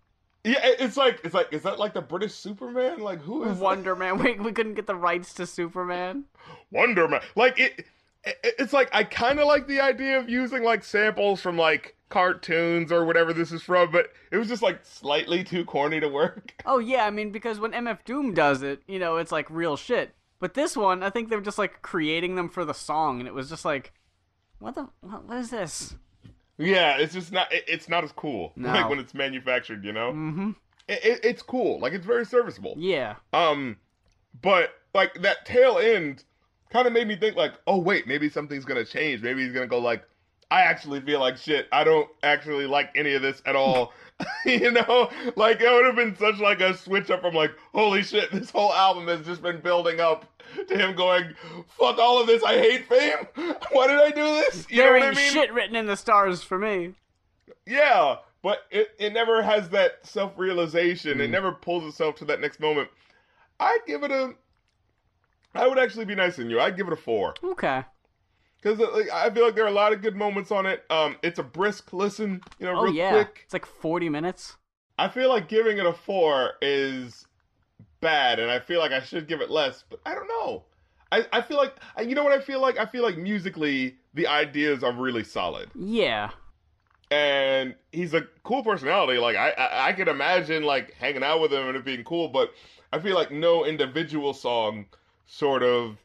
Yeah, 0.45 0.59
it's 0.63 0.95
like 0.95 1.19
it's 1.25 1.33
like 1.33 1.51
is 1.51 1.63
that 1.63 1.79
like 1.79 1.93
the 1.93 2.01
British 2.01 2.33
Superman? 2.33 2.99
Like 3.01 3.19
who 3.19 3.43
is 3.43 3.57
Wonder 3.57 3.95
Man. 3.95 4.17
We, 4.23 4.35
we 4.35 4.51
couldn't 4.53 4.75
get 4.75 4.87
the 4.87 4.95
rights 4.95 5.33
to 5.33 5.45
Superman. 5.45 6.25
Wonder 6.71 7.09
Man? 7.09 7.21
Like 7.35 7.59
it, 7.59 7.85
it 8.23 8.55
it's 8.57 8.71
like 8.71 8.89
I 8.93 9.03
kind 9.03 9.39
of 9.39 9.47
like 9.47 9.67
the 9.67 9.81
idea 9.81 10.17
of 10.17 10.29
using 10.29 10.63
like 10.63 10.85
samples 10.85 11.41
from 11.41 11.57
like 11.57 11.97
cartoons 12.07 12.89
or 12.91 13.03
whatever 13.03 13.33
this 13.33 13.51
is 13.51 13.61
from, 13.63 13.91
but 13.91 14.13
it 14.31 14.37
was 14.37 14.47
just 14.47 14.61
like 14.61 14.79
slightly 14.83 15.43
too 15.43 15.65
corny 15.65 15.99
to 15.99 16.07
work. 16.07 16.53
Oh 16.65 16.79
yeah, 16.79 17.05
I 17.05 17.09
mean 17.09 17.31
because 17.31 17.59
when 17.59 17.71
MF 17.71 18.05
Doom 18.05 18.33
does 18.33 18.61
it, 18.61 18.81
you 18.87 18.97
know, 18.99 19.17
it's 19.17 19.31
like 19.33 19.49
real 19.49 19.75
shit. 19.75 20.15
But 20.39 20.53
this 20.53 20.77
one, 20.77 21.03
I 21.03 21.09
think 21.09 21.29
they 21.29 21.35
were 21.35 21.41
just 21.41 21.57
like 21.57 21.81
creating 21.81 22.35
them 22.35 22.47
for 22.47 22.63
the 22.63 22.73
song, 22.73 23.19
and 23.19 23.27
it 23.27 23.33
was 23.33 23.49
just 23.49 23.65
like, 23.65 23.91
what 24.59 24.75
the, 24.75 24.87
what, 25.01 25.25
what 25.25 25.37
is 25.37 25.49
this? 25.49 25.95
Yeah, 26.57 26.97
it's 26.97 27.13
just 27.13 27.31
not. 27.31 27.51
It, 27.53 27.63
it's 27.67 27.87
not 27.89 28.03
as 28.03 28.11
cool 28.11 28.51
No. 28.57 28.69
like 28.73 28.89
when 28.89 28.99
it's 28.99 29.13
manufactured. 29.13 29.83
You 29.85 29.93
know, 29.93 30.11
Mm-hmm. 30.11 30.51
it, 30.87 31.05
it, 31.05 31.19
it's 31.23 31.41
cool. 31.41 31.79
Like 31.79 31.93
it's 31.93 32.05
very 32.05 32.25
serviceable. 32.25 32.75
Yeah. 32.77 33.15
Um, 33.33 33.77
but 34.41 34.71
like 34.93 35.21
that 35.21 35.45
tail 35.45 35.77
end 35.77 36.23
kind 36.71 36.85
of 36.87 36.93
made 36.93 37.07
me 37.07 37.15
think 37.15 37.35
like, 37.35 37.53
oh 37.67 37.77
wait, 37.79 38.07
maybe 38.07 38.29
something's 38.29 38.65
gonna 38.65 38.85
change. 38.85 39.21
Maybe 39.21 39.43
he's 39.43 39.53
gonna 39.53 39.67
go 39.67 39.79
like, 39.79 40.03
I 40.51 40.61
actually 40.61 40.99
feel 41.01 41.19
like 41.19 41.37
shit. 41.37 41.67
I 41.71 41.83
don't 41.83 42.09
actually 42.23 42.65
like 42.65 42.89
any 42.95 43.13
of 43.13 43.21
this 43.21 43.41
at 43.45 43.55
all. 43.55 43.93
you 44.45 44.71
know, 44.71 45.09
like 45.35 45.61
it 45.61 45.71
would 45.71 45.85
have 45.85 45.95
been 45.95 46.15
such 46.17 46.39
like 46.39 46.59
a 46.59 46.75
switch 46.75 47.09
up 47.11 47.21
from 47.21 47.33
like, 47.35 47.51
holy 47.73 48.01
shit, 48.03 48.31
this 48.31 48.49
whole 48.49 48.73
album 48.73 49.07
has 49.07 49.25
just 49.25 49.41
been 49.41 49.61
building 49.61 49.99
up 49.99 50.25
to 50.67 50.75
him 50.77 50.95
going, 50.95 51.33
fuck 51.67 51.99
all 51.99 52.19
of 52.19 52.27
this. 52.27 52.43
I 52.43 52.57
hate 52.57 52.87
fame. 52.89 53.17
Why 53.71 53.87
did 53.87 53.99
I 53.99 54.09
do 54.09 54.23
this? 54.23 54.65
You 54.69 54.77
there 54.77 54.89
know 54.91 54.95
ain't 55.05 55.05
what 55.05 55.17
I 55.17 55.21
mean? 55.21 55.31
shit 55.31 55.53
written 55.53 55.75
in 55.75 55.85
the 55.85 55.95
stars 55.95 56.41
for 56.43 56.57
me. 56.57 56.95
Yeah, 57.67 58.15
but 58.41 58.63
it, 58.71 58.89
it 58.97 59.13
never 59.13 59.43
has 59.43 59.69
that 59.69 59.99
self 60.05 60.33
realization. 60.37 61.21
It 61.21 61.27
Mm. 61.27 61.31
never 61.31 61.51
pulls 61.51 61.85
itself 61.85 62.15
to 62.15 62.25
that 62.25 62.41
next 62.41 62.59
moment. 62.59 62.89
I'd 63.59 63.79
give 63.85 64.03
it 64.03 64.11
a. 64.11 64.33
I 65.53 65.67
would 65.67 65.77
actually 65.79 66.05
be 66.05 66.15
nicer 66.15 66.41
than 66.41 66.49
you. 66.49 66.59
I'd 66.59 66.75
give 66.77 66.87
it 66.87 66.93
a 66.93 66.97
four 66.97 67.35
Okay. 67.43 67.83
Because 68.61 68.79
like, 68.79 69.09
I 69.11 69.29
feel 69.29 69.45
like 69.45 69.55
there 69.55 69.65
are 69.65 69.69
a 69.69 69.71
lot 69.71 69.93
of 69.93 70.01
good 70.01 70.15
moments 70.15 70.51
on 70.51 70.65
it. 70.65 70.83
Um, 70.89 71.17
it's 71.23 71.39
a 71.39 71.43
brisk 71.43 71.93
listen, 71.93 72.41
you 72.59 72.65
know, 72.65 72.77
Oh 72.77 72.83
real 72.83 72.93
yeah. 72.93 73.11
quick. 73.11 73.41
It's 73.45 73.53
like 73.53 73.65
40 73.65 74.09
minutes. 74.09 74.57
I 74.97 75.07
feel 75.07 75.29
like 75.29 75.47
giving 75.47 75.77
it 75.77 75.85
a 75.85 75.93
four 75.93 76.53
is 76.61 77.25
bad, 78.01 78.39
and 78.39 78.51
I 78.51 78.59
feel 78.59 78.79
like 78.79 78.91
I 78.91 79.01
should 79.01 79.27
give 79.27 79.41
it 79.41 79.49
less, 79.49 79.83
but 79.89 79.99
I 80.05 80.13
don't 80.15 80.27
know. 80.27 80.65
I, 81.11 81.25
I 81.31 81.41
feel 81.41 81.57
like 81.57 81.75
you 82.05 82.15
know 82.15 82.23
what 82.23 82.33
I 82.33 82.39
feel 82.41 82.61
like. 82.61 82.77
I 82.77 82.85
feel 82.85 83.01
like 83.03 83.17
musically 83.17 83.95
the 84.13 84.27
ideas 84.27 84.83
are 84.83 84.91
really 84.91 85.23
solid. 85.23 85.69
Yeah. 85.75 86.31
and 87.11 87.75
he's 87.91 88.13
a 88.13 88.21
cool 88.43 88.63
personality. 88.63 89.19
Like 89.19 89.35
I, 89.35 89.49
I, 89.51 89.87
I 89.89 89.93
could 89.93 90.07
imagine 90.07 90.63
like 90.63 90.93
hanging 90.93 91.23
out 91.23 91.41
with 91.41 91.51
him 91.51 91.67
and 91.67 91.75
it 91.75 91.85
being 91.85 92.03
cool, 92.03 92.27
but 92.27 92.51
I 92.93 92.99
feel 92.99 93.15
like 93.15 93.31
no 93.31 93.65
individual 93.65 94.33
song 94.33 94.85
sort 95.25 95.63
of 95.63 95.97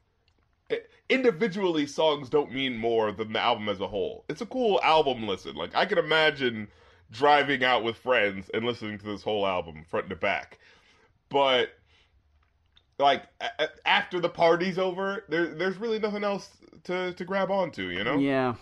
individually 1.09 1.87
songs 1.87 2.29
don't 2.29 2.53
mean 2.53 2.77
more 2.77 3.13
than 3.13 3.33
the 3.33 3.41
album 3.41 3.69
as 3.69 3.81
a 3.81 3.89
whole. 3.89 4.25
It's 4.29 4.41
a 4.41 4.47
cool 4.47 4.81
album 4.83 5.27
listen. 5.27 5.55
Like 5.55 5.75
I 5.75 5.87
can 5.87 5.99
imagine, 5.99 6.69
driving 7.11 7.63
out 7.65 7.85
with 7.85 7.97
friends 7.97 8.51
and 8.53 8.65
listening 8.65 8.99
to 8.99 9.07
this 9.07 9.23
whole 9.23 9.47
album 9.47 9.85
front 9.89 10.09
to 10.11 10.17
back. 10.17 10.59
But 11.29 11.71
like 12.99 13.25
a- 13.41 13.69
after 13.87 14.21
the 14.21 14.29
party's 14.29 14.79
over, 14.79 15.25
there, 15.29 15.55
there's 15.55 15.77
really 15.77 15.99
nothing 15.99 16.25
else 16.25 16.51
to, 16.85 17.13
to 17.13 17.25
grab 17.25 17.51
onto, 17.51 17.85
you 17.89 18.05
know? 18.05 18.19
Yeah. 18.19 18.55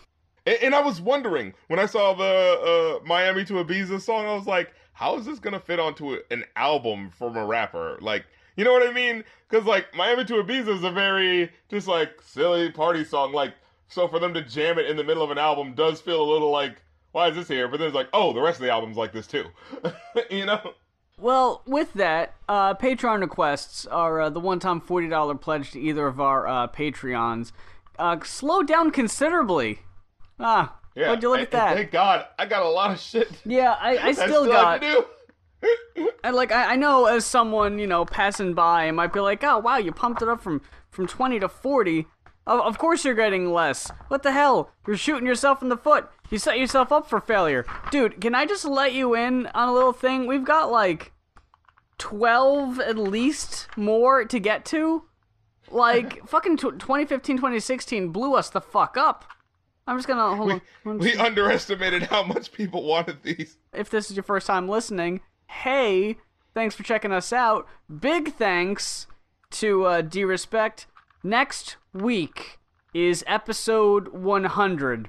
And, 0.46 0.58
and 0.62 0.74
I 0.74 0.80
was 0.80 1.00
wondering 1.00 1.54
when 1.68 1.78
I 1.78 1.86
saw 1.86 2.14
the 2.14 3.00
uh, 3.02 3.06
Miami 3.06 3.44
to 3.46 3.54
Ibiza 3.54 4.00
song, 4.00 4.26
I 4.26 4.34
was 4.34 4.46
like, 4.46 4.72
how 4.92 5.16
is 5.16 5.24
this 5.24 5.38
gonna 5.38 5.60
fit 5.60 5.80
onto 5.80 6.18
an 6.30 6.44
album 6.56 7.10
from 7.10 7.36
a 7.36 7.44
rapper? 7.44 7.98
Like, 8.00 8.26
you 8.56 8.64
know 8.64 8.72
what 8.72 8.86
I 8.88 8.92
mean? 8.92 9.24
Because 9.48 9.66
like 9.66 9.94
Miami 9.94 10.24
to 10.26 10.34
Ibiza 10.34 10.68
is 10.68 10.84
a 10.84 10.90
very 10.90 11.50
just 11.68 11.88
like 11.88 12.20
silly 12.22 12.70
party 12.70 13.04
song. 13.04 13.32
Like, 13.32 13.54
so 13.88 14.08
for 14.08 14.18
them 14.18 14.32
to 14.34 14.42
jam 14.42 14.78
it 14.78 14.86
in 14.86 14.96
the 14.96 15.04
middle 15.04 15.22
of 15.22 15.30
an 15.30 15.38
album 15.38 15.74
does 15.74 16.00
feel 16.00 16.22
a 16.22 16.30
little 16.32 16.50
like, 16.50 16.82
why 17.12 17.28
is 17.28 17.36
this 17.36 17.48
here? 17.48 17.68
But 17.68 17.78
then 17.78 17.88
it's 17.88 17.94
like, 17.94 18.08
oh, 18.12 18.32
the 18.32 18.40
rest 18.40 18.58
of 18.58 18.64
the 18.64 18.70
album's 18.70 18.96
like 18.96 19.12
this 19.12 19.26
too. 19.26 19.44
you 20.30 20.46
know? 20.46 20.72
Well, 21.18 21.62
with 21.66 21.92
that, 21.94 22.34
uh, 22.48 22.74
Patreon 22.74 23.20
requests 23.20 23.86
are 23.86 24.22
uh, 24.22 24.30
the 24.30 24.40
one-time 24.40 24.80
forty 24.80 25.08
dollar 25.08 25.34
pledge 25.34 25.70
to 25.72 25.80
either 25.80 26.06
of 26.06 26.20
our 26.20 26.48
uh, 26.48 26.68
Patreons. 26.68 27.52
Uh, 27.98 28.18
slowed 28.24 28.66
down 28.66 28.90
considerably. 28.90 29.80
Ah, 30.40 30.74
Yeah. 30.94 31.10
would 31.10 31.22
you 31.22 31.28
look 31.28 31.38
and- 31.38 31.46
at 31.48 31.50
that? 31.52 31.76
Thank 31.76 31.90
God, 31.92 32.26
I 32.38 32.46
got 32.46 32.62
a 32.62 32.68
lot 32.68 32.90
of 32.92 32.98
shit. 32.98 33.28
yeah, 33.44 33.76
I, 33.78 33.96
I 33.98 34.06
I 34.08 34.12
still, 34.12 34.46
got. 34.46 34.82
And 36.24 36.36
like 36.36 36.52
I, 36.52 36.72
I 36.72 36.76
know 36.76 37.06
as 37.06 37.26
someone 37.26 37.78
you 37.78 37.86
know 37.86 38.04
passing 38.04 38.54
by, 38.54 38.90
might 38.92 39.12
be 39.12 39.20
like, 39.20 39.42
oh 39.42 39.58
wow, 39.58 39.78
you 39.78 39.90
pumped 39.92 40.22
it 40.22 40.28
up 40.28 40.40
from 40.40 40.62
from 40.90 41.06
twenty 41.06 41.40
to 41.40 41.48
forty. 41.48 42.06
Of, 42.46 42.60
of 42.60 42.78
course 42.78 43.04
you're 43.04 43.14
getting 43.14 43.52
less. 43.52 43.90
What 44.08 44.22
the 44.22 44.32
hell? 44.32 44.70
You're 44.86 44.96
shooting 44.96 45.26
yourself 45.26 45.62
in 45.62 45.68
the 45.68 45.76
foot. 45.76 46.08
You 46.30 46.38
set 46.38 46.58
yourself 46.58 46.92
up 46.92 47.08
for 47.08 47.20
failure, 47.20 47.66
dude. 47.90 48.20
Can 48.20 48.34
I 48.34 48.46
just 48.46 48.64
let 48.64 48.92
you 48.92 49.14
in 49.14 49.46
on 49.48 49.68
a 49.68 49.72
little 49.72 49.92
thing? 49.92 50.26
We've 50.26 50.44
got 50.44 50.70
like 50.70 51.12
twelve 51.98 52.78
at 52.78 52.96
least 52.96 53.68
more 53.76 54.24
to 54.24 54.38
get 54.38 54.64
to. 54.66 55.04
Like 55.70 56.26
fucking 56.28 56.56
tw 56.56 56.78
2015, 56.78 57.36
2016 57.36 58.08
blew 58.10 58.34
us 58.34 58.50
the 58.50 58.60
fuck 58.60 58.96
up. 58.96 59.24
I'm 59.86 59.98
just 59.98 60.06
gonna 60.06 60.36
hold 60.36 60.48
we, 60.84 60.90
on. 60.90 60.98
We 60.98 61.16
underestimated 61.16 62.04
how 62.04 62.22
much 62.22 62.52
people 62.52 62.84
wanted 62.84 63.22
these. 63.22 63.58
if 63.72 63.90
this 63.90 64.10
is 64.10 64.16
your 64.16 64.22
first 64.22 64.46
time 64.46 64.68
listening, 64.68 65.20
hey, 65.60 66.16
thanks 66.54 66.74
for 66.74 66.82
checking 66.82 67.12
us 67.12 67.32
out. 67.32 67.68
Big 68.00 68.34
thanks 68.34 69.06
to 69.50 69.84
uh, 69.84 70.00
D-Respect. 70.00 70.86
Next 71.22 71.76
week 71.92 72.58
is 72.94 73.22
episode 73.26 74.08
100, 74.08 75.08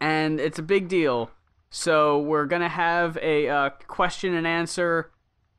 and 0.00 0.40
it's 0.40 0.58
a 0.58 0.62
big 0.62 0.88
deal. 0.88 1.30
So 1.70 2.20
we're 2.20 2.46
gonna 2.46 2.68
have 2.68 3.18
a 3.20 3.48
uh, 3.48 3.70
question 3.88 4.34
and 4.34 4.46
answer 4.46 5.10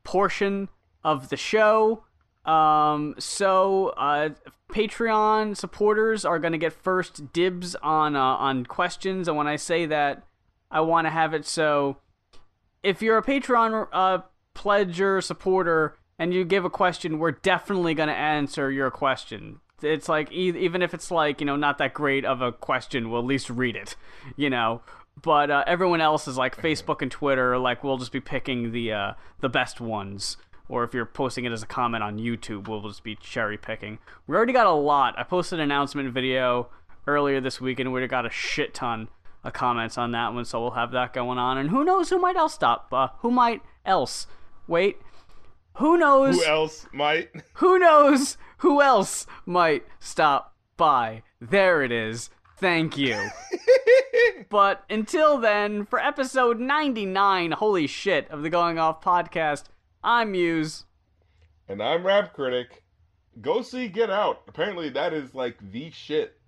portion 0.02 0.68
of 1.02 1.28
the 1.28 1.36
show. 1.36 2.04
Um, 2.44 3.14
so 3.18 3.88
uh, 3.96 4.30
Patreon 4.72 5.56
supporters 5.56 6.24
are 6.24 6.38
gonna 6.38 6.58
get 6.58 6.72
first 6.72 7.32
dibs 7.32 7.74
on 7.76 8.16
uh, 8.16 8.20
on 8.20 8.66
questions, 8.66 9.28
and 9.28 9.36
when 9.36 9.46
I 9.46 9.56
say 9.56 9.86
that, 9.86 10.24
I 10.70 10.80
want 10.80 11.06
to 11.06 11.10
have 11.10 11.34
it 11.34 11.46
so 11.46 11.98
if 12.84 13.02
you're 13.02 13.18
a 13.18 13.22
Patreon 13.22 13.88
uh, 13.92 14.18
pledger 14.54 15.22
supporter 15.22 15.96
and 16.18 16.32
you 16.32 16.44
give 16.44 16.64
a 16.64 16.70
question, 16.70 17.18
we're 17.18 17.32
definitely 17.32 17.94
going 17.94 18.08
to 18.08 18.14
answer 18.14 18.70
your 18.70 18.90
question. 18.90 19.60
It's 19.82 20.08
like 20.08 20.30
e- 20.30 20.56
even 20.56 20.82
if 20.82 20.94
it's 20.94 21.10
like 21.10 21.40
you 21.40 21.46
know 21.46 21.56
not 21.56 21.78
that 21.78 21.94
great 21.94 22.24
of 22.24 22.40
a 22.40 22.52
question, 22.52 23.10
we'll 23.10 23.20
at 23.20 23.26
least 23.26 23.50
read 23.50 23.74
it, 23.74 23.96
you 24.36 24.48
know. 24.48 24.82
But 25.20 25.50
uh, 25.50 25.64
everyone 25.66 26.00
else 26.00 26.28
is 26.28 26.36
like 26.36 26.56
Facebook 26.56 27.02
and 27.02 27.10
Twitter, 27.10 27.58
like 27.58 27.82
we'll 27.82 27.98
just 27.98 28.12
be 28.12 28.20
picking 28.20 28.70
the 28.70 28.92
uh, 28.92 29.12
the 29.40 29.48
best 29.48 29.80
ones. 29.80 30.36
Or 30.66 30.82
if 30.84 30.94
you're 30.94 31.04
posting 31.04 31.44
it 31.44 31.52
as 31.52 31.62
a 31.62 31.66
comment 31.66 32.02
on 32.02 32.18
YouTube, 32.18 32.68
we'll 32.68 32.80
just 32.88 33.04
be 33.04 33.16
cherry 33.16 33.58
picking. 33.58 33.98
We 34.26 34.34
already 34.34 34.54
got 34.54 34.66
a 34.66 34.72
lot. 34.72 35.14
I 35.18 35.22
posted 35.22 35.58
an 35.58 35.64
announcement 35.64 36.10
video 36.14 36.70
earlier 37.06 37.38
this 37.40 37.60
week, 37.60 37.80
and 37.80 37.92
we 37.92 38.06
got 38.06 38.24
a 38.24 38.30
shit 38.30 38.72
ton 38.72 39.08
of 39.44 39.52
comments 39.52 39.96
on 39.98 40.10
that 40.12 40.34
one, 40.34 40.44
so 40.44 40.60
we'll 40.60 40.70
have 40.72 40.90
that 40.92 41.12
going 41.12 41.38
on. 41.38 41.58
And 41.58 41.70
who 41.70 41.84
knows 41.84 42.10
who 42.10 42.18
might 42.18 42.36
else 42.36 42.54
stop? 42.54 42.88
Uh, 42.90 43.08
who 43.18 43.30
might 43.30 43.62
else? 43.84 44.26
Wait, 44.66 44.96
who 45.74 45.96
knows? 45.98 46.36
Who 46.36 46.44
else 46.44 46.86
might? 46.92 47.30
Who 47.54 47.78
knows 47.78 48.36
who 48.58 48.80
else 48.80 49.26
might 49.44 49.84
stop 49.98 50.54
by? 50.76 51.22
There 51.40 51.82
it 51.82 51.90
is. 51.90 52.30
Thank 52.58 52.96
you. 52.96 53.28
but 54.48 54.84
until 54.88 55.38
then, 55.38 55.84
for 55.84 55.98
episode 55.98 56.60
99, 56.60 57.52
holy 57.52 57.86
shit, 57.86 58.30
of 58.30 58.42
the 58.42 58.50
Going 58.50 58.78
Off 58.78 59.02
podcast, 59.02 59.64
I'm 60.02 60.32
Mues. 60.32 60.84
And 61.68 61.82
I'm 61.82 62.06
Rap 62.06 62.32
Critic. 62.32 62.84
Go 63.40 63.62
see 63.62 63.88
Get 63.88 64.10
Out. 64.10 64.42
Apparently, 64.46 64.90
that 64.90 65.12
is 65.12 65.34
like 65.34 65.56
the 65.72 65.90
shit. 65.90 66.38